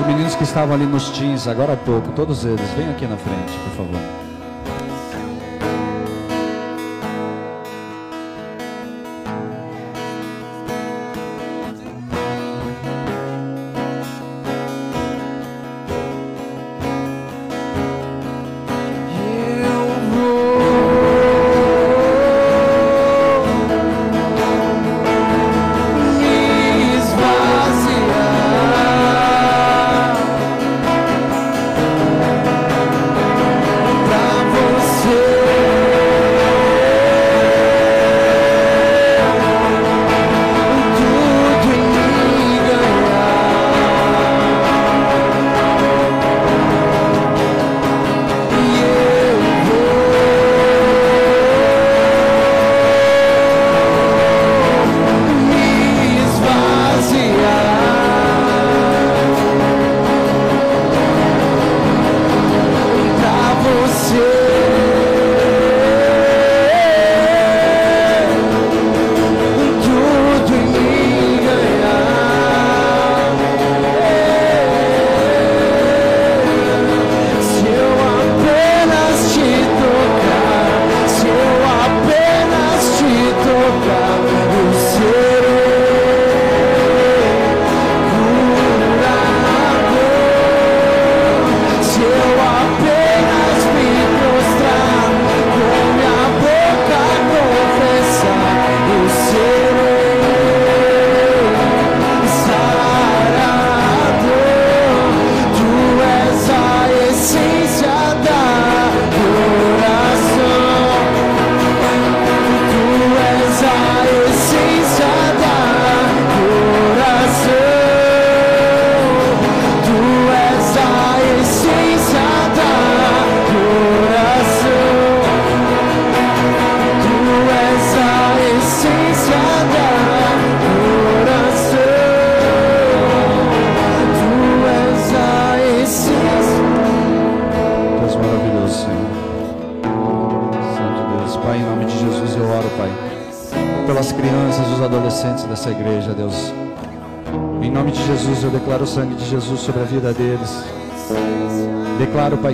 Os 0.00 0.06
meninos 0.06 0.34
que 0.34 0.42
estavam 0.42 0.74
ali 0.74 0.86
nos 0.86 1.10
teens 1.10 1.46
agora 1.46 1.74
há 1.74 1.76
pouco, 1.76 2.12
todos 2.12 2.44
eles, 2.44 2.70
venham 2.76 2.92
aqui 2.92 3.06
na 3.06 3.16
frente, 3.16 3.52
por 3.64 3.84
favor. 3.84 4.27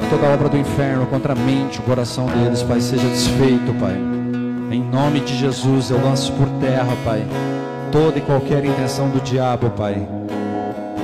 Que 0.05 0.11
toda 0.11 0.27
obra 0.27 0.49
do 0.49 0.57
inferno 0.59 1.07
contra 1.07 1.33
a 1.33 1.37
mente, 1.37 1.79
o 1.79 1.83
coração 1.83 2.27
deles, 2.27 2.63
Pai, 2.63 2.81
seja 2.81 3.07
desfeito, 3.09 3.73
Pai. 3.81 3.97
Em 4.71 4.83
nome 4.83 5.21
de 5.21 5.37
Jesus, 5.37 5.91
eu 5.91 6.03
lanço 6.03 6.33
por 6.33 6.49
terra, 6.61 6.95
Pai, 7.05 7.25
toda 7.91 8.19
e 8.19 8.21
qualquer 8.21 8.65
intenção 8.65 9.09
do 9.09 9.21
diabo, 9.21 9.71
Pai, 9.71 10.07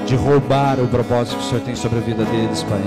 de 0.07 0.15
roubar 0.17 0.79
o 0.81 0.87
propósito 0.87 1.37
que 1.37 1.43
o 1.43 1.49
Senhor 1.49 1.61
tem 1.63 1.75
sobre 1.75 1.99
a 1.99 2.03
vida 2.03 2.25
deles, 2.25 2.63
Pai, 2.63 2.83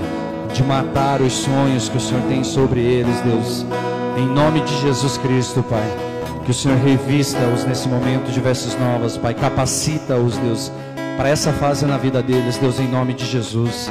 de 0.52 0.62
matar 0.62 1.20
os 1.20 1.32
sonhos 1.32 1.88
que 1.88 1.96
o 1.96 2.00
Senhor 2.00 2.22
tem 2.28 2.44
sobre 2.44 2.80
eles, 2.80 3.20
Deus. 3.22 3.66
Em 4.16 4.26
nome 4.26 4.60
de 4.60 4.80
Jesus 4.82 5.18
Cristo, 5.18 5.62
Pai, 5.64 5.84
que 6.44 6.50
o 6.50 6.54
Senhor 6.54 6.78
revista-os 6.78 7.64
nesse 7.64 7.88
momento 7.88 8.30
de 8.30 8.40
vestes 8.40 8.78
novas, 8.78 9.16
Pai, 9.16 9.34
capacita-os, 9.34 10.36
Deus 10.38 10.70
para 11.16 11.28
essa 11.28 11.52
fase 11.52 11.86
na 11.86 11.96
vida 11.96 12.22
deles, 12.22 12.58
Deus, 12.58 12.78
em 12.78 12.88
nome 12.88 13.14
de 13.14 13.24
Jesus. 13.24 13.88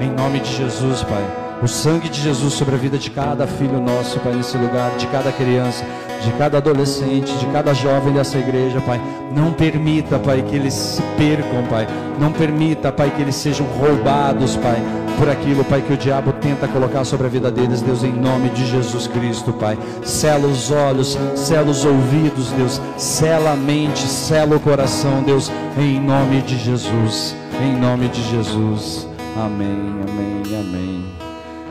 Em 0.00 0.10
nome 0.10 0.40
de 0.40 0.52
Jesus, 0.56 1.02
Pai. 1.02 1.43
O 1.64 1.66
sangue 1.66 2.10
de 2.10 2.20
Jesus 2.20 2.52
sobre 2.52 2.74
a 2.74 2.78
vida 2.78 2.98
de 2.98 3.08
cada 3.08 3.46
filho 3.46 3.80
nosso, 3.80 4.20
Pai, 4.20 4.34
nesse 4.34 4.54
lugar, 4.58 4.94
de 4.98 5.06
cada 5.06 5.32
criança, 5.32 5.82
de 6.22 6.30
cada 6.32 6.58
adolescente, 6.58 7.32
de 7.38 7.46
cada 7.46 7.72
jovem 7.72 8.12
dessa 8.12 8.36
igreja, 8.36 8.82
Pai. 8.82 9.00
Não 9.34 9.50
permita, 9.50 10.18
Pai, 10.18 10.42
que 10.42 10.54
eles 10.54 10.74
se 10.74 11.02
percam, 11.16 11.64
Pai. 11.70 11.88
Não 12.20 12.30
permita, 12.30 12.92
Pai, 12.92 13.10
que 13.16 13.22
eles 13.22 13.34
sejam 13.36 13.66
roubados, 13.66 14.56
Pai 14.56 14.76
por 15.18 15.30
aquilo, 15.30 15.64
Pai, 15.64 15.80
que 15.80 15.92
o 15.92 15.96
diabo 15.96 16.32
tenta 16.34 16.68
colocar 16.68 17.04
sobre 17.04 17.28
a 17.28 17.30
vida 17.30 17.50
deles, 17.50 17.80
Deus, 17.80 18.02
em 18.02 18.12
nome 18.12 18.50
de 18.50 18.66
Jesus 18.66 19.06
Cristo, 19.06 19.52
Pai. 19.54 19.78
Sela 20.02 20.46
os 20.46 20.70
olhos, 20.70 21.16
sela 21.34 21.70
os 21.70 21.84
ouvidos, 21.84 22.50
Deus, 22.50 22.78
sela 22.98 23.52
a 23.52 23.56
mente, 23.56 24.00
sela 24.00 24.56
o 24.56 24.60
coração, 24.60 25.22
Deus, 25.22 25.50
em 25.78 25.98
nome 25.98 26.42
de 26.42 26.58
Jesus, 26.58 27.34
em 27.62 27.74
nome 27.74 28.08
de 28.08 28.22
Jesus. 28.28 29.08
Amém, 29.36 30.02
amém, 30.02 30.58
amém. 30.58 31.23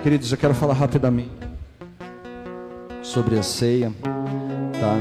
Queridos, 0.04 0.34
eu 0.34 0.38
quero 0.38 0.54
falar 0.54 0.74
rapidamente 0.74 1.32
sobre 3.02 3.40
a 3.40 3.42
ceia, 3.42 3.90
tá? 4.04 4.98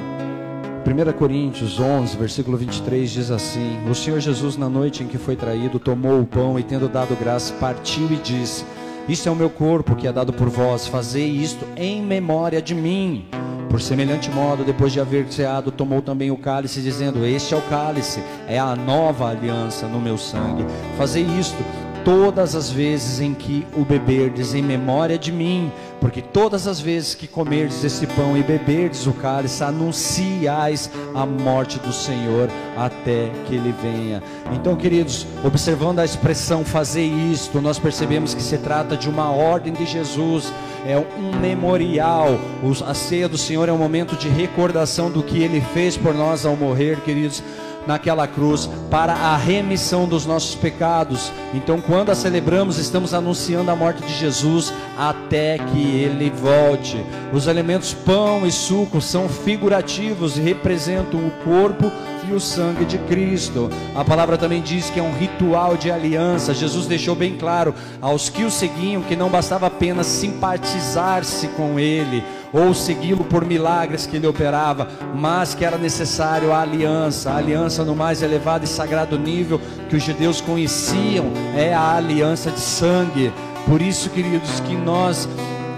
1 0.88 1.12
Coríntios 1.18 1.80
11, 1.80 2.16
versículo 2.16 2.56
23 2.56 3.10
diz 3.10 3.28
assim: 3.32 3.80
O 3.90 3.96
Senhor 3.96 4.20
Jesus, 4.20 4.56
na 4.56 4.68
noite 4.68 5.02
em 5.02 5.08
que 5.08 5.18
foi 5.18 5.34
traído, 5.34 5.80
tomou 5.80 6.20
o 6.20 6.24
pão 6.24 6.56
e, 6.56 6.62
tendo 6.62 6.88
dado 6.88 7.16
graça, 7.16 7.52
partiu 7.54 8.12
e 8.12 8.16
disse: 8.16 8.64
Isto 9.08 9.28
é 9.28 9.32
o 9.32 9.34
meu 9.34 9.50
corpo 9.50 9.96
que 9.96 10.06
é 10.06 10.12
dado 10.12 10.32
por 10.32 10.48
vós, 10.48 10.86
fazei 10.86 11.28
isto 11.28 11.66
em 11.76 12.00
memória 12.00 12.62
de 12.62 12.72
mim. 12.72 13.26
Por 13.68 13.80
semelhante 13.80 14.30
modo, 14.30 14.62
depois 14.62 14.92
de 14.92 15.00
haver 15.00 15.26
ceado, 15.32 15.72
tomou 15.72 16.00
também 16.00 16.30
o 16.30 16.36
cálice, 16.36 16.80
dizendo: 16.80 17.26
Este 17.26 17.54
é 17.54 17.56
o 17.56 17.62
cálice, 17.62 18.22
é 18.46 18.56
a 18.56 18.76
nova 18.76 19.28
aliança 19.30 19.88
no 19.88 20.00
meu 20.00 20.16
sangue. 20.16 20.64
Fazei 20.96 21.24
isto 21.24 21.58
todas 22.04 22.54
as 22.54 22.70
vezes 22.70 23.20
em 23.20 23.34
que 23.34 23.66
o 23.76 23.84
beberdes 23.84 24.54
em 24.54 24.62
memória 24.62 25.18
de 25.18 25.30
mim, 25.30 25.72
porque 26.00 26.20
todas 26.20 26.66
as 26.66 26.80
vezes 26.80 27.14
que 27.14 27.26
comerdes 27.26 27.84
esse 27.84 28.06
pão 28.06 28.36
e 28.36 28.42
beberdes 28.42 29.06
o 29.06 29.12
cálice, 29.12 29.62
anunciais 29.62 30.90
a 31.14 31.24
morte 31.24 31.78
do 31.78 31.92
Senhor 31.92 32.48
até 32.76 33.30
que 33.46 33.54
ele 33.54 33.74
venha. 33.82 34.22
Então, 34.52 34.74
queridos, 34.74 35.26
observando 35.44 36.00
a 36.00 36.04
expressão 36.04 36.64
fazer 36.64 37.04
isto, 37.04 37.60
nós 37.60 37.78
percebemos 37.78 38.34
que 38.34 38.42
se 38.42 38.58
trata 38.58 38.96
de 38.96 39.08
uma 39.08 39.30
ordem 39.30 39.72
de 39.72 39.86
Jesus, 39.86 40.52
é 40.86 40.98
um 40.98 41.38
memorial. 41.38 42.38
A 42.84 42.94
ceia 42.94 43.28
do 43.28 43.38
Senhor 43.38 43.68
é 43.68 43.72
um 43.72 43.78
momento 43.78 44.16
de 44.16 44.28
recordação 44.28 45.10
do 45.10 45.22
que 45.22 45.42
ele 45.42 45.60
fez 45.72 45.96
por 45.96 46.12
nós 46.12 46.44
ao 46.44 46.56
morrer, 46.56 47.00
queridos 47.00 47.42
naquela 47.86 48.26
cruz 48.26 48.68
para 48.90 49.12
a 49.12 49.36
remissão 49.36 50.06
dos 50.06 50.26
nossos 50.26 50.54
pecados. 50.54 51.32
Então, 51.54 51.80
quando 51.80 52.10
a 52.10 52.14
celebramos, 52.14 52.78
estamos 52.78 53.14
anunciando 53.14 53.70
a 53.70 53.76
morte 53.76 54.02
de 54.02 54.14
Jesus 54.14 54.72
até 54.98 55.58
que 55.58 55.96
ele 55.96 56.30
volte. 56.30 57.04
Os 57.32 57.46
elementos 57.46 57.94
pão 57.94 58.46
e 58.46 58.52
suco 58.52 59.00
são 59.00 59.28
figurativos 59.28 60.36
e 60.36 60.40
representam 60.40 61.20
o 61.20 61.30
corpo 61.44 61.90
e 62.28 62.32
o 62.32 62.40
sangue 62.40 62.84
de 62.84 62.98
Cristo. 62.98 63.68
A 63.94 64.04
palavra 64.04 64.38
também 64.38 64.62
diz 64.62 64.90
que 64.90 65.00
é 65.00 65.02
um 65.02 65.12
ritual 65.12 65.76
de 65.76 65.90
aliança. 65.90 66.54
Jesus 66.54 66.86
deixou 66.86 67.14
bem 67.14 67.36
claro 67.36 67.74
aos 68.00 68.28
que 68.28 68.44
o 68.44 68.50
seguiam 68.50 69.02
que 69.02 69.16
não 69.16 69.28
bastava 69.28 69.66
apenas 69.66 70.06
simpatizar-se 70.06 71.48
com 71.48 71.78
ele 71.78 72.22
ou 72.52 72.74
segui-lo 72.74 73.24
por 73.24 73.44
milagres 73.44 74.06
que 74.06 74.16
ele 74.16 74.26
operava, 74.26 74.88
mas 75.14 75.54
que 75.54 75.64
era 75.64 75.78
necessário 75.78 76.52
a 76.52 76.60
aliança, 76.60 77.30
a 77.30 77.36
aliança 77.36 77.84
no 77.84 77.96
mais 77.96 78.22
elevado 78.22 78.64
e 78.64 78.68
sagrado 78.68 79.18
nível 79.18 79.60
que 79.88 79.96
os 79.96 80.02
judeus 80.02 80.40
conheciam, 80.40 81.26
é 81.56 81.72
a 81.72 81.96
aliança 81.96 82.50
de 82.50 82.60
sangue. 82.60 83.32
Por 83.66 83.80
isso, 83.80 84.10
queridos, 84.10 84.60
que 84.60 84.74
nós 84.74 85.28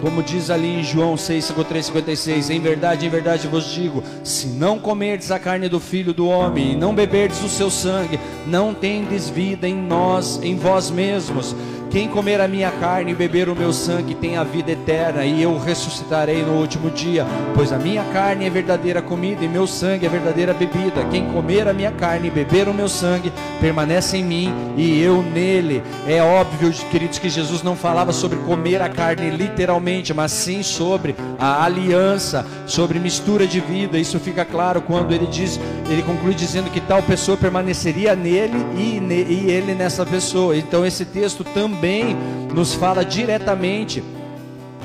como 0.01 0.23
diz 0.23 0.51
ali 0.51 0.81
em 0.81 0.83
João 0.83 1.17
6, 1.17 1.45
53, 1.47 1.87
56, 1.87 2.51
em 2.51 2.61
verdade, 2.61 3.07
em 3.07 3.09
verdade 3.09 3.49
vos 3.49 3.73
digo: 3.73 4.03
se 4.23 4.47
não 4.47 4.79
comerdes 4.79 5.31
a 5.31 5.39
carne 5.39 5.69
do 5.69 5.81
filho 5.81 6.13
do 6.13 6.29
homem 6.29 6.73
e 6.73 6.77
não 6.77 6.95
beberdes 6.95 7.43
o 7.43 7.49
seu 7.49 7.71
sangue, 7.71 8.19
não 8.47 8.75
tendes 8.75 9.29
vida 9.29 9.69
em 9.69 9.75
nós, 9.75 10.41
em 10.43 10.57
vós 10.57 10.91
mesmos. 10.91 11.55
Quem 11.95 12.09
comer 12.09 12.41
a 12.41 12.49
minha 12.49 12.73
carne 12.73 13.13
e 13.13 13.15
beber 13.15 13.49
o 13.49 13.55
meu 13.55 13.73
sangue 13.73 14.17
tem 14.17 14.37
a 14.37 14.43
vida 14.43 14.73
eterna, 14.73 15.25
e 15.25 15.41
eu 15.41 15.57
ressuscitarei 15.57 16.43
no 16.43 16.55
último 16.55 16.91
dia. 16.91 17.25
Pois 17.55 17.73
a 17.73 17.79
minha 17.79 18.03
carne 18.13 18.47
é 18.47 18.51
verdadeira 18.51 19.01
comida 19.01 19.45
e 19.45 19.49
meu 19.49 19.65
sangue 19.65 20.05
é 20.05 20.09
verdadeira 20.09 20.53
bebida. 20.53 21.05
Quem 21.09 21.27
comer 21.27 21.69
a 21.69 21.73
minha 21.73 21.93
carne 21.93 22.27
e 22.27 22.31
beber 22.33 22.69
o 22.69 22.75
meu 22.75 22.89
sangue 22.89 23.33
permanece 23.61 24.17
em 24.17 24.25
mim 24.25 24.53
e 24.77 25.01
eu 25.01 25.23
nele. 25.23 25.85
É 26.05 26.21
óbvio, 26.21 26.73
queridos, 26.91 27.21
que 27.21 27.29
Jesus 27.29 27.63
não 27.63 27.77
falava 27.77 28.13
sobre 28.13 28.39
comer 28.39 28.83
a 28.83 28.89
carne 28.89 29.31
literalmente, 29.31 29.94
mas 30.15 30.33
sim 30.33 30.63
sobre 30.63 31.15
a 31.39 31.65
aliança, 31.65 32.45
sobre 32.67 32.99
mistura 32.99 33.47
de 33.47 33.61
vida. 33.61 33.99
Isso 33.99 34.19
fica 34.19 34.45
claro 34.45 34.81
quando 34.81 35.13
ele 35.13 35.27
diz, 35.27 35.61
ele 35.89 36.03
conclui 36.03 36.35
dizendo 36.35 36.71
que 36.71 36.81
tal 36.81 37.03
pessoa 37.03 37.37
permaneceria 37.37 38.17
nele 38.17 38.57
e, 38.77 38.99
e 38.99 39.51
ele 39.51 39.75
nessa 39.75 40.05
pessoa. 40.05 40.57
Então 40.57 40.85
esse 40.85 41.05
texto 41.05 41.45
também 41.45 42.17
nos 42.53 42.75
fala 42.75 43.05
diretamente 43.05 44.03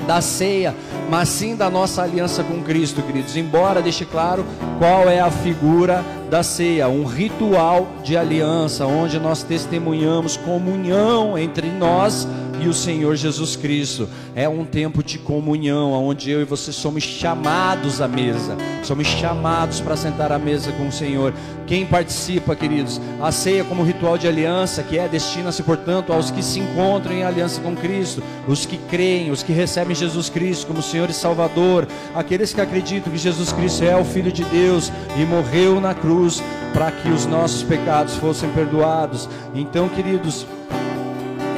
da 0.06 0.20
ceia, 0.20 0.74
mas 1.08 1.28
sim 1.28 1.54
da 1.54 1.70
nossa 1.70 2.02
aliança 2.02 2.42
com 2.42 2.62
Cristo, 2.62 3.02
queridos. 3.02 3.36
Embora 3.36 3.82
deixe 3.82 4.04
claro 4.04 4.44
qual 4.78 5.08
é 5.08 5.20
a 5.20 5.30
figura 5.30 6.04
da 6.30 6.42
ceia, 6.42 6.88
um 6.88 7.04
ritual 7.04 7.88
de 8.02 8.16
aliança, 8.16 8.86
onde 8.86 9.18
nós 9.18 9.42
testemunhamos 9.42 10.36
comunhão 10.36 11.36
entre 11.36 11.68
nós 11.68 12.26
e 12.60 12.68
o 12.68 12.74
Senhor 12.74 13.16
Jesus 13.16 13.56
Cristo. 13.56 14.08
É 14.34 14.48
um 14.48 14.64
tempo 14.64 15.02
de 15.02 15.18
comunhão, 15.18 15.92
onde 15.92 16.30
eu 16.30 16.40
e 16.40 16.44
você 16.44 16.72
somos 16.72 17.02
chamados 17.02 18.00
à 18.00 18.08
mesa, 18.08 18.56
somos 18.82 19.06
chamados 19.06 19.80
para 19.80 19.96
sentar 19.96 20.30
à 20.32 20.38
mesa 20.38 20.72
com 20.72 20.88
o 20.88 20.92
Senhor. 20.92 21.32
Quem 21.66 21.86
participa, 21.86 22.56
queridos, 22.56 23.00
a 23.20 23.30
ceia 23.30 23.64
como 23.64 23.82
ritual 23.82 24.18
de 24.18 24.26
aliança, 24.26 24.82
que 24.82 24.98
é 24.98 25.08
destina-se, 25.08 25.62
portanto, 25.62 26.12
aos 26.12 26.30
que 26.30 26.42
se 26.42 26.58
encontram 26.58 27.14
em 27.14 27.22
aliança 27.22 27.60
com 27.60 27.76
Cristo, 27.76 28.22
os 28.48 28.66
que 28.66 28.76
creem, 28.76 29.30
os 29.30 29.42
que 29.42 29.52
recebem 29.52 29.94
Jesus 29.94 30.28
Cristo 30.28 30.66
como 30.66 30.82
Senhor 30.82 31.08
e 31.08 31.14
Salvador, 31.14 31.86
aqueles 32.14 32.52
que 32.52 32.60
acreditam 32.60 33.12
que 33.12 33.18
Jesus 33.18 33.52
Cristo 33.52 33.84
é 33.84 33.96
o 33.96 34.04
Filho 34.04 34.32
de 34.32 34.44
Deus 34.44 34.90
e 35.16 35.24
morreu 35.24 35.80
na 35.80 35.94
cruz 35.94 36.42
para 36.72 36.90
que 36.90 37.08
os 37.08 37.26
nossos 37.26 37.62
pecados 37.62 38.16
fossem 38.16 38.50
perdoados. 38.50 39.28
Então, 39.54 39.88
queridos, 39.88 40.46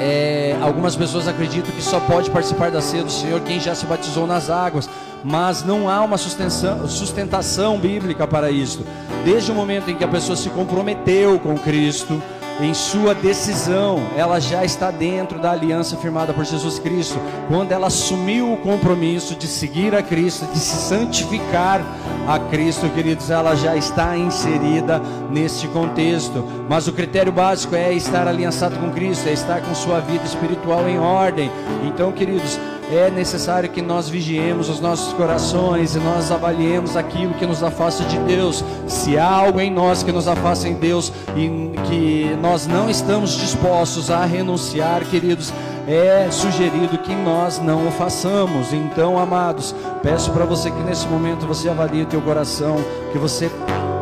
é, 0.04 0.56
algumas 0.60 0.96
pessoas 0.96 1.28
acreditam 1.28 1.70
que 1.70 1.80
só 1.80 2.00
pode 2.00 2.28
participar 2.28 2.72
da 2.72 2.80
ceia 2.80 3.04
do 3.04 3.12
Senhor 3.12 3.40
quem 3.42 3.60
já 3.60 3.72
se 3.72 3.86
batizou 3.86 4.26
nas 4.26 4.50
águas, 4.50 4.90
mas 5.22 5.62
não 5.62 5.88
há 5.88 6.02
uma 6.02 6.18
sustentação, 6.18 6.88
sustentação 6.88 7.78
bíblica 7.78 8.26
para 8.26 8.50
isso. 8.50 8.84
Desde 9.24 9.52
o 9.52 9.54
momento 9.54 9.88
em 9.92 9.94
que 9.94 10.02
a 10.02 10.08
pessoa 10.08 10.36
se 10.36 10.50
comprometeu 10.50 11.38
com 11.38 11.56
Cristo, 11.56 12.20
em 12.62 12.74
sua 12.74 13.14
decisão, 13.14 14.02
ela 14.16 14.40
já 14.40 14.64
está 14.64 14.90
dentro 14.90 15.38
da 15.38 15.50
aliança 15.50 15.96
firmada 15.96 16.32
por 16.32 16.44
Jesus 16.44 16.78
Cristo. 16.78 17.18
Quando 17.48 17.72
ela 17.72 17.88
assumiu 17.88 18.52
o 18.52 18.56
compromisso 18.56 19.34
de 19.34 19.46
seguir 19.46 19.94
a 19.94 20.02
Cristo, 20.02 20.46
de 20.46 20.58
se 20.58 20.76
santificar 20.88 21.84
a 22.26 22.38
Cristo, 22.38 22.88
queridos, 22.90 23.30
ela 23.30 23.54
já 23.54 23.76
está 23.76 24.16
inserida 24.16 25.00
neste 25.30 25.66
contexto. 25.68 26.44
Mas 26.68 26.86
o 26.86 26.92
critério 26.92 27.32
básico 27.32 27.74
é 27.74 27.92
estar 27.92 28.28
aliançado 28.28 28.76
com 28.78 28.90
Cristo, 28.90 29.28
é 29.28 29.32
estar 29.32 29.60
com 29.60 29.74
sua 29.74 30.00
vida 30.00 30.24
espiritual 30.24 30.88
em 30.88 30.98
ordem. 30.98 31.50
Então, 31.84 32.12
queridos, 32.12 32.58
é 32.94 33.10
necessário 33.10 33.70
que 33.70 33.80
nós 33.80 34.08
vigiemos 34.08 34.68
os 34.68 34.78
nossos 34.78 35.12
corações 35.14 35.96
e 35.96 35.98
nós 35.98 36.30
avaliemos 36.30 36.96
aquilo 36.96 37.32
que 37.34 37.46
nos 37.46 37.62
afasta 37.62 38.04
de 38.04 38.18
Deus. 38.18 38.62
Se 38.86 39.16
há 39.16 39.26
algo 39.26 39.60
em 39.60 39.70
nós 39.70 40.02
que 40.02 40.12
nos 40.12 40.28
afasta 40.28 40.68
em 40.68 40.74
Deus 40.74 41.10
e 41.34 41.72
que 41.88 42.36
nós 42.40 42.66
não 42.66 42.90
estamos 42.90 43.30
dispostos 43.30 44.10
a 44.10 44.24
renunciar, 44.26 45.04
queridos, 45.06 45.52
é 45.88 46.30
sugerido 46.30 46.98
que 46.98 47.14
nós 47.14 47.58
não 47.58 47.88
o 47.88 47.90
façamos. 47.90 48.72
Então, 48.72 49.18
amados, 49.18 49.74
peço 50.02 50.30
para 50.30 50.44
você 50.44 50.70
que 50.70 50.82
nesse 50.82 51.06
momento 51.08 51.46
você 51.46 51.70
avalie 51.70 52.02
o 52.02 52.06
teu 52.06 52.20
coração, 52.20 52.76
que 53.10 53.18
você 53.18 53.50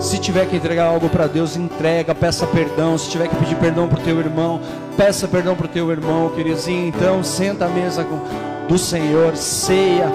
se 0.01 0.19
tiver 0.19 0.47
que 0.47 0.57
entregar 0.57 0.87
algo 0.87 1.09
para 1.09 1.27
Deus, 1.27 1.57
entrega, 1.57 2.15
peça 2.15 2.47
perdão. 2.47 2.99
Se 2.99 3.09
tiver 3.11 3.29
que 3.29 3.37
pedir 3.37 3.57
perdão 3.57 3.87
para 3.87 4.01
o 4.01 4.03
teu 4.03 4.19
irmão, 4.19 4.61
peça 4.97 5.29
perdão 5.29 5.55
para 5.55 5.67
o 5.67 5.69
teu 5.69 5.91
irmão, 5.91 6.31
queridos. 6.31 6.67
E 6.67 6.73
então, 6.73 7.23
senta 7.23 7.67
à 7.67 7.69
mesa 7.69 8.03
com 8.03 8.50
do 8.71 8.79
Senhor, 8.79 9.37
ceia, 9.37 10.07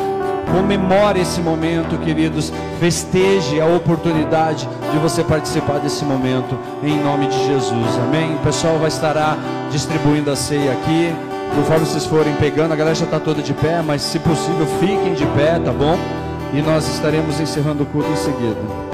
comemore 0.49 1.19
esse 1.19 1.41
momento, 1.41 1.97
queridos, 1.97 2.53
festeje 2.79 3.59
a 3.59 3.65
oportunidade 3.65 4.65
de 4.93 4.97
você 4.97 5.25
participar 5.25 5.79
desse 5.79 6.05
momento, 6.05 6.57
em 6.81 6.97
nome 7.03 7.27
de 7.27 7.47
Jesus, 7.47 7.97
amém? 8.07 8.33
O 8.35 8.39
pessoal 8.39 8.79
vai 8.79 8.87
estar 8.87 9.37
distribuindo 9.69 10.31
a 10.31 10.37
ceia 10.37 10.71
aqui, 10.71 11.13
conforme 11.53 11.85
vocês 11.85 12.05
forem 12.05 12.33
pegando, 12.35 12.71
a 12.71 12.77
galera 12.77 12.95
já 12.95 13.03
está 13.03 13.19
toda 13.19 13.41
de 13.41 13.53
pé, 13.53 13.81
mas 13.81 14.01
se 14.01 14.19
possível, 14.19 14.65
fiquem 14.79 15.13
de 15.15 15.25
pé, 15.37 15.59
tá 15.59 15.73
bom? 15.73 15.97
E 16.53 16.61
nós 16.61 16.87
estaremos 16.87 17.41
encerrando 17.41 17.83
o 17.83 17.85
culto 17.85 18.09
em 18.09 18.15
seguida. 18.15 18.84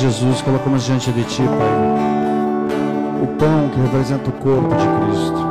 Jesus, 0.00 0.40
colocamos 0.40 0.84
diante 0.84 1.12
de 1.12 1.22
Ti, 1.24 1.42
Pai, 1.42 3.22
o 3.22 3.26
pão 3.36 3.68
que 3.68 3.78
representa 3.82 4.30
o 4.30 4.32
corpo 4.32 4.74
de 4.74 4.86
Cristo, 4.86 5.46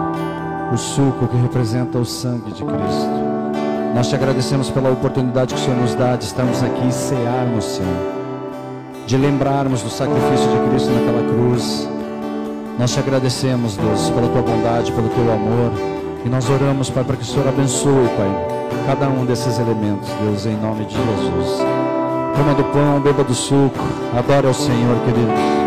o 0.73 0.77
suco 0.77 1.27
que 1.27 1.37
representa 1.37 1.99
o 1.99 2.05
sangue 2.05 2.51
de 2.51 2.63
Cristo. 2.63 3.09
Nós 3.93 4.07
te 4.09 4.15
agradecemos 4.15 4.71
pela 4.71 4.89
oportunidade 4.89 5.53
que 5.53 5.61
o 5.61 5.63
Senhor 5.63 5.79
nos 5.79 5.93
dá 5.93 6.15
de 6.15 6.23
estarmos 6.23 6.63
aqui 6.63 6.87
e 6.87 6.91
cearmos, 6.91 7.63
Senhor, 7.63 7.95
de 9.05 9.17
lembrarmos 9.17 9.83
do 9.83 9.89
sacrifício 9.91 10.49
de 10.49 10.69
Cristo 10.69 10.89
naquela 10.89 11.31
cruz. 11.31 11.87
Nós 12.79 12.91
te 12.91 12.99
agradecemos, 12.99 13.77
Deus, 13.77 14.09
pela 14.09 14.29
tua 14.29 14.41
bondade, 14.41 14.91
pelo 14.91 15.09
teu 15.09 15.31
amor. 15.31 15.71
E 16.25 16.29
nós 16.29 16.49
oramos, 16.49 16.89
Pai, 16.89 17.03
para 17.03 17.17
que 17.17 17.23
o 17.23 17.25
Senhor 17.25 17.47
abençoe, 17.47 18.09
Pai, 18.17 18.47
cada 18.87 19.07
um 19.09 19.25
desses 19.25 19.59
elementos, 19.59 20.09
Deus, 20.23 20.47
em 20.47 20.57
nome 20.57 20.85
de 20.85 20.95
Jesus. 20.95 21.88
Coma 22.39 22.53
do 22.53 22.63
pão, 22.71 23.01
beba 23.01 23.21
do 23.21 23.33
suco, 23.33 23.83
adore 24.17 24.47
ao 24.47 24.53
Senhor, 24.53 24.95
queridos. 25.03 25.58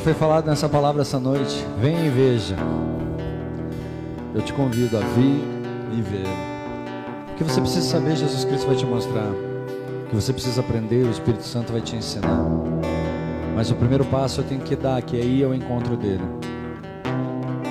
Que 0.00 0.04
foi 0.04 0.14
falado 0.14 0.46
nessa 0.46 0.66
palavra 0.66 1.02
essa 1.02 1.20
noite, 1.20 1.62
venha 1.78 2.06
e 2.06 2.08
veja. 2.08 2.56
Eu 4.34 4.40
te 4.40 4.50
convido 4.54 4.96
a 4.96 5.00
vir 5.00 5.44
e 5.92 6.00
ver. 6.00 6.26
O 7.32 7.34
que 7.36 7.44
você 7.44 7.60
precisa 7.60 7.86
saber, 7.86 8.16
Jesus 8.16 8.46
Cristo 8.46 8.66
vai 8.66 8.76
te 8.76 8.86
mostrar. 8.86 9.28
O 9.28 10.08
que 10.08 10.16
você 10.16 10.32
precisa 10.32 10.62
aprender, 10.62 11.04
o 11.04 11.10
Espírito 11.10 11.42
Santo 11.42 11.70
vai 11.70 11.82
te 11.82 11.96
ensinar. 11.96 12.46
Mas 13.54 13.70
o 13.70 13.74
primeiro 13.74 14.02
passo 14.06 14.40
eu 14.40 14.44
tenho 14.44 14.62
que 14.62 14.74
dar, 14.74 15.02
que 15.02 15.20
é 15.20 15.22
ir 15.22 15.44
ao 15.44 15.54
encontro 15.54 15.94
dele. 15.98 16.24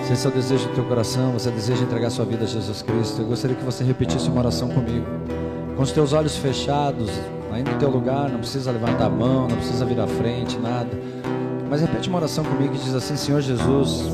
Se 0.03 0.14
esse 0.14 0.27
é 0.27 0.30
o 0.30 0.34
desejo 0.34 0.68
do 0.68 0.76
teu 0.76 0.85
coração, 0.85 1.31
você 1.31 1.49
deseja 1.49 1.81
entregar 1.81 2.11
sua 2.11 2.26
vida 2.26 2.43
a 2.43 2.47
Jesus 2.47 2.84
Cristo, 2.84 3.23
eu 3.23 3.27
gostaria 3.27 3.56
que 3.56 3.65
você 3.65 3.84
repetisse 3.84 4.30
uma 4.30 4.41
oração 4.41 4.69
comigo. 4.69 5.07
Com 5.76 5.81
os 5.81 5.91
teus 5.91 6.14
olhos 6.14 6.38
fechados, 6.38 7.10
aí 7.51 7.64
no 7.64 7.73
teu 7.80 7.89
lugar, 7.89 8.30
não 8.30 8.38
precisa 8.38 8.72
levantar 8.72 9.06
a 9.06 9.10
mão, 9.10 9.47
não 9.47 9.57
precisa 9.57 9.84
vir 9.84 9.99
à 9.99 10.06
frente, 10.06 10.60
nada. 10.60 10.89
Mas 11.69 11.81
repete 11.81 12.09
uma 12.09 12.17
oração 12.17 12.43
comigo 12.43 12.73
que 12.73 12.79
diz 12.79 12.95
assim: 12.95 13.15
Senhor 13.15 13.41
Jesus, 13.41 14.05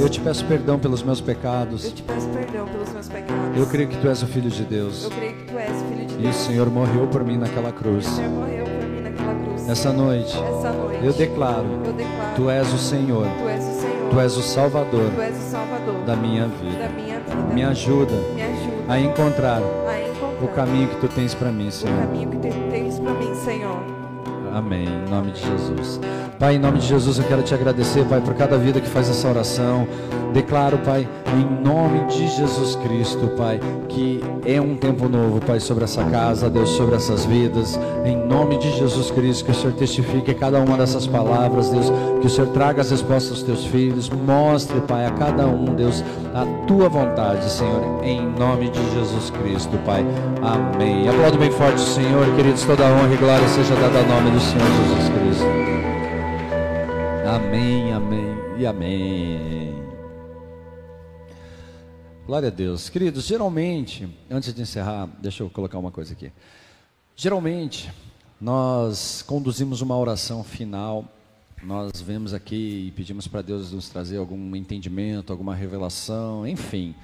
eu 0.00 0.08
te 0.08 0.20
peço 0.20 0.44
perdão 0.46 0.78
pelos 0.78 1.02
meus 1.02 1.20
pecados. 1.20 1.84
Eu 1.84 1.92
te 1.92 2.02
peço 2.02 2.28
perdão 2.28 2.66
pelos 2.66 2.92
meus 2.92 3.08
pecados. 3.08 3.56
Eu 3.56 3.66
creio 3.66 3.88
que 3.88 3.96
tu 3.98 4.08
és 4.08 4.22
o 4.22 4.26
filho 4.26 4.50
de 4.50 4.64
Deus. 4.64 5.04
Eu 5.04 5.10
creio 5.10 5.36
que 5.36 5.44
tu 5.44 5.56
és 5.58 5.70
o 5.70 5.84
filho 5.84 6.06
de 6.06 6.14
Deus. 6.16 6.24
E 6.24 6.28
o 6.28 6.32
Senhor 6.32 6.68
morreu 6.70 7.06
por 7.06 7.24
mim 7.24 7.38
naquela 7.38 7.70
cruz. 7.70 8.06
O 8.06 8.10
Senhor 8.10 8.30
morreu 8.30 8.64
por 8.64 8.88
mim 8.88 9.00
naquela 9.02 9.34
cruz. 9.34 9.68
Essa 9.68 9.92
noite, 9.92 10.36
Essa 10.36 10.72
noite 10.72 11.04
eu, 11.04 11.12
declaro, 11.12 11.66
eu 11.84 11.92
declaro, 11.92 12.34
tu 12.34 12.50
és 12.50 12.72
o 12.72 12.78
Senhor. 12.78 13.26
Tu 13.26 13.48
és 13.48 13.64
o 13.64 13.80
Senhor. 13.80 14.10
Tu 14.10 14.20
és 14.20 14.36
o 14.36 14.42
Salvador. 14.42 15.10
Tu 15.14 15.20
és 15.20 15.36
o 15.36 15.50
Salvador 15.50 16.04
da 16.04 16.16
minha 16.16 16.48
vida. 16.48 16.78
Da 16.78 16.88
minha 16.88 17.20
vida. 17.20 17.54
Me 17.54 17.64
ajuda, 17.64 18.14
Me 18.34 18.42
ajuda 18.42 18.74
a 18.88 18.98
encontrar, 18.98 19.62
a 19.62 20.00
encontrar 20.00 20.44
o 20.44 20.48
caminho 20.48 20.88
que 20.88 20.96
tu 20.96 21.08
tens 21.08 21.34
para 21.34 21.52
mim, 21.52 21.70
Senhor. 21.70 21.96
O 21.96 22.00
caminho 22.00 22.30
que 22.30 22.36
tu 22.36 22.70
tens 22.70 22.98
para 22.98 23.12
mim, 23.14 23.34
Senhor. 23.44 23.80
Amém. 24.52 24.86
Em 24.86 25.10
nome 25.10 25.32
de 25.32 25.40
Jesus. 25.40 26.00
Pai, 26.44 26.56
em 26.56 26.58
nome 26.58 26.78
de 26.78 26.88
Jesus, 26.88 27.16
eu 27.16 27.24
quero 27.24 27.42
te 27.42 27.54
agradecer, 27.54 28.04
Pai, 28.04 28.20
por 28.20 28.34
cada 28.34 28.58
vida 28.58 28.78
que 28.78 28.86
faz 28.86 29.08
essa 29.08 29.26
oração. 29.26 29.88
Declaro, 30.34 30.76
Pai, 30.76 31.08
em 31.32 31.64
nome 31.66 32.04
de 32.04 32.28
Jesus 32.28 32.76
Cristo, 32.76 33.28
Pai, 33.28 33.58
que 33.88 34.22
é 34.44 34.60
um 34.60 34.76
tempo 34.76 35.08
novo, 35.08 35.40
Pai, 35.40 35.58
sobre 35.58 35.84
essa 35.84 36.04
casa, 36.04 36.50
Deus, 36.50 36.68
sobre 36.68 36.96
essas 36.96 37.24
vidas. 37.24 37.80
Em 38.04 38.14
nome 38.14 38.58
de 38.58 38.70
Jesus 38.72 39.10
Cristo, 39.10 39.46
que 39.46 39.52
o 39.52 39.54
Senhor 39.54 39.72
testifique 39.72 40.34
cada 40.34 40.60
uma 40.60 40.76
dessas 40.76 41.06
palavras, 41.06 41.70
Deus, 41.70 41.90
que 42.20 42.26
o 42.26 42.28
Senhor 42.28 42.48
traga 42.48 42.82
as 42.82 42.90
respostas 42.90 43.38
aos 43.38 43.42
teus 43.42 43.64
filhos. 43.64 44.10
Mostre, 44.10 44.82
Pai, 44.82 45.06
a 45.06 45.12
cada 45.12 45.46
um, 45.46 45.64
Deus, 45.74 46.04
a 46.34 46.44
tua 46.66 46.90
vontade, 46.90 47.50
Senhor, 47.50 48.04
em 48.04 48.20
nome 48.38 48.68
de 48.68 48.92
Jesus 48.92 49.30
Cristo, 49.30 49.78
Pai. 49.86 50.04
Amém. 50.42 51.08
Aplaudo 51.08 51.38
bem 51.38 51.50
forte 51.50 51.76
o 51.76 51.86
Senhor, 51.86 52.26
queridos, 52.36 52.64
toda 52.64 52.84
honra 52.84 53.14
e 53.14 53.16
glória 53.16 53.48
seja 53.48 53.74
dada 53.76 53.98
ao 53.98 54.04
nome 54.04 54.30
do 54.30 54.40
Senhor 54.40 54.66
Jesus 54.66 55.08
Cristo. 55.08 55.73
Amém, 57.34 57.92
amém 57.92 58.36
e 58.60 58.64
amém. 58.64 59.74
Glória 62.24 62.46
a 62.46 62.50
Deus. 62.50 62.88
Queridos, 62.88 63.24
geralmente, 63.24 64.08
antes 64.30 64.54
de 64.54 64.62
encerrar, 64.62 65.06
deixa 65.20 65.42
eu 65.42 65.50
colocar 65.50 65.76
uma 65.80 65.90
coisa 65.90 66.12
aqui. 66.12 66.30
Geralmente, 67.16 67.90
nós 68.40 69.20
conduzimos 69.22 69.80
uma 69.80 69.98
oração 69.98 70.44
final, 70.44 71.12
nós 71.60 72.00
vemos 72.00 72.32
aqui 72.32 72.86
e 72.86 72.92
pedimos 72.92 73.26
para 73.26 73.42
Deus 73.42 73.72
nos 73.72 73.88
trazer 73.88 74.18
algum 74.18 74.54
entendimento, 74.54 75.32
alguma 75.32 75.56
revelação, 75.56 76.46
enfim. 76.46 76.94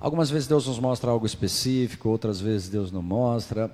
Algumas 0.00 0.30
vezes 0.30 0.48
Deus 0.48 0.66
nos 0.66 0.78
mostra 0.78 1.10
algo 1.10 1.26
específico, 1.26 2.08
outras 2.08 2.40
vezes 2.40 2.70
Deus 2.70 2.90
não 2.90 3.02
mostra. 3.02 3.70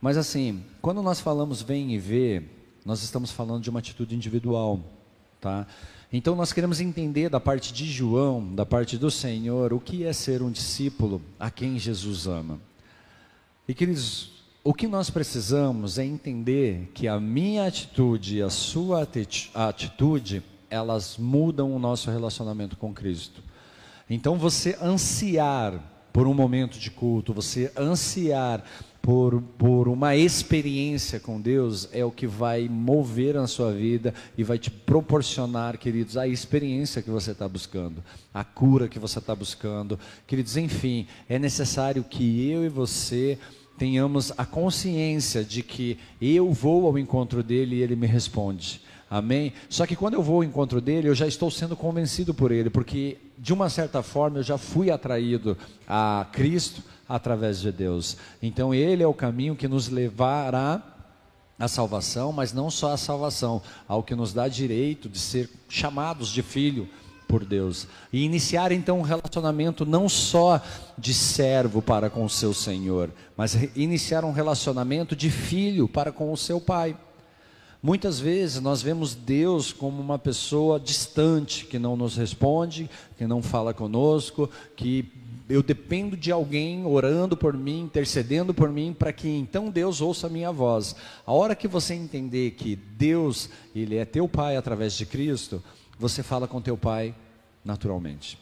Mas 0.00 0.16
assim, 0.16 0.62
quando 0.80 1.02
nós 1.02 1.18
falamos 1.18 1.60
vem 1.60 1.92
e 1.92 1.98
vê, 1.98 2.44
nós 2.84 3.02
estamos 3.02 3.32
falando 3.32 3.64
de 3.64 3.68
uma 3.68 3.80
atitude 3.80 4.14
individual, 4.14 4.80
tá? 5.40 5.66
Então 6.12 6.34
nós 6.34 6.52
queremos 6.52 6.80
entender 6.80 7.28
da 7.28 7.38
parte 7.38 7.72
de 7.72 7.84
João, 7.90 8.54
da 8.54 8.64
parte 8.64 8.96
do 8.96 9.10
Senhor, 9.10 9.72
o 9.72 9.80
que 9.80 10.04
é 10.04 10.12
ser 10.12 10.42
um 10.42 10.50
discípulo 10.50 11.20
a 11.38 11.50
quem 11.50 11.78
Jesus 11.78 12.26
ama. 12.26 12.58
E 13.66 13.74
queridos, 13.74 14.30
o 14.64 14.72
que 14.72 14.86
nós 14.86 15.10
precisamos 15.10 15.98
é 15.98 16.04
entender 16.04 16.90
que 16.94 17.06
a 17.06 17.20
minha 17.20 17.66
atitude 17.66 18.38
e 18.38 18.42
a 18.42 18.50
sua 18.50 19.06
atitude, 19.54 20.42
elas 20.70 21.16
mudam 21.18 21.74
o 21.74 21.78
nosso 21.78 22.10
relacionamento 22.10 22.76
com 22.76 22.92
Cristo. 22.92 23.42
Então 24.08 24.38
você 24.38 24.78
ansiar 24.80 25.82
por 26.12 26.26
um 26.26 26.34
momento 26.34 26.78
de 26.78 26.90
culto, 26.90 27.32
você 27.32 27.70
ansiar 27.76 28.64
por, 29.08 29.40
por 29.56 29.88
uma 29.88 30.14
experiência 30.14 31.18
com 31.18 31.40
Deus 31.40 31.88
é 31.92 32.04
o 32.04 32.10
que 32.10 32.26
vai 32.26 32.68
mover 32.68 33.38
a 33.38 33.46
sua 33.46 33.72
vida 33.72 34.12
e 34.36 34.44
vai 34.44 34.58
te 34.58 34.70
proporcionar, 34.70 35.78
queridos, 35.78 36.18
a 36.18 36.28
experiência 36.28 37.00
que 37.00 37.08
você 37.08 37.30
está 37.30 37.48
buscando, 37.48 38.04
a 38.34 38.44
cura 38.44 38.86
que 38.86 38.98
você 38.98 39.18
está 39.18 39.34
buscando. 39.34 39.98
Queridos, 40.26 40.58
enfim, 40.58 41.06
é 41.26 41.38
necessário 41.38 42.04
que 42.04 42.50
eu 42.50 42.66
e 42.66 42.68
você 42.68 43.38
tenhamos 43.78 44.30
a 44.36 44.44
consciência 44.44 45.42
de 45.42 45.62
que 45.62 45.98
eu 46.20 46.52
vou 46.52 46.86
ao 46.86 46.98
encontro 46.98 47.42
dele 47.42 47.76
e 47.76 47.82
ele 47.82 47.96
me 47.96 48.06
responde. 48.06 48.82
Amém? 49.10 49.54
Só 49.70 49.86
que 49.86 49.96
quando 49.96 50.14
eu 50.14 50.22
vou 50.22 50.36
ao 50.36 50.44
encontro 50.44 50.82
dele, 50.82 51.08
eu 51.08 51.14
já 51.14 51.26
estou 51.26 51.50
sendo 51.50 51.74
convencido 51.74 52.34
por 52.34 52.52
ele, 52.52 52.68
porque 52.68 53.16
de 53.38 53.54
uma 53.54 53.70
certa 53.70 54.02
forma 54.02 54.40
eu 54.40 54.42
já 54.42 54.58
fui 54.58 54.90
atraído 54.90 55.56
a 55.88 56.26
Cristo 56.30 56.82
através 57.08 57.60
de 57.60 57.72
Deus. 57.72 58.16
Então 58.42 58.74
ele 58.74 59.02
é 59.02 59.06
o 59.06 59.14
caminho 59.14 59.56
que 59.56 59.66
nos 59.66 59.88
levará 59.88 60.82
a 61.58 61.66
salvação, 61.66 62.32
mas 62.32 62.52
não 62.52 62.70
só 62.70 62.92
a 62.92 62.96
salvação, 62.96 63.60
ao 63.88 64.02
que 64.02 64.14
nos 64.14 64.32
dá 64.32 64.46
direito 64.46 65.08
de 65.08 65.18
ser 65.18 65.50
chamados 65.68 66.28
de 66.28 66.42
filho 66.42 66.88
por 67.26 67.44
Deus. 67.44 67.86
E 68.12 68.24
iniciar 68.24 68.72
então 68.72 69.00
um 69.00 69.02
relacionamento 69.02 69.84
não 69.84 70.08
só 70.08 70.60
de 70.96 71.12
servo 71.12 71.82
para 71.82 72.08
com 72.08 72.24
o 72.24 72.30
seu 72.30 72.54
Senhor, 72.54 73.10
mas 73.36 73.54
iniciar 73.76 74.24
um 74.24 74.32
relacionamento 74.32 75.16
de 75.16 75.30
filho 75.30 75.88
para 75.88 76.12
com 76.12 76.32
o 76.32 76.36
seu 76.36 76.60
pai. 76.60 76.96
Muitas 77.80 78.18
vezes 78.18 78.60
nós 78.60 78.82
vemos 78.82 79.14
Deus 79.14 79.72
como 79.72 80.02
uma 80.02 80.18
pessoa 80.18 80.80
distante, 80.80 81.64
que 81.64 81.78
não 81.78 81.96
nos 81.96 82.16
responde, 82.16 82.90
que 83.16 83.24
não 83.24 83.40
fala 83.40 83.72
conosco, 83.72 84.50
que 84.74 85.02
eu 85.48 85.62
dependo 85.62 86.16
de 86.16 86.30
alguém 86.30 86.84
orando 86.84 87.36
por 87.36 87.56
mim, 87.56 87.80
intercedendo 87.80 88.52
por 88.52 88.70
mim, 88.70 88.94
para 88.96 89.12
que 89.12 89.28
então 89.28 89.70
Deus 89.70 90.00
ouça 90.00 90.26
a 90.26 90.30
minha 90.30 90.52
voz. 90.52 90.94
A 91.26 91.32
hora 91.32 91.54
que 91.54 91.66
você 91.66 91.94
entender 91.94 92.50
que 92.52 92.76
Deus, 92.76 93.48
Ele 93.74 93.96
é 93.96 94.04
teu 94.04 94.28
Pai 94.28 94.56
através 94.56 94.92
de 94.94 95.06
Cristo, 95.06 95.62
você 95.98 96.22
fala 96.22 96.46
com 96.46 96.60
teu 96.60 96.76
Pai 96.76 97.14
naturalmente. 97.64 98.38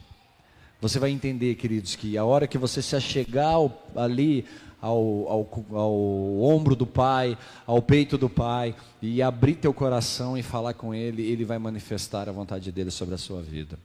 Você 0.80 0.98
vai 0.98 1.10
entender, 1.10 1.54
queridos, 1.54 1.96
que 1.96 2.18
a 2.18 2.24
hora 2.24 2.46
que 2.46 2.58
você 2.58 2.82
se 2.82 2.94
achegar 2.94 3.54
ali 3.94 4.44
ao, 4.80 5.28
ao, 5.28 5.64
ao 5.72 6.40
ombro 6.40 6.76
do 6.76 6.86
Pai, 6.86 7.36
ao 7.66 7.80
peito 7.80 8.18
do 8.18 8.28
Pai, 8.28 8.74
e 9.00 9.22
abrir 9.22 9.54
teu 9.54 9.72
coração 9.72 10.36
e 10.36 10.42
falar 10.42 10.74
com 10.74 10.94
Ele, 10.94 11.22
Ele 11.22 11.44
vai 11.44 11.58
manifestar 11.58 12.28
a 12.28 12.32
vontade 12.32 12.70
dele 12.70 12.90
sobre 12.90 13.14
a 13.14 13.18
sua 13.18 13.40
vida. 13.40 13.78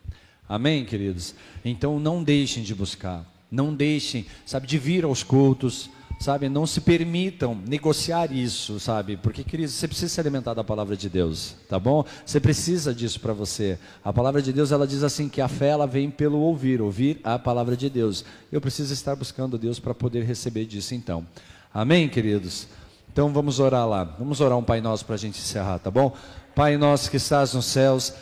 Amém, 0.51 0.83
queridos? 0.83 1.33
Então 1.63 1.97
não 1.97 2.21
deixem 2.21 2.61
de 2.61 2.75
buscar, 2.75 3.25
não 3.49 3.73
deixem, 3.73 4.25
sabe, 4.45 4.67
de 4.67 4.77
vir 4.77 5.05
aos 5.05 5.23
cultos, 5.23 5.89
sabe, 6.19 6.49
não 6.49 6.67
se 6.67 6.81
permitam 6.81 7.55
negociar 7.65 8.33
isso, 8.33 8.77
sabe, 8.77 9.15
porque, 9.15 9.45
queridos, 9.45 9.73
você 9.73 9.87
precisa 9.87 10.13
se 10.13 10.19
alimentar 10.19 10.53
da 10.53 10.61
palavra 10.61 10.97
de 10.97 11.07
Deus, 11.07 11.55
tá 11.69 11.79
bom? 11.79 12.03
Você 12.25 12.37
precisa 12.37 12.93
disso 12.93 13.21
para 13.21 13.31
você. 13.31 13.79
A 14.03 14.11
palavra 14.11 14.41
de 14.41 14.51
Deus, 14.51 14.73
ela 14.73 14.85
diz 14.85 15.03
assim, 15.03 15.29
que 15.29 15.39
a 15.39 15.47
fé, 15.47 15.69
ela 15.69 15.87
vem 15.87 16.11
pelo 16.11 16.39
ouvir, 16.39 16.81
ouvir 16.81 17.21
a 17.23 17.39
palavra 17.39 17.77
de 17.77 17.89
Deus. 17.89 18.25
Eu 18.51 18.59
preciso 18.59 18.93
estar 18.93 19.15
buscando 19.15 19.57
Deus 19.57 19.79
para 19.79 19.93
poder 19.93 20.25
receber 20.25 20.65
disso, 20.65 20.93
então. 20.93 21.25
Amém, 21.73 22.09
queridos? 22.09 22.67
Então 23.09 23.31
vamos 23.31 23.61
orar 23.61 23.87
lá, 23.87 24.03
vamos 24.03 24.41
orar 24.41 24.57
um 24.57 24.63
Pai 24.63 24.81
Nosso 24.81 25.05
para 25.05 25.15
a 25.15 25.17
gente 25.17 25.39
encerrar, 25.39 25.79
tá 25.79 25.89
bom? 25.89 26.13
Pai 26.53 26.75
Nosso 26.75 27.09
que 27.09 27.15
estás 27.15 27.53
nos 27.53 27.67
céus, 27.67 28.13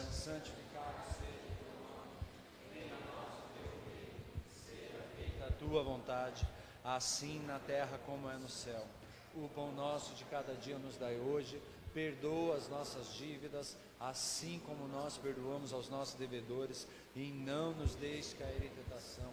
tua 5.70 5.84
vontade, 5.84 6.48
assim 7.00 7.40
na 7.48 7.58
terra 7.60 7.98
como 8.06 8.30
é 8.30 8.36
no 8.36 8.50
céu. 8.50 8.86
O 9.34 9.48
pão 9.56 9.72
nosso 9.72 10.14
de 10.16 10.26
cada 10.26 10.54
dia 10.54 10.78
nos 10.78 10.98
dai 10.98 11.18
hoje, 11.18 11.62
perdoa 11.94 12.58
as 12.58 12.68
nossas 12.68 13.14
dívidas, 13.14 13.78
assim 13.98 14.60
como 14.66 14.86
nós 14.90 15.18
perdoamos 15.18 15.72
aos 15.72 15.88
nossos 15.88 16.16
devedores, 16.16 16.86
e 17.16 17.32
não 17.32 17.72
nos 17.72 17.96
deixes 17.96 18.34
cair 18.34 18.66
em 18.66 18.70
tentação, 18.70 19.32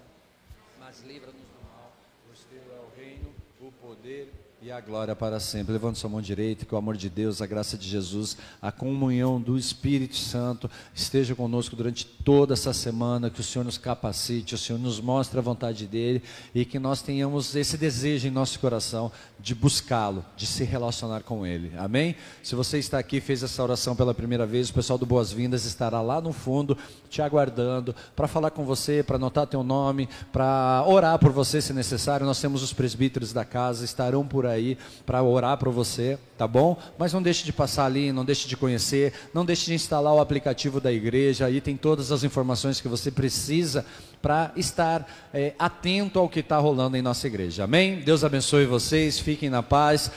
mas 0.79 1.01
livra-nos 1.01 1.43
do 1.43 1.65
mal, 1.65 1.91
pois 2.25 2.45
teu 2.45 2.63
é 2.73 2.81
o 2.81 2.97
reino, 2.97 3.35
o 3.61 3.73
poder 3.73 4.33
e 4.62 4.73
a 4.73 4.81
glória 4.81 5.15
para 5.15 5.39
sempre. 5.39 5.74
Levante 5.74 5.99
sua 5.99 6.09
mão 6.09 6.20
direita, 6.20 6.65
que 6.65 6.74
o 6.74 6.78
amor 6.78 6.97
de 6.97 7.11
Deus, 7.11 7.43
a 7.43 7.47
graça 7.47 7.77
de 7.77 7.87
Jesus, 7.87 8.39
a 8.61 8.73
comunhão 8.73 9.39
do 9.39 9.59
Espírito 9.59 10.16
Santo 10.16 10.70
esteja 10.95 11.35
conosco 11.35 11.77
durante 11.77 12.07
toda 12.07 12.55
essa 12.55 12.73
semana, 12.73 13.28
que 13.28 13.39
o 13.39 13.45
Senhor 13.45 13.65
nos 13.65 13.77
capacite, 13.77 14.55
o 14.55 14.59
Senhor 14.59 14.78
nos 14.78 14.99
mostre 14.99 15.39
a 15.39 15.43
vontade 15.43 15.87
dEle 15.87 16.23
e 16.55 16.65
que 16.65 16.78
nós 16.78 17.03
tenhamos 17.03 17.55
esse 17.55 17.77
desejo 17.77 18.28
em 18.28 18.31
nosso 18.31 18.59
coração 18.59 19.12
de 19.39 19.55
buscá-lo, 19.55 20.24
de 20.35 20.47
se 20.47 20.65
relacionar 20.65 21.20
com 21.20 21.47
Ele. 21.47 21.77
Amém? 21.77 22.16
Se 22.43 22.55
você 22.55 22.78
está 22.78 22.99
aqui 22.99 23.20
fez 23.20 23.43
essa 23.43 23.62
oração 23.62 23.95
pela 23.95 24.15
primeira 24.15 24.47
vez, 24.47 24.70
o 24.70 24.74
pessoal 24.74 24.99
do 24.99 25.05
Boas-Vindas 25.05 25.66
estará 25.66 26.01
lá 26.01 26.19
no 26.19 26.33
fundo 26.33 26.78
te 27.11 27.20
aguardando 27.20 27.95
para 28.15 28.27
falar 28.27 28.51
com 28.51 28.65
você, 28.65 29.03
para 29.03 29.16
anotar 29.16 29.47
teu 29.47 29.62
nome, 29.62 30.09
para 30.33 30.83
orar 30.87 31.19
por 31.19 31.31
você 31.31 31.61
se 31.61 31.74
necessário. 31.74 32.27
Nós 32.27 32.41
temos 32.41 32.62
os 32.62 32.73
presbíteros 32.73 33.33
da 33.33 33.45
casa, 33.45 33.85
estarão 33.85 34.27
por 34.27 34.45
aí 34.47 34.78
para 35.05 35.23
orar 35.23 35.59
por 35.59 35.70
você, 35.70 36.18
tá 36.39 36.47
bom? 36.47 36.77
Mas 36.98 37.12
não 37.12 37.23
deixe 37.23 37.44
de 37.44 37.52
passar 37.52 37.86
ali, 37.86 38.12
não 38.12 38.24
deixe 38.24 38.48
de 38.48 38.56
conhecer, 38.56 39.12
não 39.35 39.44
deixe 39.44 39.66
de 39.66 39.74
instalar 39.74 40.14
o 40.14 40.20
aplicativo 40.20 40.81
da 40.81 40.93
igreja, 40.93 41.47
aí 41.47 41.60
tem 41.60 41.77
todas 41.77 42.12
as 42.12 42.24
informações 42.24 42.81
que 42.81 42.89
você 42.89 43.10
precisa 43.10 43.85
para 44.23 44.52
estar 44.56 45.06
é, 45.32 45.55
atento 45.59 46.18
ao 46.18 46.28
que 46.28 46.40
está 46.40 46.59
rolando 46.59 46.97
em 46.97 47.02
nossa 47.02 47.27
igreja. 47.27 47.64
Amém? 47.64 48.01
Deus 48.01 48.24
abençoe 48.24 48.66
vocês, 48.66 49.18
fiquem 49.18 49.51
na 49.51 49.62
paz, 49.62 50.10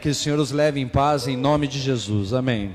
que 0.00 0.08
o 0.08 0.14
Senhor 0.14 0.38
os 0.38 0.50
leve 0.50 0.80
em 0.80 0.88
paz 0.88 1.26
em 1.26 1.36
nome 1.36 1.66
de 1.66 1.78
Jesus. 1.78 2.32
Amém. 2.32 2.74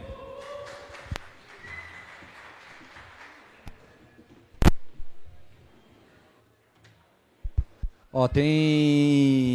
Ó, 8.18 8.30
tem 8.30 9.54